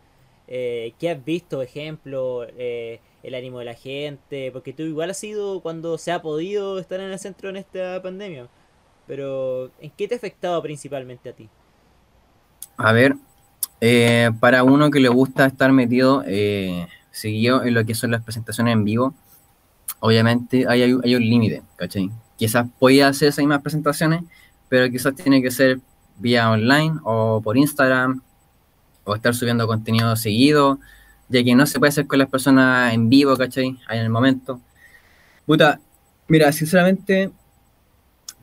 Eh, 0.48 0.94
¿Qué 0.98 1.10
has 1.10 1.26
visto, 1.26 1.62
ejemplo, 1.62 2.48
eh, 2.58 3.02
el 3.22 3.36
ánimo 3.36 3.60
de 3.60 3.66
la 3.66 3.74
gente? 3.74 4.50
Porque 4.54 4.72
tú 4.72 4.84
igual 4.84 5.10
has 5.10 5.18
sido 5.18 5.60
cuando 5.60 5.98
se 5.98 6.14
ha 6.14 6.22
podido 6.22 6.80
estar 6.80 7.02
en 7.02 7.12
el 7.12 7.20
centro 7.20 7.50
en 7.50 7.58
esta 7.58 8.02
pandemia. 8.02 8.48
Pero, 9.08 9.72
¿en 9.82 9.92
qué 9.92 10.08
te 10.08 10.16
ha 10.16 10.18
afectado 10.18 10.62
principalmente 10.62 11.32
a 11.32 11.34
ti? 11.34 11.50
A 12.78 12.94
ver, 12.94 13.18
eh, 13.82 14.32
para 14.40 14.64
uno 14.64 14.92
que 14.92 15.02
le 15.02 15.10
gusta 15.10 15.48
estar 15.48 15.70
metido, 15.74 16.24
eh, 16.26 16.88
seguido 17.12 17.66
en 17.66 17.74
lo 17.74 17.84
que 17.84 17.94
son 17.94 18.12
las 18.12 18.24
presentaciones 18.24 18.72
en 18.72 18.86
vivo, 18.86 19.14
obviamente 20.00 20.66
hay, 20.66 20.84
hay, 20.84 20.94
un 21.16 21.24
límite, 21.30 21.62
¿cachai? 21.76 22.10
Quizás 22.38 22.68
podía 22.80 23.10
hacer 23.10 23.28
esas 23.28 23.40
mismas 23.40 23.62
presentaciones, 23.62 24.24
pero 24.70 24.90
quizás 24.90 25.14
tiene 25.14 25.42
que 25.42 25.52
ser 25.52 25.82
vía 26.20 26.50
online 26.50 27.00
o 27.04 27.42
por 27.42 27.58
Instagram 27.58 28.22
o 29.04 29.16
estar 29.16 29.34
subiendo 29.34 29.68
contenido 29.68 30.16
seguido, 30.16 30.80
ya 31.30 31.44
que 31.44 31.56
no 31.56 31.66
se 31.66 31.80
puede 31.80 31.90
hacer 31.90 32.08
con 32.08 32.20
las 32.20 32.30
personas 32.30 32.94
en 32.94 33.10
vivo, 33.10 33.36
¿cachai? 33.36 33.78
Ahí 33.88 34.00
en 34.00 34.06
el 34.06 34.10
momento. 34.10 34.62
Puta, 35.46 35.80
mira, 36.28 36.52
sinceramente, 36.52 37.32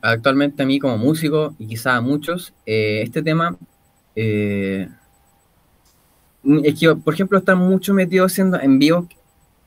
actualmente 0.01 0.63
a 0.63 0.65
mí 0.65 0.79
como 0.79 0.97
músico 0.97 1.55
y 1.57 1.67
quizás 1.67 1.97
a 1.97 2.01
muchos, 2.01 2.53
eh, 2.65 3.01
este 3.03 3.23
tema 3.23 3.57
eh, 4.15 4.89
es 6.63 6.79
que, 6.79 6.95
por 6.95 7.13
ejemplo, 7.13 7.37
estar 7.37 7.55
mucho 7.55 7.93
metido 7.93 8.25
haciendo 8.25 8.59
en 8.59 8.79
vivo, 8.79 9.07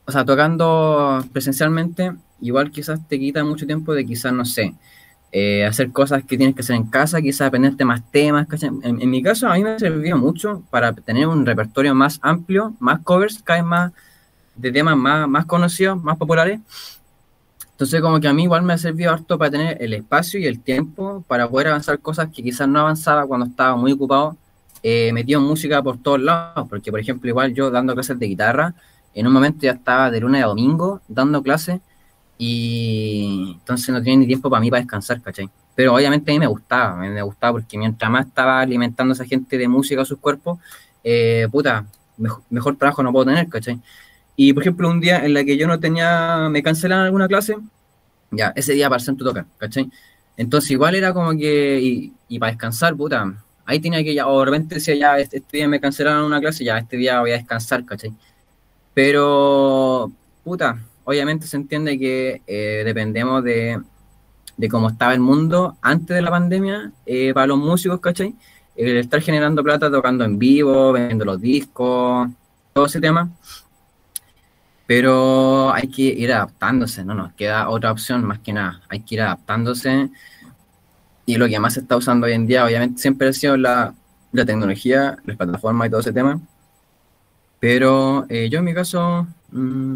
o 0.05 0.11
sea, 0.11 0.25
tocando 0.25 1.23
presencialmente, 1.31 2.13
igual 2.41 2.71
quizás 2.71 3.07
te 3.07 3.19
quita 3.19 3.43
mucho 3.43 3.65
tiempo 3.65 3.93
de 3.93 4.05
quizás, 4.05 4.33
no 4.33 4.45
sé, 4.45 4.73
eh, 5.33 5.65
hacer 5.65 5.91
cosas 5.91 6.23
que 6.25 6.37
tienes 6.37 6.55
que 6.55 6.61
hacer 6.61 6.75
en 6.75 6.83
casa, 6.87 7.21
quizás 7.21 7.47
aprenderte 7.47 7.85
más 7.85 8.01
temas. 8.11 8.47
En, 8.61 9.09
mi 9.09 9.23
caso, 9.23 9.47
a 9.47 9.53
mí 9.53 9.63
me 9.63 9.79
servido 9.79 10.17
mucho 10.17 10.63
para 10.69 10.91
tener 10.93 11.27
un 11.27 11.45
repertorio 11.45 11.95
más 11.95 12.19
amplio, 12.21 12.73
más 12.79 12.99
covers, 13.01 13.41
cada 13.41 13.61
vez 13.61 13.69
más 13.69 13.91
de 14.55 14.71
temas 14.71 14.97
más, 14.97 15.29
más 15.29 15.45
conocidos, 15.45 16.01
más 16.03 16.17
populares. 16.17 16.59
Entonces, 17.71 18.01
como 18.01 18.19
que 18.19 18.27
a 18.27 18.33
mí 18.33 18.43
igual 18.43 18.61
me 18.63 18.73
ha 18.73 18.77
servido 18.77 19.11
harto 19.11 19.37
para 19.37 19.51
tener 19.51 19.81
el 19.81 19.93
espacio 19.93 20.39
y 20.39 20.45
el 20.45 20.59
tiempo 20.59 21.23
para 21.27 21.47
poder 21.49 21.69
avanzar 21.69 21.97
cosas 21.99 22.29
que 22.31 22.43
quizás 22.43 22.67
no 22.67 22.81
avanzaba 22.81 23.25
cuando 23.25 23.45
estaba 23.45 23.75
muy 23.75 23.93
ocupado, 23.93 24.37
eh, 24.83 25.11
metido 25.13 25.39
en 25.39 25.47
música 25.47 25.81
por 25.81 25.97
todos 25.97 26.19
lados. 26.19 26.67
Porque, 26.69 26.91
por 26.91 26.99
ejemplo, 26.99 27.29
igual 27.29 27.53
yo 27.53 27.71
dando 27.71 27.93
clases 27.93 28.19
de 28.19 28.27
guitarra, 28.27 28.75
en 29.13 29.27
un 29.27 29.33
momento 29.33 29.59
ya 29.61 29.71
estaba 29.71 30.11
de 30.11 30.19
lunes 30.19 30.43
a 30.43 30.47
domingo 30.47 31.01
dando 31.07 31.41
clases 31.41 31.79
y 32.43 33.51
entonces 33.59 33.89
no 33.89 34.01
tenía 34.01 34.17
ni 34.17 34.25
tiempo 34.25 34.49
para 34.49 34.59
mí 34.59 34.71
para 34.71 34.81
descansar, 34.81 35.21
¿cachai? 35.21 35.47
Pero 35.75 35.93
obviamente 35.93 36.31
a 36.31 36.33
mí 36.33 36.39
me 36.39 36.47
gustaba, 36.47 36.95
me 36.95 37.21
gustaba 37.21 37.53
porque 37.53 37.77
mientras 37.77 38.09
más 38.09 38.25
estaba 38.25 38.61
alimentando 38.61 39.11
a 39.11 39.13
esa 39.13 39.25
gente 39.25 39.59
de 39.59 39.67
música 39.67 40.01
a 40.01 40.05
sus 40.05 40.17
cuerpos, 40.17 40.57
eh, 41.03 41.47
puta, 41.51 41.85
mejor, 42.49 42.77
trabajo 42.77 43.03
no 43.03 43.11
puedo 43.11 43.25
tener, 43.25 43.47
¿cachai? 43.47 43.79
Y 44.35 44.53
por 44.53 44.63
ejemplo, 44.63 44.89
un 44.89 44.99
día 44.99 45.23
en 45.23 45.35
la 45.35 45.43
que 45.43 45.55
yo 45.55 45.67
no 45.67 45.79
tenía, 45.79 46.47
me 46.49 46.63
cancelaron 46.63 47.05
alguna 47.05 47.27
clase, 47.27 47.57
ya, 48.31 48.51
ese 48.55 48.73
día 48.73 48.89
para 48.89 48.99
el 48.99 49.05
centro 49.05 49.27
tocar, 49.27 49.45
¿cachai? 49.59 49.91
Entonces 50.35 50.71
igual 50.71 50.95
era 50.95 51.13
como 51.13 51.37
que, 51.37 51.79
y, 51.79 52.13
y 52.27 52.39
para 52.39 52.53
descansar, 52.53 52.95
puta, 52.95 53.35
ahí 53.65 53.79
tenía 53.79 54.03
que 54.03 54.15
ya, 54.15 54.27
o 54.27 54.39
de 54.39 54.45
repente 54.45 54.75
decía, 54.75 54.95
ya, 54.95 55.19
este, 55.19 55.37
este, 55.37 55.57
día 55.57 55.67
me 55.67 55.79
cancelaron 55.79 56.25
una 56.25 56.39
clase, 56.41 56.63
ya, 56.63 56.79
este 56.79 56.97
día 56.97 57.19
voy 57.21 57.31
a 57.31 57.35
descansar, 57.35 57.85
¿cachai? 57.85 58.11
Pero, 58.95 60.11
puta, 60.43 60.79
obviamente 61.03 61.47
se 61.47 61.57
entiende 61.57 61.97
que 61.97 62.41
eh, 62.47 62.83
dependemos 62.85 63.43
de, 63.43 63.81
cómo 64.69 64.89
estaba 64.89 65.13
el 65.13 65.19
mundo 65.19 65.77
antes 65.81 66.15
de 66.15 66.21
la 66.21 66.29
pandemia 66.29 66.91
eh, 67.05 67.33
para 67.33 67.47
los 67.47 67.57
músicos, 67.57 67.99
¿cachai? 67.99 68.35
El 68.75 68.97
estar 68.97 69.21
generando 69.21 69.63
plata 69.63 69.91
tocando 69.91 70.23
en 70.23 70.39
vivo, 70.39 70.91
vendiendo 70.91 71.25
los 71.25 71.41
discos, 71.41 72.29
todo 72.73 72.85
ese 72.85 73.01
tema. 73.01 73.29
Pero 74.87 75.73
hay 75.73 75.87
que 75.87 76.01
ir 76.01 76.33
adaptándose, 76.33 77.05
no 77.05 77.13
nos 77.13 77.33
queda 77.33 77.69
otra 77.69 77.91
opción 77.91 78.25
más 78.25 78.39
que 78.39 78.53
nada. 78.53 78.81
Hay 78.89 79.01
que 79.01 79.15
ir 79.15 79.21
adaptándose. 79.21 80.09
Y 81.25 81.37
lo 81.37 81.47
que 81.47 81.59
más 81.59 81.75
se 81.75 81.81
está 81.81 81.95
usando 81.95 82.27
hoy 82.27 82.33
en 82.33 82.47
día, 82.47 82.65
obviamente, 82.65 83.01
siempre 83.01 83.29
ha 83.29 83.33
sido 83.33 83.55
la, 83.55 83.93
tecnología, 84.33 85.17
las 85.25 85.37
plataformas 85.37 85.87
y 85.87 85.91
todo 85.91 86.01
ese 86.01 86.13
tema. 86.13 86.41
Pero 87.59 88.25
eh, 88.27 88.49
yo 88.49 88.59
en 88.59 88.65
mi 88.65 88.73
caso, 88.73 89.27
mm, 89.51 89.95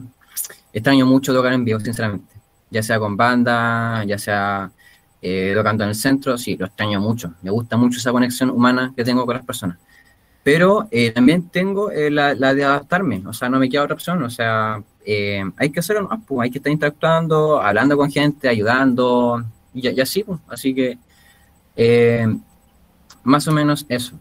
extraño 0.76 1.06
mucho 1.06 1.34
tocar 1.34 1.54
en 1.54 1.64
vivo, 1.64 1.80
sinceramente. 1.80 2.36
Ya 2.70 2.84
sea 2.84 3.00
con 3.00 3.16
banda, 3.16 4.04
ya 4.04 4.18
sea 4.18 4.70
eh, 5.22 5.54
tocando 5.56 5.84
en 5.84 5.90
el 5.90 5.96
centro, 5.96 6.38
sí, 6.38 6.58
lo 6.58 6.66
extraño 6.66 7.00
mucho. 7.00 7.34
Me 7.42 7.50
gusta 7.50 7.78
mucho 7.78 7.98
esa 7.98 8.12
conexión 8.12 8.50
humana 8.50 8.94
que 8.96 9.04
tengo 9.04 9.26
con 9.26 9.36
las 9.36 9.46
personas. 9.46 9.78
Pero 10.44 10.88
eh, 10.92 11.12
también 11.12 11.50
tengo 11.50 11.90
eh, 11.92 12.12
la, 12.12 12.36
de 12.36 12.64
adaptarme, 12.64 13.24
o 13.26 13.34
sea, 13.34 13.50
no 13.50 13.58
me 13.58 13.70
queda 13.70 13.84
otra 13.84 13.96
opción, 13.96 14.22
o 14.22 14.30
sea, 14.30 14.84
hay 15.58 15.70
que 15.72 15.80
hacerlo 15.80 16.08
más, 16.08 16.20
pues, 16.28 16.46
hay 16.46 16.52
que 16.52 16.60
estar 16.60 16.72
interactuando, 16.72 17.60
hablando 17.60 17.98
con 17.98 18.12
gente, 18.12 18.48
ayudando, 18.48 19.44
y, 19.74 20.00
así, 20.00 20.24
pues, 20.24 20.40
así 20.50 20.76
que 20.76 21.00
más 23.24 23.48
o 23.48 23.52
menos 23.52 23.86
eso. 23.90 24.20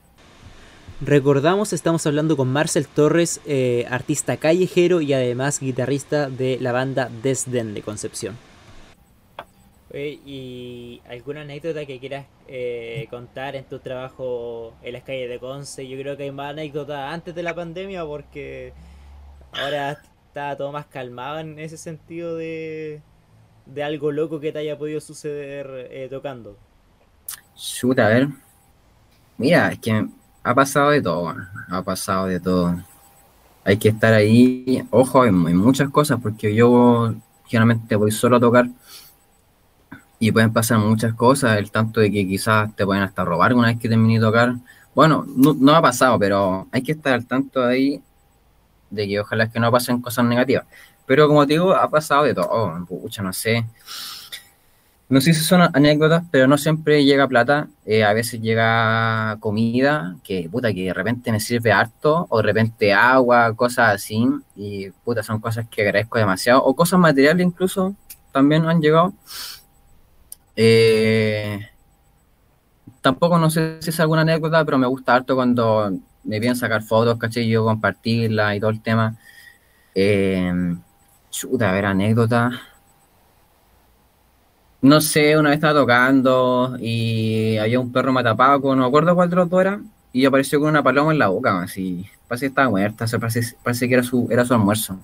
Recordamos, 1.01 1.73
estamos 1.73 2.07
hablando 2.07 2.37
con 2.37 2.49
Marcel 2.49 2.87
Torres, 2.87 3.41
artista 3.91 4.37
callejero 4.37 5.01
y 5.01 5.13
además 5.13 5.61
guitarrista 5.61 6.31
de 6.31 6.59
la 6.61 6.73
banda 6.73 7.11
Desden 7.23 7.75
de 7.75 7.83
Concepción. 7.83 8.37
¿Y 9.97 11.01
alguna 11.09 11.43
anécdota 11.43 11.87
que 11.87 12.01
quieras 12.01 12.27
eh, 12.49 13.07
contar 13.11 13.55
en 13.55 13.65
tu 13.65 13.79
trabajo 13.79 14.75
en 14.83 14.93
las 14.93 15.05
calles 15.05 15.29
de 15.29 15.39
Conce? 15.39 15.87
Yo 15.87 15.97
creo 15.99 16.17
que 16.17 16.25
hay 16.25 16.33
más 16.33 16.51
anécdotas 16.51 17.13
antes 17.13 17.33
de 17.33 17.45
la 17.45 17.55
pandemia 17.55 18.05
porque 18.05 18.73
ahora 19.53 19.93
está 20.27 20.57
todo 20.57 20.73
más 20.73 20.87
calmado 20.87 21.39
en 21.39 21.61
ese 21.61 21.77
sentido 21.77 22.37
de, 22.37 23.03
algo 23.85 24.11
loco 24.11 24.41
que 24.41 24.51
te 24.51 24.59
haya 24.59 24.77
podido 24.77 25.01
suceder 25.01 25.89
eh, 25.93 26.09
tocando. 26.11 26.57
Chuta, 27.55 28.07
a 28.07 28.09
ver. 28.09 28.29
Mira, 29.39 29.71
es 29.71 29.79
que 29.79 30.09
ha 30.45 30.55
pasado 30.55 30.91
de 30.91 31.03
todo, 31.03 31.35
ha 31.69 31.83
pasado 31.83 32.27
de 32.27 32.39
todo. 32.39 32.77
Hay 33.65 33.79
que 33.79 33.89
estar 33.89 34.13
ahí, 34.13 34.87
ojo, 34.91 35.25
en 35.25 35.57
muchas 35.57 35.89
cosas, 35.89 36.21
porque 36.23 36.55
yo 36.55 37.15
generalmente 37.47 37.97
voy 37.97 38.11
solo 38.11 38.37
a 38.37 38.41
tocar 38.41 38.69
y 40.19 40.33
pueden 40.33 40.53
pasar 40.53 40.79
muchas 40.79 41.15
cosas, 41.15 41.59
el 41.59 41.71
tanto 41.71 42.01
de 42.01 42.11
que 42.11 42.27
quizás 42.27 42.75
te 42.75 42.85
pueden 42.85 43.03
hasta 43.03 43.25
robar 43.25 43.55
una 43.55 43.69
vez 43.69 43.79
que 43.79 43.89
termine 43.89 44.15
de 44.15 44.25
tocar. 44.25 44.55
Bueno, 44.95 45.27
no, 45.27 45.75
ha 45.75 45.83
pasado, 45.83 46.19
pero 46.19 46.69
hay 46.73 46.83
que 46.83 46.93
estar 46.93 47.13
al 47.13 47.27
tanto 47.27 47.65
ahí 47.65 48.01
de 48.91 49.09
que 49.09 49.21
ojalá 49.21 49.51
que 49.51 49.61
no 49.61 49.71
pasen 49.73 50.01
cosas 50.01 50.25
negativas. 50.25 50.65
Pero 51.07 51.29
como 51.29 51.47
te 51.47 51.55
digo, 51.55 51.75
ha 51.75 51.91
pasado 51.91 52.25
de 52.25 52.35
todo. 52.35 52.87
pucha, 52.87 53.23
no 53.23 53.33
sé. 53.33 53.67
No 55.09 55.21
sé 55.21 55.35
si 55.35 55.41
son 55.43 55.61
anécdotas, 55.63 56.25
pero 56.31 56.47
no 56.47 56.57
siempre 56.57 57.05
llega 57.05 57.29
plata. 57.29 57.69
Eh, 57.85 58.05
a 58.05 58.13
veces 58.15 58.41
llega 58.41 59.37
comida 59.41 60.17
que, 60.25 60.49
puta, 60.51 60.73
que 60.73 60.85
de 60.85 60.95
repente 60.95 61.31
me 61.31 61.41
sirve 61.41 61.73
harto, 61.73 62.27
o 62.31 62.39
de 62.39 62.43
repente 62.43 62.93
agua, 62.95 63.55
cosas 63.55 63.95
así. 63.95 64.27
Y, 64.57 64.91
puta, 65.05 65.23
son 65.23 65.41
cosas 65.41 65.67
que 65.71 65.83
agradezco 65.83 66.19
demasiado. 66.19 66.65
O 66.65 66.75
cosas 66.75 66.99
materiales 66.99 67.47
incluso 67.47 67.95
también 68.33 68.67
han 68.67 68.81
llegado. 68.81 69.13
Eh, 70.57 71.61
tampoco 73.01 73.39
no 73.39 73.51
sé 73.51 73.83
si 73.83 73.91
es 73.91 74.01
alguna 74.01 74.23
anécdota, 74.23 74.65
pero 74.65 74.79
me 74.79 74.87
gusta 74.87 75.15
harto 75.15 75.35
cuando 75.35 75.91
me 76.25 76.41
vienen 76.41 76.57
sacar 76.57 76.83
fotos, 76.83 77.19
caché, 77.19 77.47
yo 77.47 77.65
compartirla 77.65 78.57
y 78.57 78.61
todo 78.61 78.71
el 78.71 78.83
tema. 78.83 79.17
Eh, 79.95 80.53
chuta, 81.31 81.71
a 81.71 81.73
ver, 81.73 81.87
anécdota. 81.87 82.51
No 84.85 85.01
sé, 85.01 85.39
una 85.39 85.49
vez 85.49 85.57
estaba 85.57 85.81
tocando 85.81 86.77
y 86.79 87.57
había 87.57 87.81
un 87.81 87.91
perro 87.91 88.13
matapaco, 88.13 88.77
no 88.77 88.83
me 88.83 88.89
acuerdo 88.89 89.15
cuál 89.15 89.31
de 89.31 89.37
los 89.37 89.49
dos 89.49 89.61
era, 89.63 89.81
y 90.13 90.27
apareció 90.27 90.61
con 90.61 90.69
una 90.69 90.83
paloma 90.83 91.11
en 91.13 91.19
la 91.19 91.29
boca, 91.29 91.63
así. 91.63 92.05
Parece 92.29 92.47
que 92.47 92.49
estaba 92.49 92.69
muerta, 92.69 93.07
parece, 93.19 93.57
parece 93.63 93.89
que 93.89 93.95
era 93.95 94.03
su, 94.03 94.29
era 94.31 94.45
su 94.45 94.53
almuerzo. 94.53 94.99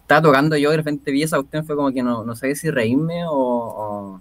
Estaba 0.00 0.22
tocando 0.22 0.56
yo 0.56 0.70
de 0.70 0.78
repente 0.78 1.10
vi 1.12 1.22
esa 1.24 1.38
usted 1.40 1.62
fue 1.64 1.76
como 1.76 1.92
que 1.92 2.02
no, 2.02 2.24
no 2.24 2.34
sabía 2.36 2.54
si 2.56 2.70
reírme 2.70 3.24
o 3.28 4.20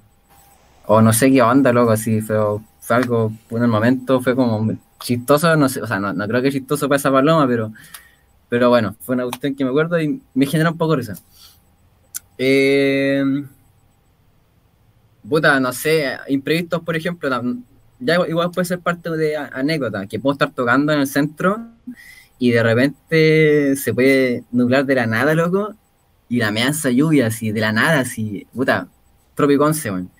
o 0.87 1.01
no 1.01 1.13
sé 1.13 1.31
qué 1.31 1.41
onda, 1.41 1.71
loco, 1.73 1.91
así 1.91 2.21
fue, 2.21 2.37
fue 2.79 2.95
algo, 2.95 3.31
en 3.51 3.63
el 3.63 3.67
momento 3.69 4.21
fue 4.21 4.35
como 4.35 4.73
chistoso, 4.99 5.55
no 5.55 5.69
sé, 5.69 5.81
o 5.81 5.87
sea, 5.87 5.99
no, 5.99 6.13
no 6.13 6.27
creo 6.27 6.41
que 6.41 6.51
chistoso 6.51 6.87
para 6.89 6.97
esa 6.97 7.11
paloma, 7.11 7.47
pero, 7.47 7.71
pero 8.49 8.69
bueno, 8.69 8.95
fue 9.01 9.15
una 9.15 9.25
cuestión 9.25 9.55
que 9.55 9.63
me 9.65 9.71
acuerdo 9.71 10.01
y 10.01 10.21
me 10.33 10.45
genera 10.47 10.71
un 10.71 10.77
poco 10.77 10.95
risa. 10.95 11.15
Eh, 12.37 13.23
puta, 15.27 15.59
no 15.59 15.73
sé, 15.73 16.17
imprevistos, 16.27 16.81
por 16.81 16.95
ejemplo, 16.95 17.29
ya 17.99 18.15
igual 18.27 18.51
puede 18.51 18.65
ser 18.65 18.79
parte 18.79 19.09
de 19.09 19.37
anécdota, 19.37 20.07
que 20.07 20.19
puedo 20.19 20.33
estar 20.33 20.51
tocando 20.51 20.93
en 20.93 20.99
el 20.99 21.07
centro 21.07 21.67
y 22.39 22.51
de 22.51 22.63
repente 22.63 23.75
se 23.75 23.93
puede 23.93 24.43
nublar 24.51 24.85
de 24.85 24.95
la 24.95 25.07
nada, 25.07 25.33
loco, 25.33 25.75
y 26.29 26.37
la 26.37 26.51
meanza 26.51 26.91
lluvia, 26.91 27.27
así, 27.27 27.51
de 27.51 27.61
la 27.61 27.71
nada, 27.71 28.01
así, 28.01 28.45
puta, 28.53 28.87
tropiconce, 29.35 29.91
weón. 29.91 30.11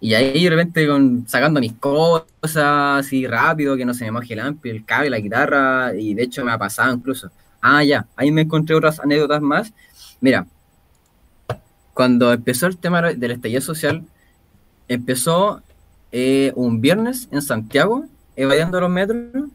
Y 0.00 0.14
ahí 0.14 0.42
de 0.44 0.50
repente 0.50 0.86
con, 0.88 1.26
sacando 1.28 1.60
mis 1.60 1.74
cosas 1.74 2.26
así 2.98 3.26
rápido, 3.26 3.76
que 3.76 3.84
no 3.84 3.94
se 3.94 4.04
me 4.04 4.10
moje 4.10 4.34
el 4.34 4.40
ampli, 4.40 4.70
el 4.70 4.84
cable, 4.84 5.10
la 5.10 5.20
guitarra, 5.20 5.94
y 5.94 6.14
de 6.14 6.24
hecho 6.24 6.44
me 6.44 6.52
ha 6.52 6.58
pasado 6.58 6.92
incluso. 6.92 7.30
Ah, 7.60 7.84
ya, 7.84 8.06
ahí 8.16 8.32
me 8.32 8.42
encontré 8.42 8.74
otras 8.74 8.98
anécdotas 8.98 9.40
más. 9.40 9.72
Mira, 10.20 10.46
cuando 11.94 12.32
empezó 12.32 12.66
el 12.66 12.78
tema 12.78 13.00
del 13.00 13.30
estallido 13.30 13.60
social, 13.60 14.04
empezó 14.94 15.62
eh, 16.12 16.52
un 16.54 16.80
viernes 16.80 17.28
en 17.30 17.42
Santiago, 17.42 18.04
evadiendo 18.36 18.80
los 18.80 18.90
metros, 18.90 19.50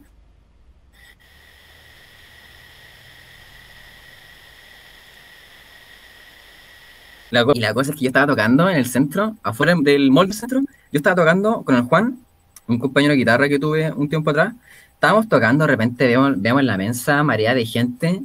y 7.30 7.60
la 7.60 7.73
cosa 7.73 7.91
es 7.91 7.97
que 7.97 8.04
yo 8.04 8.08
estaba 8.08 8.28
tocando 8.28 8.69
en 8.69 8.78
el 8.78 8.86
centro, 8.86 9.36
afuera 9.43 9.76
del 9.82 10.12
mall 10.12 10.28
del 10.28 10.38
centro, 10.38 10.62
yo 10.62 10.97
estaba 10.97 11.15
tocando 11.15 11.63
con 11.63 11.76
el 11.76 11.84
Juan, 11.84 12.19
un 12.67 12.80
compañero 12.80 13.12
de 13.12 13.17
guitarra 13.17 13.50
que 13.50 13.60
tuve 13.60 13.91
un 13.91 14.08
tiempo 14.08 14.30
atrás. 14.30 14.54
Estábamos 14.93 15.28
tocando, 15.28 15.65
de 15.65 15.71
repente 15.71 16.08
vemos, 16.08 16.38
en 16.43 16.65
la 16.65 16.78
mesa 16.78 17.23
marea 17.23 17.54
de 17.54 17.65
gente 17.65 18.21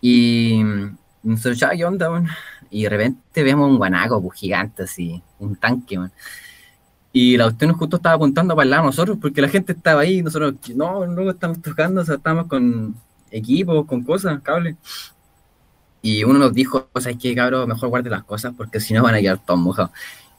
y 0.00 0.62
nosotros, 1.22 1.62
¿qué 1.76 1.84
onda? 1.84 2.22
Y 2.70 2.84
de 2.84 2.88
repente 2.88 3.42
vemos 3.42 3.70
un 3.70 3.78
guanaco 3.78 4.22
pues, 4.22 4.38
gigante, 4.40 4.84
así, 4.84 5.22
un 5.38 5.56
tanque. 5.56 5.98
Man. 5.98 6.12
Y 7.12 7.36
la 7.36 7.46
usted 7.46 7.68
justo 7.70 7.96
estaba 7.96 8.16
apuntando 8.16 8.54
para 8.54 8.64
el 8.64 8.70
lado 8.70 8.84
nosotros, 8.84 9.18
porque 9.20 9.40
la 9.40 9.48
gente 9.48 9.72
estaba 9.72 10.02
ahí, 10.02 10.22
nosotros, 10.22 10.54
no, 10.74 11.06
no 11.06 11.30
estamos 11.30 11.60
tocando, 11.62 12.02
o 12.02 12.04
sea, 12.04 12.16
estamos 12.16 12.46
con 12.46 12.94
equipos, 13.30 13.86
con 13.86 14.04
cosas, 14.04 14.40
cables. 14.42 14.76
Y 16.02 16.24
uno 16.24 16.38
nos 16.38 16.54
dijo, 16.54 16.88
o 16.92 17.00
sea, 17.00 17.12
es 17.12 17.18
que 17.18 17.34
cabrón, 17.34 17.68
mejor 17.68 17.88
guarde 17.88 18.10
las 18.10 18.24
cosas 18.24 18.54
porque 18.56 18.80
si 18.80 18.94
no 18.94 19.02
van 19.02 19.14
a 19.14 19.20
quedar 19.20 19.38
todos 19.38 19.58
mojados. 19.60 19.90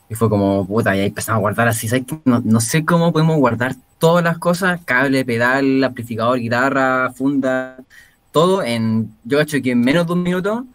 Y 0.09 0.15
fue 0.15 0.29
como, 0.29 0.65
puta, 0.65 0.95
y 0.95 1.01
ahí 1.01 1.07
empezamos 1.07 1.37
a 1.37 1.41
guardar 1.41 1.67
así, 1.67 1.87
¿sabes? 1.87 2.05
No, 2.25 2.41
no, 2.43 2.59
sé 2.61 2.83
cómo 2.85 3.11
podemos 3.11 3.37
guardar 3.37 3.75
todas 3.99 4.23
las 4.23 4.37
cosas, 4.39 4.81
cable, 4.85 5.23
pedal, 5.25 5.83
amplificador, 5.83 6.39
guitarra, 6.39 7.11
funda, 7.13 7.77
todo 8.31 8.63
en, 8.63 9.13
yo 9.23 9.39
hecho 9.39 9.61
que 9.61 9.71
en 9.71 9.81
menos 9.81 10.07
de 10.07 10.13
un 10.13 10.23
minuto 10.23 10.65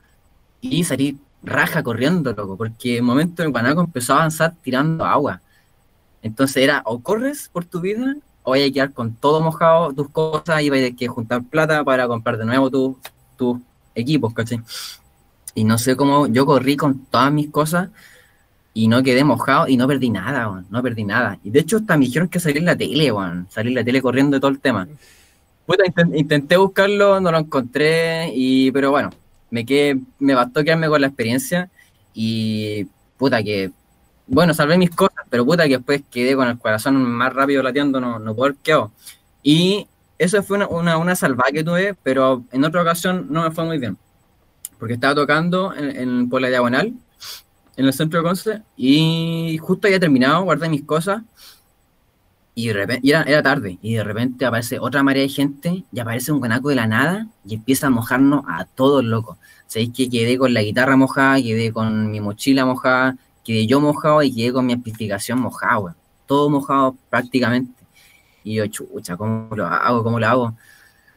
y 0.60 0.84
salí 0.84 1.18
raja 1.44 1.82
corriendo, 1.82 2.32
loco, 2.32 2.56
porque 2.56 2.92
en 2.92 2.96
el 2.98 3.02
momento 3.02 3.42
en 3.42 3.54
el 3.54 3.78
empezó 3.78 4.14
a 4.14 4.16
avanzar 4.18 4.54
tirando 4.62 5.04
agua. 5.04 5.40
Entonces 6.22 6.56
era, 6.62 6.82
o 6.86 7.00
corres 7.00 7.50
por 7.52 7.64
tu 7.64 7.80
vida, 7.80 8.16
o 8.42 8.52
vayas 8.52 8.70
a 8.70 8.72
quedar 8.72 8.92
con 8.92 9.14
todo 9.14 9.40
mojado 9.40 9.92
tus 9.92 10.08
cosas 10.10 10.62
y 10.62 10.70
vayas 10.70 10.92
a 10.92 10.96
que 10.96 11.08
juntar 11.08 11.42
plata 11.44 11.84
para 11.84 12.06
comprar 12.08 12.38
de 12.38 12.44
nuevo 12.44 12.70
tus 12.70 12.96
tu 13.36 13.60
equipos, 13.94 14.32
¿cachai? 14.32 14.60
Y 15.54 15.64
no 15.64 15.78
sé 15.78 15.96
cómo, 15.96 16.26
yo 16.26 16.46
corrí 16.46 16.76
con 16.76 17.06
todas 17.06 17.32
mis 17.32 17.50
cosas 17.50 17.90
y 18.72 18.88
no 18.88 19.02
quedé 19.02 19.22
mojado 19.22 19.68
y 19.68 19.76
no 19.76 19.86
perdí 19.86 20.10
nada, 20.10 20.64
no 20.68 20.82
perdí 20.82 21.04
nada. 21.04 21.38
Y 21.44 21.50
de 21.50 21.60
hecho 21.60 21.76
hasta 21.78 21.96
me 21.96 22.06
dijeron 22.06 22.28
que 22.28 22.40
salí 22.40 22.58
en 22.58 22.64
la 22.64 22.76
tele, 22.76 23.12
weón, 23.12 23.46
salí 23.50 23.68
en 23.68 23.76
la 23.76 23.84
tele 23.84 24.02
corriendo 24.02 24.36
de 24.36 24.40
todo 24.40 24.50
el 24.50 24.60
tema. 24.60 24.88
Puta, 25.66 25.84
intenté 26.14 26.56
buscarlo, 26.56 27.20
no 27.20 27.30
lo 27.30 27.38
encontré, 27.38 28.30
y, 28.34 28.70
pero 28.72 28.90
bueno, 28.90 29.10
me 29.50 29.64
quedé, 29.64 30.00
me 30.18 30.34
bastó 30.34 30.64
quedarme 30.64 30.88
con 30.88 31.00
la 31.00 31.08
experiencia 31.08 31.70
y 32.12 32.86
puta 33.16 33.42
que, 33.42 33.70
bueno, 34.26 34.54
salvé 34.54 34.78
mis 34.78 34.90
cosas, 34.90 35.24
pero 35.30 35.44
puta 35.44 35.64
que 35.64 35.76
después 35.76 36.02
quedé 36.10 36.34
con 36.34 36.48
el 36.48 36.58
corazón 36.58 37.02
más 37.02 37.32
rápido 37.32 37.62
lateando, 37.62 38.00
no, 38.00 38.18
no 38.18 38.34
puedo 38.34 38.54
haber 38.66 38.90
Y 39.42 39.86
eso 40.18 40.42
fue 40.42 40.56
una, 40.56 40.68
una, 40.68 40.96
una 40.96 41.16
salvada 41.16 41.50
que 41.52 41.64
tuve, 41.64 41.94
pero 42.02 42.44
en 42.52 42.64
otra 42.64 42.82
ocasión 42.82 43.26
no 43.30 43.42
me 43.42 43.50
fue 43.50 43.64
muy 43.64 43.78
bien. 43.78 43.98
Porque 44.78 44.94
estaba 44.94 45.14
tocando 45.14 45.74
en, 45.74 46.28
por 46.28 46.40
la 46.40 46.48
diagonal, 46.48 46.92
en 47.76 47.86
el 47.86 47.92
centro 47.92 48.20
de 48.20 48.24
Conce, 48.24 48.62
y 48.76 49.58
justo 49.60 49.86
había 49.86 50.00
terminado, 50.00 50.44
guardé 50.44 50.68
mis 50.68 50.84
cosas, 50.84 51.22
y, 52.54 52.68
de 52.68 52.72
repente, 52.72 53.08
era, 53.08 53.22
era, 53.22 53.42
tarde, 53.42 53.78
y 53.82 53.94
de 53.94 54.04
repente 54.04 54.44
aparece 54.44 54.78
otra 54.78 55.02
marea 55.02 55.22
de 55.22 55.28
gente, 55.28 55.84
y 55.92 56.00
aparece 56.00 56.32
un 56.32 56.38
guanaco 56.38 56.68
de 56.68 56.76
la 56.76 56.86
nada, 56.86 57.26
y 57.44 57.54
empieza 57.54 57.88
a 57.88 57.90
mojarnos 57.90 58.44
a 58.48 58.64
todos 58.64 59.04
locos. 59.04 59.38
Sabéis 59.66 59.90
que 59.92 60.08
quedé 60.08 60.38
con 60.38 60.54
la 60.54 60.62
guitarra 60.62 60.96
mojada, 60.96 61.36
quedé 61.42 61.72
con 61.72 62.10
mi 62.10 62.20
mochila 62.20 62.64
mojada, 62.64 63.16
quedé 63.44 63.66
yo 63.66 63.80
mojado 63.80 64.22
y 64.22 64.34
quedé 64.34 64.52
con 64.52 64.66
mi 64.66 64.72
amplificación 64.72 65.40
mojada, 65.40 65.96
Todo 66.26 66.48
mojado 66.48 66.96
prácticamente. 67.10 67.84
Y 68.44 68.54
yo, 68.54 68.66
chucha, 68.66 69.16
¿cómo 69.16 69.54
lo 69.56 69.66
hago? 69.66 70.04
¿Cómo 70.04 70.20
lo 70.20 70.26
hago? 70.26 70.56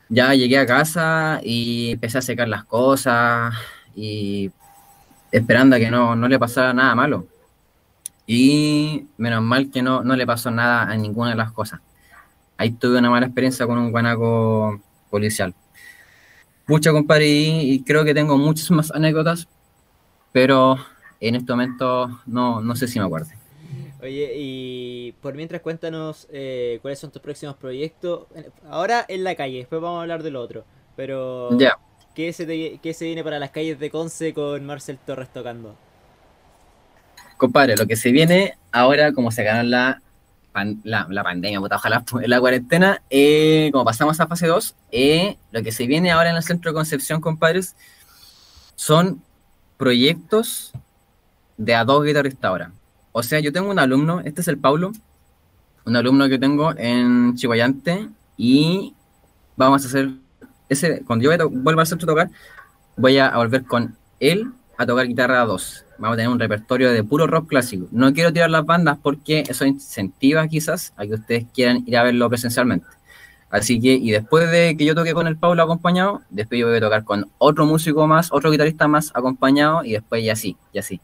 Ya 0.09 0.33
llegué 0.33 0.57
a 0.57 0.65
casa 0.65 1.39
y 1.43 1.91
empecé 1.91 2.17
a 2.17 2.21
secar 2.21 2.47
las 2.47 2.63
cosas 2.63 3.53
y 3.95 4.49
esperando 5.31 5.75
a 5.75 5.79
que 5.79 5.91
no, 5.91 6.15
no 6.15 6.27
le 6.27 6.39
pasara 6.39 6.73
nada 6.73 6.95
malo. 6.95 7.27
Y 8.27 9.07
menos 9.17 9.41
mal 9.41 9.71
que 9.71 9.81
no, 9.81 10.03
no 10.03 10.15
le 10.15 10.27
pasó 10.27 10.51
nada 10.51 10.83
a 10.83 10.95
ninguna 10.97 11.31
de 11.31 11.37
las 11.37 11.51
cosas. 11.53 11.79
Ahí 12.57 12.71
tuve 12.71 12.99
una 12.99 13.09
mala 13.09 13.27
experiencia 13.27 13.65
con 13.65 13.77
un 13.77 13.89
guanaco 13.89 14.81
policial. 15.09 15.55
Pucha, 16.65 16.91
compadre, 16.91 17.27
y, 17.27 17.83
creo 17.83 18.03
que 18.03 18.13
tengo 18.13 18.37
muchas 18.37 18.69
más 18.71 18.91
anécdotas, 18.91 19.47
pero 20.33 20.77
en 21.21 21.35
este 21.35 21.53
momento 21.53 22.19
no, 22.25 22.59
no 22.59 22.75
sé 22.75 22.89
si 22.89 22.99
me 22.99 23.05
acuerdo. 23.05 23.29
Oye, 24.01 24.33
y 24.35 25.13
por 25.21 25.33
mientras 25.33 25.61
cuéntanos 25.61 26.27
eh, 26.29 26.79
cuáles 26.81 26.99
son 26.99 27.09
tus 27.09 27.21
próximos 27.21 27.55
proyectos. 27.55 28.27
Ahora 28.69 29.05
en 29.07 29.23
la 29.23 29.35
calle, 29.35 29.59
después 29.59 29.81
vamos 29.81 29.99
a 29.99 30.01
hablar 30.01 30.23
del 30.23 30.35
otro. 30.35 30.65
Pero, 30.97 31.57
ya. 31.57 31.77
¿qué, 32.13 32.33
se 32.33 32.79
¿qué 32.81 32.93
se 32.93 33.05
viene 33.05 33.23
para 33.23 33.39
las 33.39 33.51
calles 33.51 33.79
de 33.79 33.89
Conce 33.89 34.33
con 34.33 34.65
Marcel 34.65 34.97
Torres 34.97 35.31
tocando? 35.31 35.75
Compadre, 37.37 37.77
lo 37.77 37.87
que 37.87 37.95
se 37.95 38.11
viene 38.11 38.57
ahora, 38.71 39.13
como 39.13 39.31
se 39.31 39.43
ganó 39.43 39.63
la, 39.63 40.01
la, 40.83 41.23
pandemia, 41.23 41.59
puta, 41.59 41.75
ojalá 41.75 42.03
la 42.25 42.39
cuarentena, 42.39 43.01
eh, 43.09 43.69
como 43.71 43.85
pasamos 43.85 44.19
a 44.19 44.27
fase 44.27 44.47
2, 44.47 44.75
eh, 44.91 45.37
lo 45.51 45.61
que 45.63 45.71
se 45.71 45.87
viene 45.87 46.11
ahora 46.11 46.29
en 46.31 46.35
el 46.35 46.43
centro 46.43 46.71
de 46.71 46.75
Concepción, 46.75 47.21
compadres, 47.21 47.75
son 48.75 49.21
proyectos 49.77 50.73
de 51.57 51.75
a 51.75 51.83
dos 51.85 52.03
guitarristas 52.03 52.49
ahora. 52.49 52.71
O 53.11 53.23
sea, 53.23 53.39
yo 53.39 53.51
tengo 53.51 53.69
un 53.69 53.79
alumno, 53.79 54.21
este 54.21 54.41
es 54.41 54.47
el 54.47 54.57
Paulo, 54.57 54.91
un 55.85 55.95
alumno 55.95 56.27
que 56.29 56.37
tengo 56.37 56.73
en 56.77 57.35
Chihuayante 57.35 58.09
y 58.35 58.93
vamos 59.55 59.83
a 59.83 59.87
hacer 59.87 60.11
ese, 60.69 61.03
cuando 61.05 61.23
yo 61.23 61.49
vuelva 61.49 61.81
al 61.81 61.87
centro 61.87 62.05
a 62.05 62.13
tocar, 62.13 62.29
voy 62.95 63.17
a, 63.17 63.35
volver 63.35 63.63
con 63.63 63.95
él 64.19 64.51
a 64.77 64.85
tocar 64.85 65.07
guitarra 65.07 65.41
a 65.41 65.45
dos. 65.45 65.85
Vamos 65.97 66.13
a 66.13 66.17
tener 66.17 66.29
un 66.29 66.39
repertorio 66.39 66.91
de 66.91 67.03
puro 67.03 67.27
rock 67.27 67.47
clásico. 67.47 67.87
No 67.91 68.13
quiero 68.13 68.31
tirar 68.31 68.49
las 68.49 68.65
bandas 68.65 68.97
porque 69.01 69.43
eso 69.47 69.65
incentiva 69.65 70.47
quizás 70.47 70.93
a 70.95 71.05
que 71.05 71.15
ustedes 71.15 71.45
quieran 71.53 71.83
ir 71.87 71.97
a 71.97 72.03
verlo 72.03 72.29
presencialmente. 72.29 72.87
Así 73.49 73.79
que, 73.79 73.93
y 73.93 74.11
después 74.11 74.51
de 74.51 74.75
que 74.77 74.85
yo 74.85 74.93
toque 74.93 75.13
con 75.13 75.25
el 75.25 75.37
Paulo 75.37 75.63
acompañado, 75.63 76.21
después 76.29 76.59
yo 76.59 76.67
voy 76.67 76.77
a 76.77 76.81
tocar 76.81 77.03
con 77.05 77.29
otro 77.37 77.65
músico 77.65 78.05
más, 78.05 78.31
otro 78.31 78.51
guitarrista 78.51 78.87
más 78.87 79.11
acompañado, 79.15 79.85
y 79.85 79.93
después 79.93 80.23
ya 80.23 80.33
así, 80.33 80.57
y 80.73 80.79
así. 80.79 80.99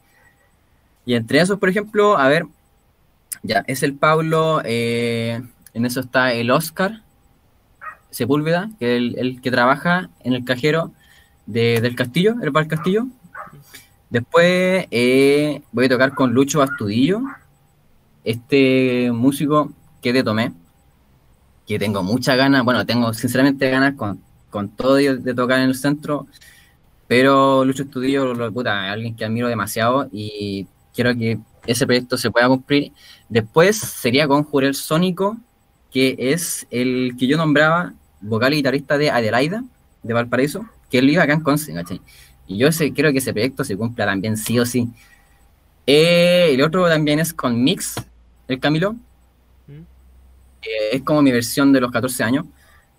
Y 1.06 1.14
entre 1.14 1.40
esos, 1.40 1.58
por 1.58 1.70
ejemplo, 1.70 2.18
a 2.18 2.28
ver, 2.28 2.46
ya, 3.42 3.64
es 3.66 3.82
el 3.82 3.94
Pablo, 3.94 4.60
eh, 4.64 5.42
en 5.72 5.86
eso 5.86 6.00
está 6.00 6.32
el 6.34 6.50
Oscar 6.50 7.02
Sepúlveda, 8.10 8.70
que 8.78 8.96
es 8.96 9.14
el, 9.16 9.40
que 9.40 9.50
trabaja 9.50 10.10
en 10.20 10.34
el 10.34 10.44
cajero 10.44 10.92
del 11.46 11.96
castillo, 11.96 12.36
el 12.42 12.50
bar 12.50 12.68
castillo. 12.68 13.06
Después 14.14 14.86
eh, 14.92 15.60
voy 15.72 15.86
a 15.86 15.88
tocar 15.88 16.14
con 16.14 16.32
Lucho 16.32 16.62
Astudillo, 16.62 17.20
este 18.22 19.10
músico 19.10 19.72
que 20.00 20.12
te 20.12 20.22
tomé, 20.22 20.52
que 21.66 21.80
tengo 21.80 22.04
muchas 22.04 22.36
ganas, 22.36 22.62
bueno, 22.62 22.86
tengo 22.86 23.12
sinceramente 23.12 23.68
ganas 23.68 23.94
con, 23.96 24.22
con 24.50 24.68
todo 24.68 24.94
de 24.94 25.34
tocar 25.34 25.58
en 25.58 25.70
el 25.70 25.74
centro, 25.74 26.28
pero 27.08 27.64
Lucho 27.64 27.82
Astudillo, 27.82 28.34
lo, 28.34 28.52
puta, 28.52 28.92
alguien 28.92 29.16
que 29.16 29.24
admiro 29.24 29.48
demasiado 29.48 30.08
y 30.12 30.68
quiero 30.94 31.12
que 31.16 31.40
ese 31.66 31.84
proyecto 31.84 32.16
se 32.16 32.30
pueda 32.30 32.46
cumplir. 32.46 32.92
Después 33.28 33.76
sería 33.76 34.28
con 34.28 34.44
Jurel 34.44 34.76
Sónico, 34.76 35.38
que 35.90 36.14
es 36.20 36.68
el 36.70 37.16
que 37.18 37.26
yo 37.26 37.36
nombraba 37.36 37.94
vocal 38.20 38.52
y 38.52 38.58
guitarrista 38.58 38.96
de 38.96 39.10
Adelaida, 39.10 39.64
de 40.04 40.14
Valparaíso, 40.14 40.66
que 40.88 40.98
él 40.98 41.06
vive 41.06 41.20
acá 41.20 41.32
en 41.32 41.40
Conce, 41.40 41.72
Y 42.46 42.58
yo 42.58 42.68
ese, 42.68 42.92
quiero 42.92 43.12
que 43.12 43.18
ese 43.18 43.32
proyecto 43.32 43.64
se 43.64 43.76
cumpla 43.76 44.06
también 44.06 44.36
sí 44.36 44.58
o 44.58 44.66
sí. 44.66 44.88
Eh, 45.86 46.50
el 46.52 46.62
otro 46.62 46.88
también 46.88 47.18
es 47.20 47.32
con 47.32 47.62
Mix, 47.62 47.94
el 48.48 48.60
Camilo. 48.60 48.94
Mm. 49.66 49.82
es 50.92 51.02
como 51.02 51.22
mi 51.22 51.32
versión 51.32 51.72
de 51.72 51.80
los 51.80 51.90
14 51.90 52.24
años. 52.24 52.46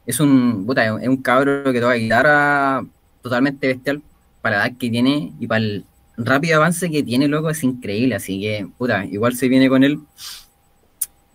Es 0.06 0.20
un, 0.20 0.66
puta, 0.66 0.86
es 1.02 1.08
un 1.08 1.18
cabro 1.18 1.72
que 1.72 1.82
toca 1.82 1.94
guitarra 1.94 2.86
totalmente 3.22 3.68
bestial 3.68 4.02
para 4.42 4.58
la 4.58 4.68
edad 4.68 4.78
que 4.78 4.90
tiene 4.90 5.34
y 5.40 5.48
para 5.48 5.60
el, 5.64 5.86
rápido 6.18 6.58
avance 6.58 6.90
que 6.90 7.04
tiene, 7.04 7.28
loco, 7.28 7.50
es 7.50 7.64
increíble. 7.64 8.16
Así 8.16 8.40
que, 8.40 8.68
puta, 8.78 9.06
igual 9.06 9.36
se 9.36 9.48
viene 9.48 9.70
con 9.70 9.84
él. 9.84 10.00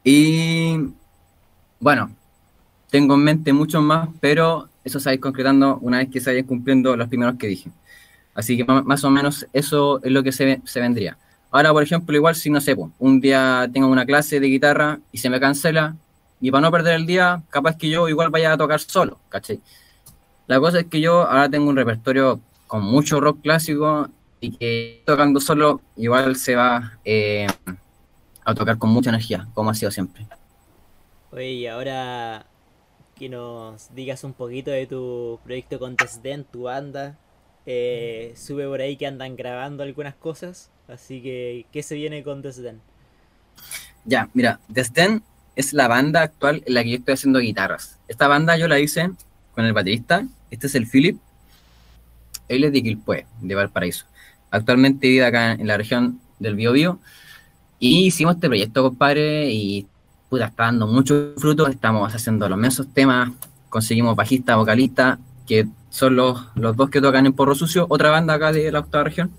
Y 0.05 0.77
bueno, 1.79 2.11
tengo 2.90 3.14
en 3.14 3.25
mente 3.25 3.53
muchos 3.53 3.83
más, 3.83 4.09
pero 4.20 4.68
eso 4.85 4.99
se 4.99 5.07
va 5.07 5.11
a 5.12 5.14
ir 5.14 5.20
concretando 5.20 5.79
una 5.79 5.99
vez 5.99 6.09
que 6.09 6.20
se 6.20 6.31
vayan 6.31 6.46
cumpliendo 6.46 6.96
los 6.96 7.09
primeros 7.09 7.37
que 7.37 7.46
dije. 7.46 7.70
Así 8.35 8.57
que 8.57 8.64
más 8.64 9.05
o 9.05 9.11
menos 9.11 9.47
eso 9.53 10.03
es 10.03 10.12
lo 10.12 10.23
que 10.23 10.33
se, 10.33 10.61
se 10.64 10.81
vendría. 10.81 11.19
Ahora, 11.51 11.73
por 11.73 11.83
ejemplo, 11.83 12.14
igual 12.16 12.37
si 12.37 12.49
no 12.49 12.61
sé, 12.61 12.77
un 12.99 13.21
día 13.21 13.69
tengo 13.73 13.88
una 13.88 14.07
clase 14.07 14.38
de 14.38 14.47
guitarra 14.47 15.01
y 15.11 15.19
se 15.19 15.31
me 15.31 15.40
cancela, 15.40 15.97
y 16.40 16.51
para 16.51 16.62
no 16.62 16.71
perder 16.71 16.95
el 16.95 17.07
día, 17.07 17.43
capaz 17.51 17.77
que 17.77 17.90
yo 17.90 18.09
igual 18.09 18.31
vaya 18.31 18.53
a 18.53 18.57
tocar 18.57 18.81
solo, 18.81 19.19
¿cachai? 19.29 19.61
La 20.47 20.59
cosa 20.59 20.81
es 20.81 20.87
que 20.87 21.01
yo 21.01 21.29
ahora 21.29 21.49
tengo 21.49 21.69
un 21.69 21.77
repertorio 21.77 22.40
con 22.66 22.83
mucho 22.83 23.21
rock 23.21 23.40
clásico 23.43 24.09
y 24.40 24.53
que 24.53 25.03
tocando 25.05 25.40
solo 25.40 25.81
igual 25.97 26.37
se 26.37 26.57
va 26.57 26.99
eh, 27.05 27.47
a 28.45 28.55
tocar 28.55 28.79
con 28.79 28.90
mucha 28.90 29.11
energía, 29.11 29.49
como 29.55 29.71
ha 29.71 29.75
sido 29.75 29.90
siempre. 29.90 30.27
Oye, 31.31 31.53
y 31.53 31.66
ahora 31.66 32.47
que 33.16 33.29
nos 33.29 33.95
digas 33.95 34.25
un 34.25 34.33
poquito 34.33 34.71
de 34.71 34.87
tu 34.87 35.38
proyecto 35.45 35.79
con 35.79 35.95
Desden, 35.95 36.45
tu 36.45 36.62
banda. 36.62 37.19
Eh, 37.72 38.33
sube 38.35 38.66
por 38.66 38.80
ahí 38.80 38.96
que 38.96 39.06
andan 39.06 39.37
grabando 39.37 39.85
algunas 39.85 40.16
cosas, 40.16 40.72
así 40.88 41.22
que 41.22 41.66
¿qué 41.70 41.85
se 41.85 41.94
viene 41.94 42.24
con 42.24 42.42
Desden? 42.42 42.80
Ya, 44.04 44.28
mira, 44.35 44.59
Desden 44.66 45.22
es 45.54 45.72
la 45.72 45.87
banda 45.87 46.22
actual 46.22 46.64
en 46.66 46.74
la 46.74 46.83
que 46.83 46.90
yo 46.90 46.96
estoy 46.96 47.14
haciendo 47.14 47.38
guitarras. 47.38 48.00
Esta 48.09 48.26
banda 48.26 48.56
yo 48.56 48.66
la 48.66 48.80
hice 48.80 49.12
con 49.54 49.64
el 49.64 49.72
baterista, 49.72 50.26
este 50.50 50.66
es 50.66 50.74
el 50.74 50.88
Philip, 50.88 51.16
él 52.48 52.64
es 52.64 52.72
de 52.72 52.83
Quilpue, 52.83 53.26
de 53.40 53.54
Valparaíso. 53.54 54.04
Actualmente 54.50 55.06
vive 55.06 55.24
acá 55.24 55.52
en 55.52 55.68
la 55.68 55.76
región 55.76 56.20
del 56.40 56.56
Biobío. 56.56 56.98
Y 57.78 58.06
hicimos 58.06 58.35
este 58.35 58.48
proyecto, 58.48 58.83
compadre, 58.83 59.48
y 59.48 59.87
puta, 60.28 60.46
está 60.46 60.64
dando 60.64 60.88
mucho 60.88 61.35
fruto. 61.37 61.68
Estamos 61.68 62.12
haciendo 62.12 62.48
los 62.48 62.59
mensos 62.59 62.92
temas. 62.92 63.30
Conseguimos 63.68 64.16
bajista, 64.16 64.56
vocalista, 64.56 65.20
que 65.46 65.68
son 65.90 66.16
los, 66.16 66.46
los 66.55 66.76
dos 66.76 66.88
que 66.88 67.00
tocan 67.00 67.26
en 67.26 67.33
Porro 67.33 67.55
Sucio, 67.55 67.87
otra 67.88 68.11
banda 68.11 68.35
acá 68.35 68.53
de 68.53 68.72
la 68.72 68.81
octava 68.81 69.05
región. 69.05 69.31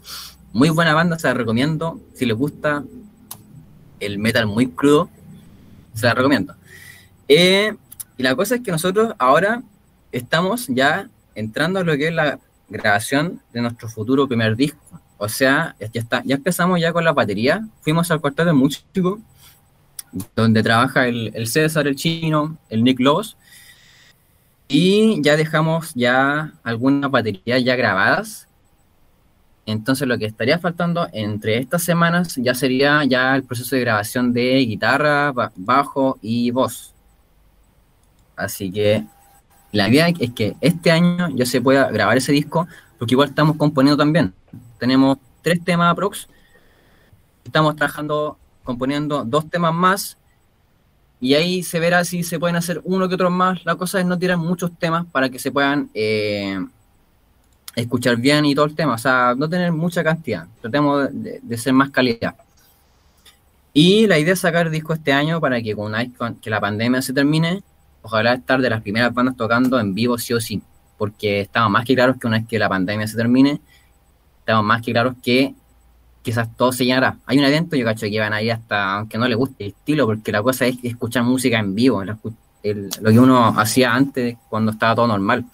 Muy 0.54 0.70
buena 0.70 0.94
banda, 0.94 1.18
se 1.18 1.28
la 1.28 1.34
recomiendo. 1.34 2.00
Si 2.14 2.26
les 2.26 2.38
gusta 2.38 2.84
el 4.00 4.20
metal 4.20 4.48
muy 4.48 4.68
crudo, 4.68 5.10
se 5.94 6.06
la 6.06 6.14
recomiendo. 6.14 6.54
Eh, 7.28 7.74
y 8.18 8.24
la 8.24 8.36
cosa 8.36 8.56
es 8.56 8.62
que 8.62 8.72
nosotros 8.72 9.14
ahora 9.18 9.64
estamos 10.12 10.68
ya 10.68 11.10
entrando 11.36 11.80
a 11.80 11.84
lo 11.84 11.96
que 11.96 12.10
es 12.10 12.14
la 12.14 12.40
grabación 12.70 13.42
de 13.54 13.62
nuestro 13.62 13.88
futuro 13.88 14.28
primer 14.28 14.56
disco. 14.56 15.02
O 15.18 15.30
sea, 15.30 15.76
ya 15.80 16.02
está, 16.02 16.24
ya 16.26 16.36
empezamos 16.36 16.80
ya 16.80 16.92
con 16.92 17.06
la 17.06 17.14
batería. 17.14 17.66
Fuimos 17.82 18.10
al 18.12 18.22
cuartel 18.22 18.48
de 18.48 18.54
músico, 18.54 19.20
donde 20.36 20.64
trabaja 20.64 21.08
el, 21.08 21.48
César, 21.48 21.88
el 21.88 21.96
chino, 21.96 22.58
el 22.70 22.84
Nick 22.84 23.00
Loss. 23.00 23.38
Y 24.74 25.22
ya 25.22 25.36
dejamos 25.36 25.94
ya 25.96 26.54
algunas 26.64 27.12
baterías 27.12 27.62
ya 27.62 27.76
grabadas. 27.76 28.48
Entonces 29.66 30.08
lo 30.08 30.18
que 30.18 30.26
estaría 30.26 30.60
faltando 30.60 31.10
entre 31.12 31.58
estas 31.58 31.84
semanas 31.84 32.36
ya 32.38 32.56
sería 32.56 33.04
ya 33.04 33.36
el 33.36 33.44
proceso 33.44 33.76
de 33.76 33.82
grabación 33.82 34.32
de 34.32 34.60
guitarra, 34.60 35.34
bajo 35.58 36.18
y 36.22 36.52
voz. 36.52 36.94
Así 38.38 38.72
que 38.72 39.04
la 39.74 39.90
idea 39.90 40.08
es 40.08 40.32
que 40.32 40.56
este 40.62 40.90
año 40.90 41.28
ya 41.36 41.46
se 41.46 41.60
pueda 41.60 41.92
grabar 41.92 42.16
ese 42.16 42.32
disco, 42.32 42.66
porque 42.98 43.14
igual 43.14 43.28
estamos 43.28 43.58
componiendo 43.58 43.98
también. 43.98 44.34
Tenemos 44.80 45.18
tres 45.42 45.62
temas 45.66 45.92
aprox. 45.92 46.30
Estamos 47.44 47.76
trabajando, 47.76 48.38
componiendo 48.64 49.26
dos 49.26 49.50
temas 49.50 49.74
más. 49.74 50.18
Y 51.24 51.36
ahí 51.36 51.62
se 51.62 51.80
verá 51.80 52.04
si 52.04 52.24
se 52.24 52.40
pueden 52.40 52.56
hacer 52.56 52.82
uno 52.84 53.08
que 53.08 53.14
otro 53.14 53.30
más. 53.30 53.64
La 53.64 53.76
cosa 53.76 54.00
es 54.00 54.06
no 54.08 54.18
tirar 54.18 54.38
muchos 54.38 54.76
temas 54.78 55.06
para 55.06 55.30
que 55.30 55.38
se 55.38 55.52
puedan 55.52 55.88
eh, 55.94 56.60
escuchar 57.76 58.18
bien 58.18 58.44
y 58.44 58.56
todo 58.56 58.66
el 58.66 58.76
tema. 58.76 58.96
O 58.96 58.98
sea, 58.98 59.36
no 59.38 59.48
tener 59.48 59.72
mucha 59.72 60.04
cantidad. 60.04 60.48
Tratemos 60.62 61.10
de, 61.12 61.58
ser 61.58 61.74
más 61.74 61.92
calidad. 61.92 62.36
Y 63.72 64.08
la 64.08 64.18
idea 64.18 64.34
es 64.34 64.40
sacar 64.40 64.72
disco 64.72 64.94
este 64.94 65.14
año 65.14 65.40
para 65.40 65.62
que 65.62 65.76
con 65.76 65.94
que 66.42 66.50
la 66.50 66.60
pandemia 66.60 67.04
se 67.04 67.14
termine, 67.14 67.62
ojalá 68.02 68.34
estar 68.34 68.60
de 68.60 68.70
las 68.72 68.82
primeras 68.82 69.14
bandas 69.14 69.38
tocando 69.38 69.80
en 69.80 69.94
vivo 69.94 70.18
sí 70.18 70.34
o 70.34 70.42
sí. 70.42 70.60
Porque 70.98 71.42
estamos 71.42 71.70
más 71.70 71.86
que 71.86 71.94
claros 71.94 72.18
que 72.18 72.26
una 72.26 72.40
vez 72.40 72.48
que 72.48 72.58
la 72.58 72.68
pandemia 72.68 73.08
se 73.08 73.16
termine, 73.16 73.62
estamos 74.40 74.66
más 74.66 74.82
que 74.82 74.92
claros 74.92 75.14
que 75.22 75.54
quizás 76.22 76.56
todo 76.56 76.72
se 76.72 76.86
llenará. 76.86 77.18
Hay 77.26 77.38
un 77.38 77.46
evento, 77.46 77.76
yo 77.76 77.86
cacho 77.86 78.08
que 78.08 78.20
van 78.20 78.34
ahí 78.34 78.50
hasta, 78.50 78.96
aunque 78.98 79.18
no 79.18 79.28
le 79.28 79.36
guste 79.36 79.66
el 79.66 79.70
estilo, 79.72 80.06
porque 80.06 80.32
la 80.32 80.42
cosa 80.42 80.66
es 80.66 80.78
escuchar 80.84 81.24
música 81.24 81.60
en 81.60 81.74
vivo, 81.76 82.04
lo 82.04 82.18
que 82.64 83.20
uno 83.20 83.48
hacía 83.60 83.94
antes 83.94 84.38
cuando 84.50 84.72
estaba 84.72 84.96
todo 84.96 85.08
normal. 85.08 85.46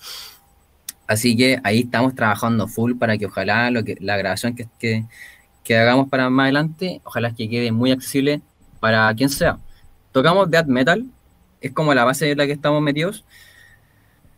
Así 1.07 1.37
que 1.37 1.59
ahí 1.63 1.81
estamos 1.81 2.15
trabajando 2.15 2.67
full 2.67 2.95
para 2.97 3.17
que 3.17 3.27
ojalá 3.27 3.71
lo 3.71 3.83
que, 3.83 3.95
la 4.01 4.17
grabación 4.17 4.55
que, 4.55 4.67
que, 4.77 5.05
que 5.63 5.77
hagamos 5.77 6.09
para 6.09 6.29
más 6.29 6.45
adelante, 6.45 7.01
ojalá 7.05 7.33
que 7.33 7.49
quede 7.49 7.71
muy 7.71 7.91
accesible 7.91 8.41
para 8.81 9.13
quien 9.15 9.29
sea. 9.29 9.57
Tocamos 10.11 10.51
death 10.51 10.67
metal, 10.67 11.05
es 11.61 11.71
como 11.71 11.93
la 11.93 12.03
base 12.03 12.31
en 12.31 12.37
la 12.37 12.45
que 12.45 12.51
estamos 12.51 12.81
metidos. 12.81 13.23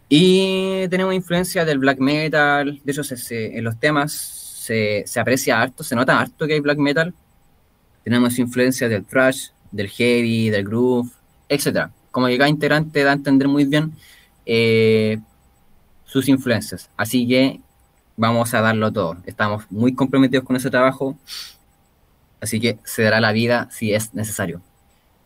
Y 0.09 0.88
tenemos 0.89 1.13
influencia 1.13 1.65
del 1.65 1.80
black 1.80 1.99
metal, 1.99 2.80
de 2.84 2.91
hecho 2.91 3.01
en 3.30 3.63
los 3.63 3.80
temas 3.80 4.38
se, 5.05 5.20
aprecia 5.20 5.61
harto, 5.61 5.84
se 5.84 5.95
nota 5.95 6.20
harto 6.20 6.45
que 6.45 6.53
hay 6.53 6.59
black 6.59 6.78
metal. 6.78 7.13
Tenemos 8.03 8.38
influencia 8.39 8.88
del 8.88 9.05
thrash, 9.05 9.49
del 9.72 9.89
heavy, 9.89 10.49
del 10.49 10.65
groove, 10.65 11.09
etc. 11.47 11.89
Como 12.11 12.28
que 12.28 12.38
cada 12.38 12.49
integrante 12.49 13.03
da 13.03 13.11
a 13.11 13.15
entender 13.15 13.47
muy 13.47 13.65
bien 13.65 13.93
eh, 14.45 15.20
sus 16.05 16.28
influencias. 16.28 16.89
Así 16.97 17.28
que 17.28 17.59
vamos 18.15 18.53
a 18.53 18.61
darlo 18.61 18.91
todo. 18.91 19.17
Estamos 19.26 19.63
muy 19.72 19.95
comprometidos 19.95 20.45
con 20.45 20.55
ese 20.55 20.70
trabajo, 20.70 21.17
así 22.41 22.59
que 22.59 22.78
se 22.84 23.03
dará 23.03 23.20
la 23.20 23.32
vida 23.32 23.70
si 23.72 23.93
es 23.93 24.13
necesario. 24.13 24.61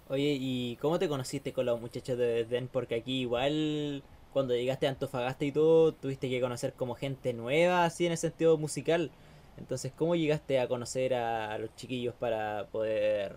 Oye, 0.09 0.37
¿y 0.39 0.77
cómo 0.77 0.99
te 0.99 1.07
conociste 1.07 1.53
con 1.53 1.65
los 1.65 1.81
muchachos 1.81 2.17
de 2.17 2.25
Desdén? 2.27 2.69
Porque 2.71 2.95
aquí 2.95 3.21
igual 3.21 4.03
cuando 4.33 4.55
llegaste 4.55 4.87
a 4.87 4.89
Antofagasta 4.89 5.45
y 5.45 5.51
todo, 5.51 5.93
tuviste 5.93 6.27
que 6.27 6.41
conocer 6.41 6.73
como 6.73 6.95
gente 6.95 7.33
nueva, 7.33 7.85
así 7.85 8.05
en 8.05 8.13
el 8.13 8.17
sentido 8.17 8.57
musical. 8.57 9.11
Entonces, 9.57 9.91
¿cómo 9.95 10.15
llegaste 10.15 10.59
a 10.59 10.67
conocer 10.67 11.13
a, 11.13 11.57
los 11.57 11.75
chiquillos 11.75 12.13
para 12.15 12.65
poder 12.71 13.35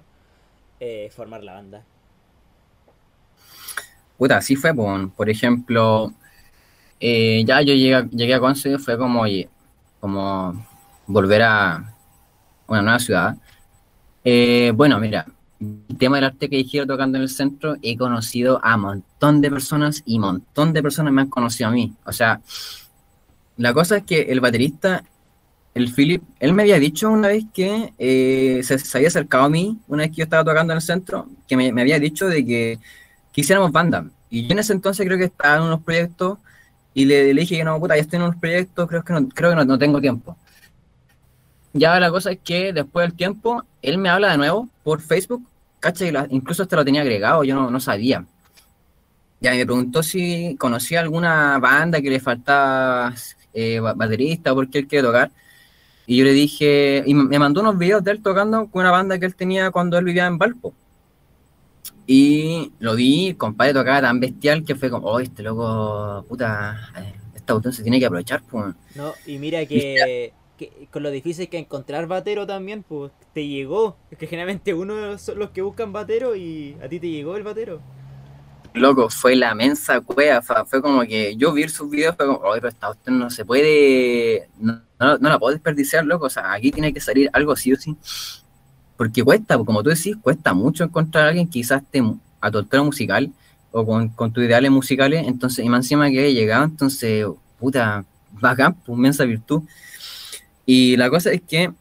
eh, 0.81 1.11
formar 1.15 1.43
la 1.45 1.55
banda? 1.55 1.85
Puta, 4.19 4.39
así 4.39 4.57
fue, 4.57 4.75
por, 4.75 5.11
por 5.13 5.29
ejemplo, 5.29 6.13
eh, 7.01 7.45
ya 7.47 7.61
yo 7.61 7.75
llegué, 7.75 8.09
llegué 8.11 8.35
a 8.35 8.41
Conce, 8.41 8.79
fue 8.79 8.97
como, 8.97 9.25
como 10.01 10.67
volver 11.07 11.43
a 11.43 11.95
una 12.67 12.83
nueva 12.83 12.99
ciudad. 12.99 13.37
Eh, 14.25 14.73
bueno, 14.75 14.99
mira, 14.99 15.27
el 15.61 15.99
tema 15.99 16.17
del 16.17 16.25
arte 16.25 16.49
que 16.49 16.65
quiero 16.67 16.87
tocando 16.87 17.19
en 17.19 17.23
el 17.23 17.29
centro, 17.29 17.77
he 17.83 17.97
conocido 17.97 18.61
a 18.63 18.77
montón 18.77 19.41
de 19.41 19.51
personas 19.51 20.03
y 20.05 20.19
montón 20.19 20.73
de 20.73 20.83
personas 20.83 21.13
me 21.13 21.23
han 21.23 21.31
conocido 21.31 21.69
a 21.69 21.73
mí. 21.73 21.95
O 22.05 22.13
sea, 22.13 22.41
la 23.57 23.73
cosa 23.73 23.99
es 23.99 24.05
que 24.05 24.23
el 24.23 24.41
baterista, 24.41 25.05
el 25.77 25.93
Philip, 25.93 26.23
él 26.41 26.55
me 26.55 26.63
había 26.63 26.79
dicho 26.79 27.11
una 27.11 27.29
vez 27.29 27.45
que 27.53 27.93
eh, 27.99 28.63
se, 28.63 28.97
había 28.97 29.09
acercado 29.09 29.45
a 29.45 29.51
mí, 29.51 29.79
una 29.89 30.05
vez 30.05 30.11
que 30.11 30.17
yo 30.17 30.25
estaba 30.25 30.43
tocando 30.43 30.73
en 30.73 30.79
el 30.79 30.83
centro, 30.83 31.29
que 31.47 31.55
me, 31.55 31.69
había 31.69 31.99
dicho 31.99 32.27
de 32.29 32.47
que 32.47 32.79
quisiéramos 33.31 33.73
banda. 33.73 34.07
Y 34.31 34.47
yo 34.47 34.53
en 34.53 34.61
ese 34.61 34.73
entonces 34.73 35.05
creo 35.05 35.19
que 35.19 35.25
estaba 35.25 35.59
en 35.59 35.65
unos 35.65 35.83
proyectos 35.83 36.39
y 36.95 37.05
le, 37.05 37.35
dije 37.35 37.59
que 37.59 37.65
no, 37.65 37.79
puta, 37.79 37.95
ya 37.95 38.01
estoy 38.01 38.17
en 38.17 38.23
unos 38.23 38.37
proyectos, 38.37 38.89
creo 38.89 39.05
que 39.05 39.13
no, 39.13 39.29
creo 39.29 39.51
que 39.51 39.67
no, 39.67 39.79
tengo 39.79 40.01
tiempo. 40.01 40.35
Ya 41.75 42.01
la 42.01 42.11
cosa 42.11 42.31
es 42.31 42.39
que 42.43 42.73
después 42.73 43.07
del 43.07 43.15
tiempo, 43.15 43.63
él 43.83 43.99
me 43.99 44.09
habla 44.09 44.31
de 44.31 44.39
nuevo 44.39 44.71
por 44.83 45.03
Facebook, 45.03 45.47
caché, 45.79 46.11
incluso 46.31 46.63
hasta 46.63 46.77
lo 46.77 46.87
tenía 46.87 47.03
agregado, 47.03 47.45
yo 47.45 47.55
no, 47.55 47.71
no 47.71 47.81
sabía. 47.81 48.25
Ya 49.43 49.51
me 49.51 49.67
preguntó 49.67 50.03
si 50.03 50.57
conocía 50.59 51.01
alguna 51.01 51.59
banda 51.59 52.01
que 52.01 52.09
le 52.09 52.19
faltaba 52.19 53.13
eh, 53.53 53.79
baterista 53.79 54.55
porque 54.55 54.79
él 54.79 54.89
quiere 54.89 55.07
tocar. 55.07 55.31
Y 56.07 56.17
yo 56.19 56.25
le 56.25 56.33
dije, 56.33 57.03
y 57.05 57.15
me 57.15 57.39
mandó 57.39 57.61
unos 57.61 57.79
videos 57.79 58.03
de 58.05 58.13
él 58.13 58.23
tocando 58.23 58.69
con 58.69 58.83
una 58.83 58.93
banda 58.93 59.19
que 59.19 59.27
él 59.27 59.35
tenía 59.35 59.73
cuando 59.73 59.99
él 59.99 60.05
vivía 60.05 60.27
en 60.27 60.39
Valpo. 60.39 60.73
Y 62.07 62.73
lo 62.79 62.95
vi, 62.95 63.35
compadre 63.35 63.75
tocaba 63.75 64.01
tan 64.01 64.21
bestial 64.21 64.65
que 64.65 64.77
fue 64.77 64.89
como, 64.89 65.09
oh, 65.09 65.19
este 65.19 65.43
loco, 65.43 66.25
puta, 66.29 66.91
eh, 66.97 67.15
esta 67.35 67.55
botón 67.55 67.73
se 67.73 67.83
tiene 67.83 67.99
que 67.99 68.07
aprovechar, 68.07 68.43
pues. 68.49 68.75
No, 68.95 69.13
y 69.27 69.39
mira 69.39 69.67
que, 69.67 70.33
con 70.93 71.03
lo 71.03 71.11
difícil 71.11 71.49
que 71.49 71.59
encontrar 71.59 72.07
batero 72.07 72.47
también, 72.47 72.85
pues, 72.85 73.11
te 73.33 73.45
llegó. 73.45 73.97
Es 74.09 74.19
que 74.19 74.29
generalmente 74.29 74.73
uno 74.73 75.19
son 75.19 75.41
los 75.41 75.51
que 75.51 75.63
buscan 75.63 75.93
batero 75.93 76.37
y 76.37 76.77
a 76.81 76.89
ti 76.89 77.01
te 77.01 77.11
llegó 77.11 77.37
el 77.37 77.43
batero. 77.43 77.81
Loco, 78.73 79.11
fue 79.11 79.35
la 79.35 79.55
mensa 79.57 80.01
cueva, 80.01 80.43
fue 80.43 80.81
como 80.81 81.01
que 81.03 81.35
yo 81.35 81.53
vi 81.53 81.67
sus 81.69 81.91
videos, 81.91 82.15
fue 82.15 82.27
como, 82.27 82.39
oh, 82.39 82.53
pero 82.55 82.69
esta 82.69 82.91
usted 82.91 83.11
no 83.11 83.31
se 83.31 83.45
puede, 83.45 84.49
no, 84.61 84.81
no, 84.99 85.19
no 85.19 85.29
la 85.29 85.39
puedo 85.39 85.53
desperdiciar, 85.53 86.05
loco, 86.05 86.27
o 86.27 86.31
sea, 86.31 86.53
aquí 86.53 86.71
tiene 86.73 86.93
que 86.93 87.01
salir 87.01 87.31
algo 87.33 87.57
sí 87.57 87.73
o 87.73 87.77
sí. 87.77 87.97
Porque 88.97 89.23
cuesta, 89.23 89.59
como 89.59 89.83
tú 89.83 89.91
decís, 89.91 90.17
cuesta 90.21 90.55
mucho 90.55 90.85
encontrar 90.85 91.27
a 91.27 91.29
alguien 91.29 91.49
quizás 91.49 91.83
esté 91.83 92.03
a 92.41 92.51
tu 92.51 92.59
altura 92.59 92.83
musical 92.83 93.31
o 93.73 93.85
con, 93.85 94.09
con 94.09 94.33
tus 94.33 94.45
ideales 94.45 94.71
musicales, 94.71 95.27
entonces, 95.27 95.65
y 95.65 95.69
más 95.69 95.85
encima 95.85 96.09
que 96.11 96.21
haya 96.21 96.31
llegado, 96.31 96.65
entonces, 96.65 97.27
puta, 97.59 98.05
bacán, 98.33 98.75
pues 98.75 98.97
inmensa 98.97 99.25
virtud. 99.25 99.63
Y 100.65 100.97
la 100.97 101.11
cosa 101.11 101.31
es 101.31 101.43
que, 101.43 101.73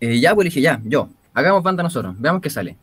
eh, 0.00 0.20
ya, 0.20 0.34
pues 0.34 0.46
dije, 0.46 0.60
ya, 0.60 0.80
yo, 0.84 1.10
hagamos 1.34 1.62
banda 1.62 1.82
nosotros, 1.82 2.14
veamos 2.18 2.40
qué 2.40 2.50
sale. 2.50 2.76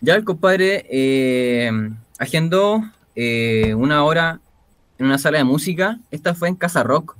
Ya 0.00 0.14
el 0.14 0.24
compadre 0.24 0.84
eh, 0.90 1.70
agendó 2.18 2.82
eh, 3.14 3.74
una 3.74 4.04
hora 4.04 4.40
en 4.98 5.06
una 5.06 5.18
sala 5.18 5.38
de 5.38 5.44
música, 5.44 5.98
esta 6.10 6.34
fue 6.34 6.48
en 6.48 6.56
Casa 6.56 6.82
Rock, 6.82 7.16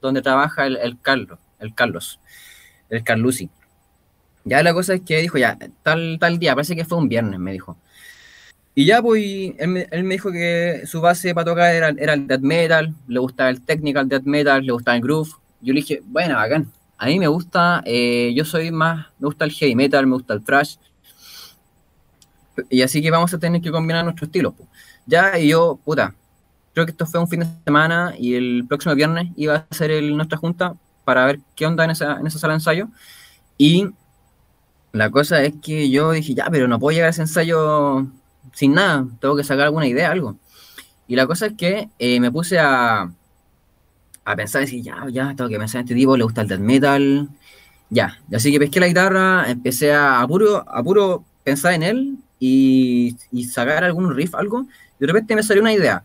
donde 0.00 0.22
trabaja 0.22 0.66
el, 0.66 0.98
Carlos, 1.00 1.38
el 1.58 1.74
Carlos, 1.74 2.20
el 2.88 3.04
Carlusi. 3.04 3.50
Ya 4.44 4.62
la 4.62 4.72
cosa 4.72 4.94
es 4.94 5.02
que 5.02 5.18
dijo, 5.18 5.38
ya, 5.38 5.58
tal, 5.82 6.18
tal 6.18 6.38
día, 6.38 6.54
parece 6.54 6.74
que 6.74 6.84
fue 6.84 6.98
un 6.98 7.08
viernes, 7.08 7.38
me 7.38 7.52
dijo. 7.52 7.76
Y 8.74 8.86
ya, 8.86 9.02
pues, 9.02 9.22
él 9.58 9.68
me, 9.68 9.86
él 9.90 10.04
me 10.04 10.14
dijo 10.14 10.32
que 10.32 10.82
su 10.86 11.00
base 11.00 11.34
para 11.34 11.44
tocar 11.44 11.74
era, 11.74 11.88
era, 11.90 12.14
el 12.14 12.26
death 12.26 12.40
metal, 12.40 12.94
le 13.08 13.18
gustaba 13.18 13.50
el 13.50 13.60
technical 13.62 14.08
death 14.08 14.24
metal, 14.24 14.64
le 14.64 14.72
gustaba 14.72 14.96
el 14.96 15.02
groove. 15.02 15.30
Yo 15.60 15.74
le 15.74 15.80
dije, 15.80 16.00
bueno, 16.04 16.36
bacán. 16.36 16.70
A 16.96 17.06
mí 17.06 17.18
me 17.18 17.28
gusta, 17.28 17.82
eh, 17.84 18.32
yo 18.34 18.44
soy 18.44 18.70
más, 18.70 19.06
me 19.18 19.26
gusta 19.26 19.44
el 19.44 19.52
heavy 19.52 19.74
metal, 19.74 20.06
me 20.06 20.14
gusta 20.14 20.34
el 20.34 20.44
thrash. 20.44 20.76
Y 22.68 22.82
así 22.82 23.02
que 23.02 23.10
vamos 23.10 23.32
a 23.34 23.38
tener 23.38 23.60
que 23.60 23.70
combinar 23.70 24.04
nuestros 24.04 24.28
estilos. 24.28 24.54
Pues. 24.56 24.68
Ya, 25.06 25.38
y 25.38 25.48
yo, 25.48 25.78
puta, 25.84 26.14
creo 26.74 26.86
que 26.86 26.92
esto 26.92 27.06
fue 27.06 27.20
un 27.20 27.28
fin 27.28 27.40
de 27.40 27.48
semana 27.64 28.14
y 28.18 28.34
el 28.34 28.64
próximo 28.68 28.94
viernes 28.94 29.28
iba 29.36 29.66
a 29.70 29.74
ser 29.74 29.90
el, 29.90 30.16
nuestra 30.16 30.38
junta 30.38 30.74
para 31.04 31.24
ver 31.26 31.40
qué 31.56 31.66
onda 31.66 31.84
en 31.84 31.90
esa, 31.90 32.18
en 32.20 32.26
esa 32.26 32.38
sala 32.38 32.52
de 32.52 32.58
ensayo. 32.58 32.88
Y 33.58 33.88
la 34.92 35.10
cosa 35.10 35.42
es 35.42 35.54
que 35.62 35.90
yo 35.90 36.12
dije, 36.12 36.34
ya, 36.34 36.48
pero 36.50 36.68
no 36.68 36.78
puedo 36.78 36.94
llegar 36.94 37.08
a 37.08 37.10
ese 37.10 37.22
ensayo 37.22 38.06
sin 38.52 38.74
nada, 38.74 39.06
tengo 39.20 39.36
que 39.36 39.44
sacar 39.44 39.66
alguna 39.66 39.86
idea, 39.86 40.10
algo. 40.10 40.36
Y 41.06 41.16
la 41.16 41.26
cosa 41.26 41.46
es 41.46 41.52
que 41.54 41.88
eh, 41.98 42.20
me 42.20 42.30
puse 42.30 42.58
a, 42.58 43.10
a 44.24 44.36
pensar, 44.36 44.62
decir, 44.62 44.82
ya, 44.82 45.06
ya, 45.10 45.34
tengo 45.36 45.50
que 45.50 45.58
pensar 45.58 45.80
en 45.80 45.86
este 45.86 45.94
tipo, 45.94 46.16
le 46.16 46.24
gusta 46.24 46.42
el 46.42 46.48
death 46.48 46.60
metal, 46.60 47.28
ya. 47.90 48.18
Así 48.32 48.52
que 48.52 48.58
pesqué 48.58 48.80
la 48.80 48.88
guitarra, 48.88 49.50
empecé 49.50 49.92
a, 49.92 50.20
a 50.20 50.28
puro, 50.28 50.64
a 50.68 50.82
puro 50.82 51.24
pensar 51.44 51.72
en 51.74 51.82
él 51.82 52.18
y, 52.38 53.16
y, 53.32 53.44
sacar 53.44 53.84
algún 53.84 54.14
riff, 54.14 54.34
algo. 54.34 54.66
De 54.98 55.06
repente 55.06 55.34
me 55.34 55.42
salió 55.42 55.62
una 55.62 55.72
idea. 55.72 56.04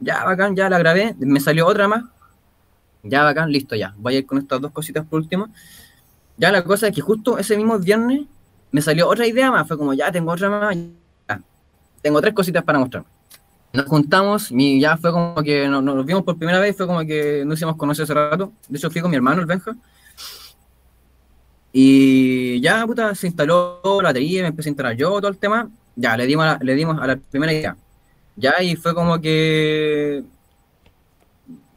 Ya, 0.00 0.24
bacán, 0.24 0.54
ya 0.54 0.70
la 0.70 0.78
grabé, 0.78 1.14
me 1.18 1.40
salió 1.40 1.66
otra 1.66 1.88
más. 1.88 2.04
Ya, 3.02 3.22
bacán, 3.22 3.50
listo, 3.50 3.74
ya. 3.74 3.94
Voy 3.96 4.16
a 4.16 4.18
ir 4.18 4.26
con 4.26 4.38
estas 4.38 4.60
dos 4.60 4.72
cositas 4.72 5.04
por 5.06 5.20
último. 5.20 5.48
Ya 6.36 6.52
la 6.52 6.62
cosa 6.62 6.88
es 6.88 6.94
que 6.94 7.00
justo 7.00 7.38
ese 7.38 7.56
mismo 7.56 7.78
viernes 7.78 8.22
me 8.70 8.80
salió 8.80 9.08
otra 9.08 9.26
idea 9.26 9.50
más. 9.50 9.66
Fue 9.66 9.76
como, 9.76 9.92
ya 9.94 10.12
tengo 10.12 10.32
otra 10.32 10.48
más. 10.48 10.76
Tengo 12.02 12.20
tres 12.20 12.34
cositas 12.34 12.62
para 12.62 12.78
mostrar. 12.78 13.04
Nos 13.72 13.86
juntamos 13.86 14.50
y 14.50 14.80
ya 14.80 14.96
fue 14.96 15.12
como 15.12 15.42
que 15.42 15.68
nos, 15.68 16.06
vimos 16.06 16.22
por 16.22 16.38
primera 16.38 16.60
vez. 16.60 16.76
Fue 16.76 16.86
como 16.86 17.00
que 17.00 17.44
nos 17.44 17.58
hicimos 17.58 17.76
conocer 17.76 18.04
hace 18.04 18.14
rato. 18.14 18.52
De 18.68 18.78
hecho, 18.78 18.90
fui 18.90 19.00
con 19.00 19.10
mi 19.10 19.16
hermano, 19.16 19.40
el 19.40 19.46
Benja. 19.46 19.74
Y 21.72 22.60
ya, 22.60 22.86
puta, 22.86 23.14
se 23.14 23.26
instaló 23.26 23.80
la 23.84 24.08
batería, 24.08 24.42
me 24.42 24.48
empecé 24.48 24.68
a 24.68 24.70
instalar 24.70 24.96
yo, 24.96 25.10
todo 25.20 25.28
el 25.28 25.38
tema. 25.38 25.68
Ya, 25.96 26.16
le 26.16 26.26
dimos 26.26 26.44
a 26.44 26.52
la, 26.54 26.58
le 26.62 26.74
dimos 26.74 26.98
a 27.00 27.06
la 27.06 27.16
primera 27.16 27.52
idea. 27.52 27.76
Ya, 28.38 28.62
y 28.62 28.76
fue 28.76 28.94
como 28.94 29.20
que 29.20 30.22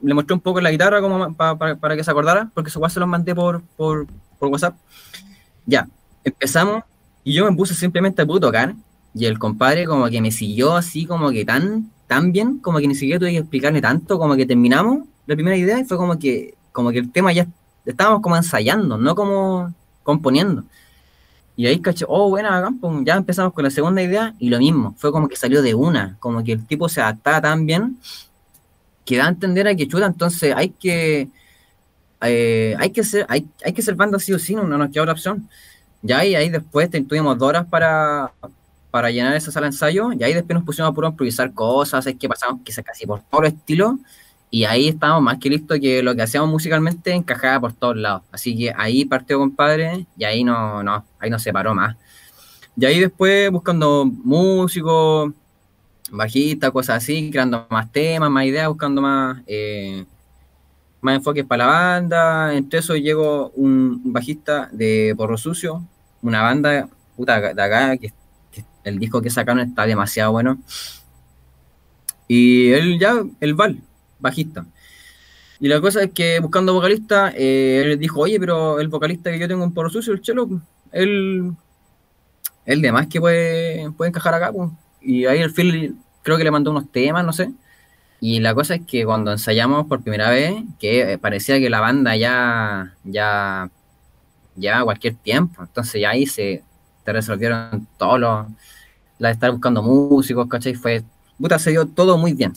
le 0.02 0.14
mostré 0.14 0.34
un 0.36 0.40
poco 0.42 0.62
la 0.62 0.70
guitarra 0.70 1.02
como 1.02 1.34
para 1.34 1.96
que 1.96 2.04
se 2.04 2.12
acordara, 2.12 2.52
porque 2.54 2.72
igual 2.74 2.92
se 2.92 3.00
los 3.00 3.10
mandé 3.10 3.34
por, 3.34 3.64
por, 3.76 4.06
por 4.38 4.50
WhatsApp. 4.50 4.76
Ya, 5.66 5.88
empezamos 6.24 6.84
y 7.24 7.34
yo 7.34 7.50
me 7.50 7.56
puse 7.56 7.74
simplemente 7.74 8.22
a 8.22 8.28
tocar 8.28 8.76
y 9.14 9.26
el 9.26 9.40
compadre 9.40 9.86
como 9.86 10.08
que 10.10 10.22
me 10.22 10.32
siguió 10.32 10.76
así 10.76 11.06
como 11.06 11.32
que 11.32 11.46
tan, 11.46 11.90
tan 12.08 12.32
bien, 12.32 12.60
como 12.60 12.78
que 12.78 12.88
ni 12.88 12.96
siquiera 12.96 13.20
tuve 13.20 13.32
que 13.32 13.38
explicarle 13.40 13.82
tanto, 13.82 14.20
como 14.20 14.36
que 14.36 14.46
terminamos 14.46 15.08
la 15.26 15.36
primera 15.36 15.58
idea 15.58 15.80
y 15.80 15.86
fue 15.86 15.98
como 15.98 16.18
que, 16.20 16.54
como 16.72 16.92
que 16.92 17.00
el 17.00 17.12
tema 17.12 17.34
ya 17.34 17.48
estábamos 17.86 18.22
como 18.22 18.38
ensayando, 18.38 18.98
no 18.98 19.16
como 19.16 19.74
componiendo. 20.04 20.64
Y 21.56 21.68
ahí 21.68 21.80
caché, 21.80 22.06
oh, 22.08 22.30
buena, 22.30 22.74
ya 23.04 23.16
empezamos 23.16 23.54
con 23.54 23.64
la 23.64 23.70
segunda 23.70 24.02
idea 24.02 24.34
y 24.40 24.50
lo 24.50 24.58
mismo, 24.58 24.96
fue 24.98 25.12
como 25.12 25.28
que 25.28 25.36
salió 25.36 25.62
de 25.62 25.76
una, 25.76 26.18
como 26.20 26.44
que 26.44 26.54
el 26.54 26.66
tipo 26.66 26.88
se 26.90 27.02
adaptaba 27.02 27.42
tan 27.42 27.66
bien 27.66 27.98
que 29.06 29.18
da 29.18 29.26
a 29.26 29.30
entender 29.30 29.68
a 29.68 29.76
que 29.76 29.88
chuta, 29.88 30.06
entonces 30.06 30.54
hay 30.56 30.70
que 30.70 31.30
eh, 32.22 32.76
hay 32.80 32.92
que 32.92 33.04
ser, 33.04 33.26
hay, 33.30 33.48
hay 33.66 33.74
que 33.74 33.82
ser 33.82 33.96
banda 33.96 34.20
sí 34.20 34.32
o 34.34 34.40
sí, 34.40 34.56
no, 34.56 34.64
nos 34.64 34.90
queda 34.90 35.04
otra 35.04 35.14
opción. 35.14 35.50
Ya 36.02 36.24
y 36.26 36.36
ahí 36.36 36.50
después 36.50 36.90
tuvimos 36.90 37.38
dos 37.38 37.50
horas 37.50 37.66
para, 37.68 38.32
para 38.92 39.12
llenar 39.12 39.36
esa 39.36 39.52
sala 39.52 39.66
de 39.66 39.74
ensayo, 39.74 40.14
y 40.14 40.24
ahí 40.24 40.34
después 40.34 40.56
nos 40.56 40.64
pusimos 40.64 40.90
a 40.92 40.94
puro 40.94 41.08
improvisar 41.10 41.54
cosas, 41.54 42.06
es 42.08 42.16
que 42.16 42.28
pasamos 42.30 42.62
quizás 42.64 42.84
casi 42.84 43.06
por 43.06 43.22
todo 43.22 43.42
el 43.42 43.48
estilo, 43.48 44.00
y 44.54 44.66
ahí 44.66 44.90
estábamos 44.90 45.24
más 45.24 45.38
que 45.40 45.50
listos 45.50 45.80
que 45.80 46.04
lo 46.04 46.14
que 46.14 46.24
hacíamos 46.24 46.50
musicalmente 46.50 47.14
encajaba 47.14 47.62
por 47.62 47.74
todos 47.74 47.96
lados. 47.96 48.24
Así 48.34 48.58
que 48.58 48.74
ahí 48.76 49.06
partió 49.06 49.40
compadre 49.40 50.06
y 50.18 50.26
ahí 50.26 50.44
no, 50.44 50.84
no, 50.84 51.06
ahí 51.20 51.30
no 51.30 51.40
se 51.40 51.54
paró 51.54 51.74
más. 51.74 51.96
Y 52.76 52.86
ahí 52.86 53.00
después 53.00 53.50
buscando 53.50 54.06
músicos, 54.06 55.32
bajistas, 56.12 56.72
cosas 56.72 56.98
así, 56.98 57.32
creando 57.32 57.66
más 57.70 57.90
temas, 57.94 58.30
más 58.30 58.46
ideas, 58.46 58.68
buscando 58.68 59.02
más, 59.02 59.42
eh, 59.48 60.06
más 61.00 61.16
enfoques 61.16 61.46
para 61.46 61.66
la 61.66 61.72
banda. 61.72 62.54
Entre 62.54 62.80
eso 62.80 62.98
llegó 62.98 63.52
un 63.52 64.02
bajista 64.12 64.70
de 64.74 65.14
Porro 65.16 65.38
Sucio, 65.38 65.88
una 66.22 66.42
banda 66.42 66.90
puta, 67.16 67.54
de 67.54 67.62
acá, 67.62 67.96
que, 67.98 68.14
el 68.84 69.00
disco 69.00 69.22
que 69.22 69.30
sacaron 69.30 69.62
está 69.62 69.86
demasiado 69.86 70.34
bueno. 70.34 70.60
Y 72.28 72.72
él 72.72 73.00
ya, 73.00 73.24
el 73.40 73.54
Val, 73.54 73.82
bajista. 74.22 74.66
Y 75.60 75.68
la 75.68 75.82
cosa 75.82 76.04
es 76.04 76.12
que 76.12 76.40
buscando 76.40 76.74
vocalista, 76.74 77.32
eh, 77.36 77.84
él 77.86 78.00
dijo, 78.00 78.22
oye, 78.22 78.40
pero 78.40 78.80
el 78.80 78.88
vocalista 78.88 79.32
que 79.32 79.40
yo 79.40 79.48
tengo 79.48 79.64
en 79.64 79.74
Porro 79.74 79.90
Sucio, 79.90 80.14
el 80.14 80.22
Chelo, 80.22 80.50
él 80.92 81.54
el 82.66 82.82
demás 82.82 83.08
que 83.08 83.20
puede, 83.20 83.92
puede 83.92 84.10
encajar 84.10 84.34
acá, 84.34 84.52
pues. 84.52 84.70
Y 85.02 85.26
ahí 85.26 85.40
el 85.40 85.52
Phil 85.52 85.96
creo 86.24 86.38
que 86.38 86.44
le 86.44 86.52
mandó 86.52 86.72
unos 86.72 86.92
temas, 86.92 87.26
no 87.26 87.34
sé. 87.34 87.52
Y 88.20 88.40
la 88.40 88.54
cosa 88.54 88.76
es 88.76 88.82
que 88.86 89.04
cuando 89.06 89.32
ensayamos 89.32 89.88
por 89.88 90.04
primera 90.04 90.30
vez, 90.30 90.56
que 90.80 91.18
parecía 91.20 91.60
que 91.60 91.70
la 91.70 91.80
banda 91.80 92.16
ya, 92.16 92.96
ya 93.04 93.70
lleva 94.56 94.84
cualquier 94.84 95.16
tiempo. 95.16 95.64
Entonces 95.64 96.02
ya 96.02 96.12
ahí 96.12 96.28
se 96.28 96.64
te 97.04 97.14
resolvieron 97.14 97.88
todos 97.98 98.20
los, 98.20 98.48
la 99.18 99.30
de 99.30 99.34
estar 99.34 99.52
buscando 99.52 99.82
músicos, 99.82 100.48
¿cachai? 100.48 100.76
Fue, 100.76 101.04
puta, 101.40 101.58
se 101.58 101.72
dio 101.72 101.88
todo 101.88 102.18
muy 102.18 102.34
bien. 102.34 102.54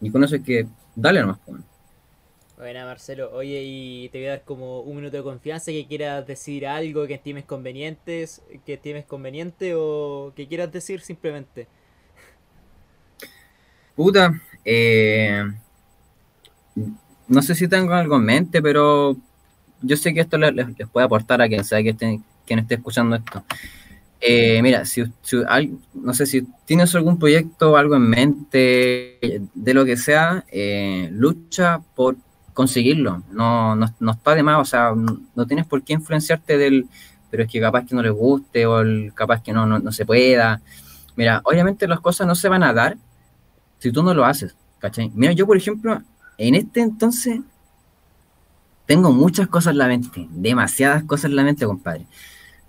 Y 0.00 0.10
con 0.10 0.24
eso 0.24 0.36
es 0.36 0.42
que, 0.42 0.66
dale 0.94 1.20
nomás. 1.20 1.38
Pues. 1.44 1.60
Bueno, 2.60 2.84
Marcelo, 2.84 3.30
oye, 3.32 3.62
y 3.64 4.08
te 4.10 4.18
voy 4.18 4.26
a 4.26 4.30
dar 4.30 4.44
como 4.44 4.80
un 4.80 4.96
minuto 4.96 5.16
de 5.16 5.22
confianza 5.22 5.72
que 5.72 5.86
quieras 5.86 6.26
decir 6.26 6.66
algo 6.66 7.06
que 7.06 7.14
estimes 7.14 7.46
convenientes, 7.46 8.42
que 8.66 8.74
estimes 8.74 9.06
conveniente 9.06 9.72
o 9.74 10.34
que 10.36 10.46
quieras 10.46 10.70
decir 10.70 11.00
simplemente. 11.00 11.68
Puta, 13.96 14.38
eh, 14.62 15.42
no 17.28 17.40
sé 17.40 17.54
si 17.54 17.66
tengo 17.66 17.94
algo 17.94 18.16
en 18.16 18.24
mente, 18.24 18.60
pero 18.60 19.16
yo 19.80 19.96
sé 19.96 20.12
que 20.12 20.20
esto 20.20 20.36
les, 20.36 20.66
puede 20.92 21.06
aportar 21.06 21.40
a 21.40 21.48
quien 21.48 21.64
sea 21.64 21.82
que 21.82 21.90
esté, 21.90 22.20
quien 22.46 22.58
esté 22.58 22.74
escuchando 22.74 23.16
esto. 23.16 23.42
Eh, 24.20 24.60
mira, 24.62 24.84
si, 24.84 25.02
no 25.94 26.14
sé 26.14 26.26
si 26.26 26.46
tienes 26.66 26.94
algún 26.94 27.18
proyecto 27.18 27.76
algo 27.76 27.96
en 27.96 28.08
mente, 28.08 29.40
de 29.54 29.74
lo 29.74 29.84
que 29.84 29.96
sea, 29.96 30.44
eh, 30.52 31.08
lucha 31.12 31.80
por 31.94 32.16
conseguirlo. 32.52 33.22
No, 33.30 33.74
no, 33.74 33.94
no, 33.98 34.12
está 34.12 34.34
de 34.34 34.42
más, 34.42 34.60
o 34.60 34.64
sea, 34.64 34.92
no 34.94 35.46
tienes 35.46 35.66
por 35.66 35.82
qué 35.82 35.94
influenciarte 35.94 36.58
del, 36.58 36.86
pero 37.30 37.44
es 37.44 37.50
que 37.50 37.60
capaz 37.60 37.86
que 37.86 37.94
no 37.94 38.02
le 38.02 38.10
guste 38.10 38.66
o 38.66 38.80
el, 38.80 39.12
capaz 39.14 39.42
que 39.42 39.52
no, 39.52 39.66
no, 39.66 39.92
se 39.92 40.04
pueda. 40.04 40.60
Mira, 41.16 41.40
obviamente 41.44 41.88
las 41.88 42.00
cosas 42.00 42.26
no 42.26 42.34
se 42.34 42.48
van 42.48 42.62
a 42.62 42.72
dar 42.72 42.96
si 43.78 43.92
tú 43.92 44.02
no 44.02 44.12
lo 44.12 44.24
haces, 44.24 44.54
¿cachai? 44.78 45.10
Mira, 45.14 45.32
yo 45.32 45.46
por 45.46 45.56
ejemplo, 45.56 46.02
en 46.36 46.54
este 46.54 46.80
entonces 46.80 47.40
tengo 48.86 49.12
muchas 49.12 49.48
cosas 49.48 49.72
en 49.72 49.78
la 49.78 49.86
mente, 49.86 50.26
demasiadas 50.30 51.04
cosas 51.04 51.26
en 51.26 51.36
la 51.36 51.44
mente, 51.44 51.64
compadre. 51.64 52.06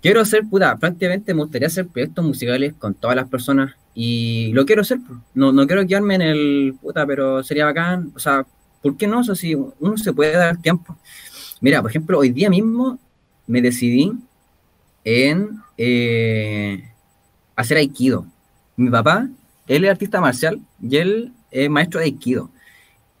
Quiero 0.02 0.20
hacer, 0.20 0.44
puta, 0.48 0.76
prácticamente 0.76 1.32
me 1.32 1.42
gustaría 1.42 1.68
hacer 1.68 1.86
proyectos 1.86 2.24
musicales 2.24 2.74
con 2.78 2.94
todas 2.94 3.16
las 3.16 3.28
personas 3.28 3.76
y 3.94 4.50
lo 4.52 4.66
quiero 4.66 4.82
hacer, 4.82 4.98
no, 5.32 5.52
no 5.52 5.66
quiero 5.66 5.86
quedarme 5.86 6.16
en 6.16 6.22
el, 6.22 6.74
puta, 6.80 7.06
pero 7.06 7.42
sería 7.42 7.66
bacán, 7.66 8.12
o 8.14 8.18
sea, 8.18 8.44
¿Por 8.82 8.96
qué 8.96 9.06
no? 9.06 9.20
O 9.20 9.24
sea, 9.24 9.36
si 9.36 9.54
uno 9.54 9.96
se 9.96 10.12
puede 10.12 10.36
dar 10.36 10.60
tiempo. 10.60 10.98
Mira, 11.60 11.80
por 11.80 11.90
ejemplo, 11.90 12.18
hoy 12.18 12.30
día 12.30 12.50
mismo 12.50 12.98
me 13.46 13.62
decidí 13.62 14.12
en 15.04 15.60
eh, 15.78 16.90
hacer 17.54 17.76
aikido. 17.76 18.26
Mi 18.76 18.90
papá, 18.90 19.28
él 19.68 19.84
es 19.84 19.90
artista 19.90 20.20
marcial 20.20 20.60
y 20.82 20.96
él 20.96 21.32
es 21.52 21.70
maestro 21.70 22.00
de 22.00 22.06
aikido. 22.06 22.50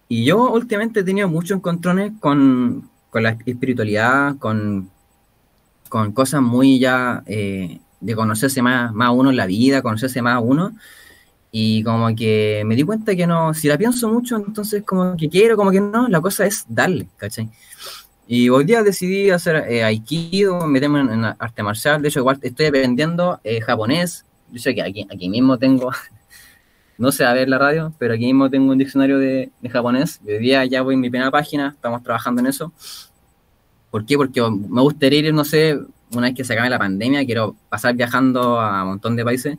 Y 0.08 0.24
yo 0.24 0.50
últimamente 0.52 1.00
he 1.00 1.04
tenido 1.04 1.28
muchos 1.28 1.56
encontrones 1.56 2.12
con, 2.18 2.90
con 3.10 3.22
la 3.22 3.38
espiritualidad, 3.46 4.36
con, 4.38 4.90
con 5.92 6.12
cosas 6.12 6.40
muy 6.40 6.78
ya 6.78 7.22
eh, 7.26 7.78
de 8.00 8.14
conocerse 8.14 8.62
más, 8.62 8.94
más 8.94 9.10
uno 9.12 9.28
en 9.28 9.36
la 9.36 9.44
vida, 9.44 9.82
conocerse 9.82 10.22
más 10.22 10.40
uno. 10.42 10.72
Y 11.50 11.82
como 11.82 12.16
que 12.16 12.62
me 12.64 12.76
di 12.76 12.82
cuenta 12.82 13.14
que 13.14 13.26
no, 13.26 13.52
si 13.52 13.68
la 13.68 13.76
pienso 13.76 14.08
mucho, 14.08 14.36
entonces 14.36 14.82
como 14.84 15.14
que 15.18 15.28
quiero, 15.28 15.54
como 15.54 15.70
que 15.70 15.82
no, 15.82 16.08
la 16.08 16.22
cosa 16.22 16.46
es 16.46 16.64
darle, 16.66 17.08
¿cachai? 17.18 17.50
Y 18.26 18.48
hoy 18.48 18.64
día 18.64 18.82
decidí 18.82 19.28
hacer 19.28 19.56
eh, 19.68 19.84
aikido, 19.84 20.66
meterme 20.66 21.00
en, 21.00 21.26
arte 21.26 21.62
marcial, 21.62 22.00
de 22.00 22.08
hecho 22.08 22.20
igual 22.20 22.38
estoy 22.40 22.66
aprendiendo 22.66 23.38
eh, 23.44 23.60
japonés, 23.60 24.24
sé 24.56 24.74
que 24.74 24.80
aquí, 24.80 25.06
aquí 25.12 25.28
mismo 25.28 25.58
tengo, 25.58 25.90
no 26.96 27.12
sé 27.12 27.26
a 27.26 27.34
ver 27.34 27.50
la 27.50 27.58
radio, 27.58 27.92
pero 27.98 28.14
aquí 28.14 28.24
mismo 28.24 28.48
tengo 28.48 28.72
un 28.72 28.78
diccionario 28.78 29.18
de, 29.18 29.50
de 29.60 29.68
japonés, 29.68 30.22
hoy 30.26 30.38
día 30.38 30.64
ya 30.64 30.80
voy 30.80 30.94
en 30.94 31.00
mi 31.00 31.10
primera 31.10 31.30
página, 31.30 31.68
estamos 31.74 32.02
trabajando 32.02 32.40
en 32.40 32.46
eso. 32.46 32.72
¿Por 33.92 34.04
qué? 34.04 34.16
Porque 34.16 34.42
me 34.42 34.82
gustaría 34.82 35.20
ir, 35.20 35.32
no 35.32 35.44
sé, 35.44 35.78
una 36.10 36.26
vez 36.26 36.34
que 36.34 36.42
se 36.42 36.54
acabe 36.54 36.68
la 36.68 36.80
pandemia, 36.80 37.24
quiero 37.24 37.54
pasar 37.68 37.94
viajando 37.94 38.60
a 38.60 38.82
un 38.82 38.88
montón 38.88 39.14
de 39.14 39.24
países 39.24 39.56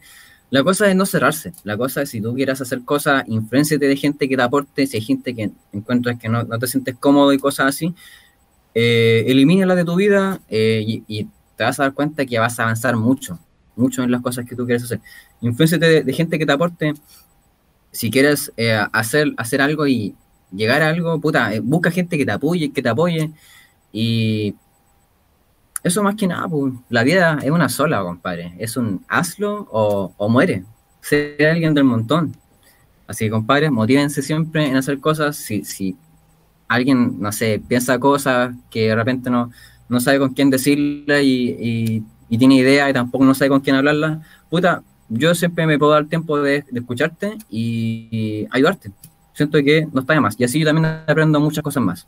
la 0.54 0.64
cosa 0.64 0.88
es 0.88 0.96
no 0.96 1.08
cerrarse. 1.08 1.52
La 1.64 1.76
cosa 1.78 2.04
es 2.04 2.12
si 2.12 2.22
tú 2.22 2.36
quieras 2.36 2.62
hacer 2.62 2.84
cosas, 2.86 3.24
influenciate 3.26 3.88
de 3.88 3.98
gente 3.98 4.30
que 4.30 4.38
te 4.38 4.44
aporte. 4.44 4.86
Si 4.86 4.98
hay 4.98 5.02
gente 5.02 5.34
que 5.34 5.50
encuentras 5.72 6.20
que 6.20 6.30
no, 6.30 6.46
te 6.46 6.68
sientes 6.68 6.96
cómodo 6.96 7.34
y 7.34 7.40
cosas 7.40 7.70
así, 7.70 7.96
eh, 8.76 9.24
elimínala 9.26 9.74
de 9.74 9.84
tu 9.84 9.96
vida 9.96 10.42
eh, 10.50 10.84
y, 10.86 11.28
te 11.56 11.64
vas 11.64 11.80
a 11.80 11.84
dar 11.84 11.94
cuenta 11.96 12.28
que 12.28 12.38
vas 12.38 12.60
a 12.60 12.64
avanzar 12.66 12.96
mucho, 12.98 13.40
mucho 13.76 14.04
en 14.04 14.12
las 14.12 14.22
cosas 14.22 14.46
que 14.46 14.56
tú 14.56 14.68
quieres 14.68 14.84
hacer. 14.84 15.02
Influenciate 15.42 16.04
de, 16.04 16.14
gente 16.14 16.38
que 16.38 16.46
te 16.46 16.52
aporte. 16.52 16.94
Si 17.92 18.12
quieres 18.12 18.54
eh, 18.56 18.80
hacer, 18.92 19.34
hacer 19.38 19.60
algo 19.60 19.88
y 19.88 20.16
llegar 20.52 20.84
a 20.84 20.90
algo, 20.90 21.20
puta, 21.20 21.52
eh, 21.52 21.62
busca 21.62 21.90
gente 21.90 22.16
que 22.16 22.28
te 22.28 22.32
apoye, 22.32 22.72
que 22.72 22.84
te 22.84 22.90
apoye 22.90 23.32
y 23.94 24.56
eso 25.84 26.02
más 26.02 26.16
que 26.16 26.28
nada, 26.28 26.48
pues, 26.48 26.74
la 26.90 27.04
vida 27.04 27.40
es 27.44 27.52
una 27.52 27.70
sola, 27.70 28.02
compadre. 28.02 28.56
Es 28.58 28.76
un 28.76 29.06
hazlo 29.08 29.68
o, 29.72 30.30
muere. 30.30 30.66
Ser 31.02 31.46
alguien 31.46 31.74
del 31.74 31.84
montón. 31.84 32.36
Así 33.08 33.26
que, 33.26 33.32
compadre, 33.32 33.70
motívense 33.70 34.22
siempre 34.22 34.68
en 34.68 34.78
hacer 34.78 35.00
cosas. 35.00 35.36
Si, 35.36 35.64
si 35.64 35.96
alguien, 36.68 37.20
no 37.20 37.32
sé, 37.32 37.62
piensa 37.68 38.00
cosas 38.00 38.56
que 38.72 38.88
de 38.88 38.96
repente 38.96 39.30
no, 39.30 39.52
no 39.90 40.00
sabe 40.00 40.20
con 40.20 40.34
quién 40.34 40.50
decirla 40.50 41.22
y, 41.22 42.04
tiene 42.30 42.56
idea 42.56 42.90
y 42.90 42.94
tampoco 42.94 43.26
no 43.26 43.36
sabe 43.36 43.50
con 43.50 43.60
quién 43.60 43.76
hablarla, 43.76 44.22
puta, 44.50 44.82
yo 45.08 45.36
siempre 45.36 45.68
me 45.68 45.78
puedo 45.78 45.92
dar 45.92 46.08
tiempo 46.08 46.40
de, 46.40 46.66
escucharte 46.74 47.38
y, 47.50 48.48
ayudarte. 48.50 48.92
Siento 49.34 49.60
que 49.60 49.88
no 49.92 50.02
está 50.02 50.14
de 50.14 50.22
más. 50.22 50.36
Y 50.40 50.44
así 50.44 50.60
yo 50.60 50.66
también 50.66 50.86
aprendo 50.86 51.40
muchas 51.40 51.64
cosas 51.64 51.84
más. 51.84 52.08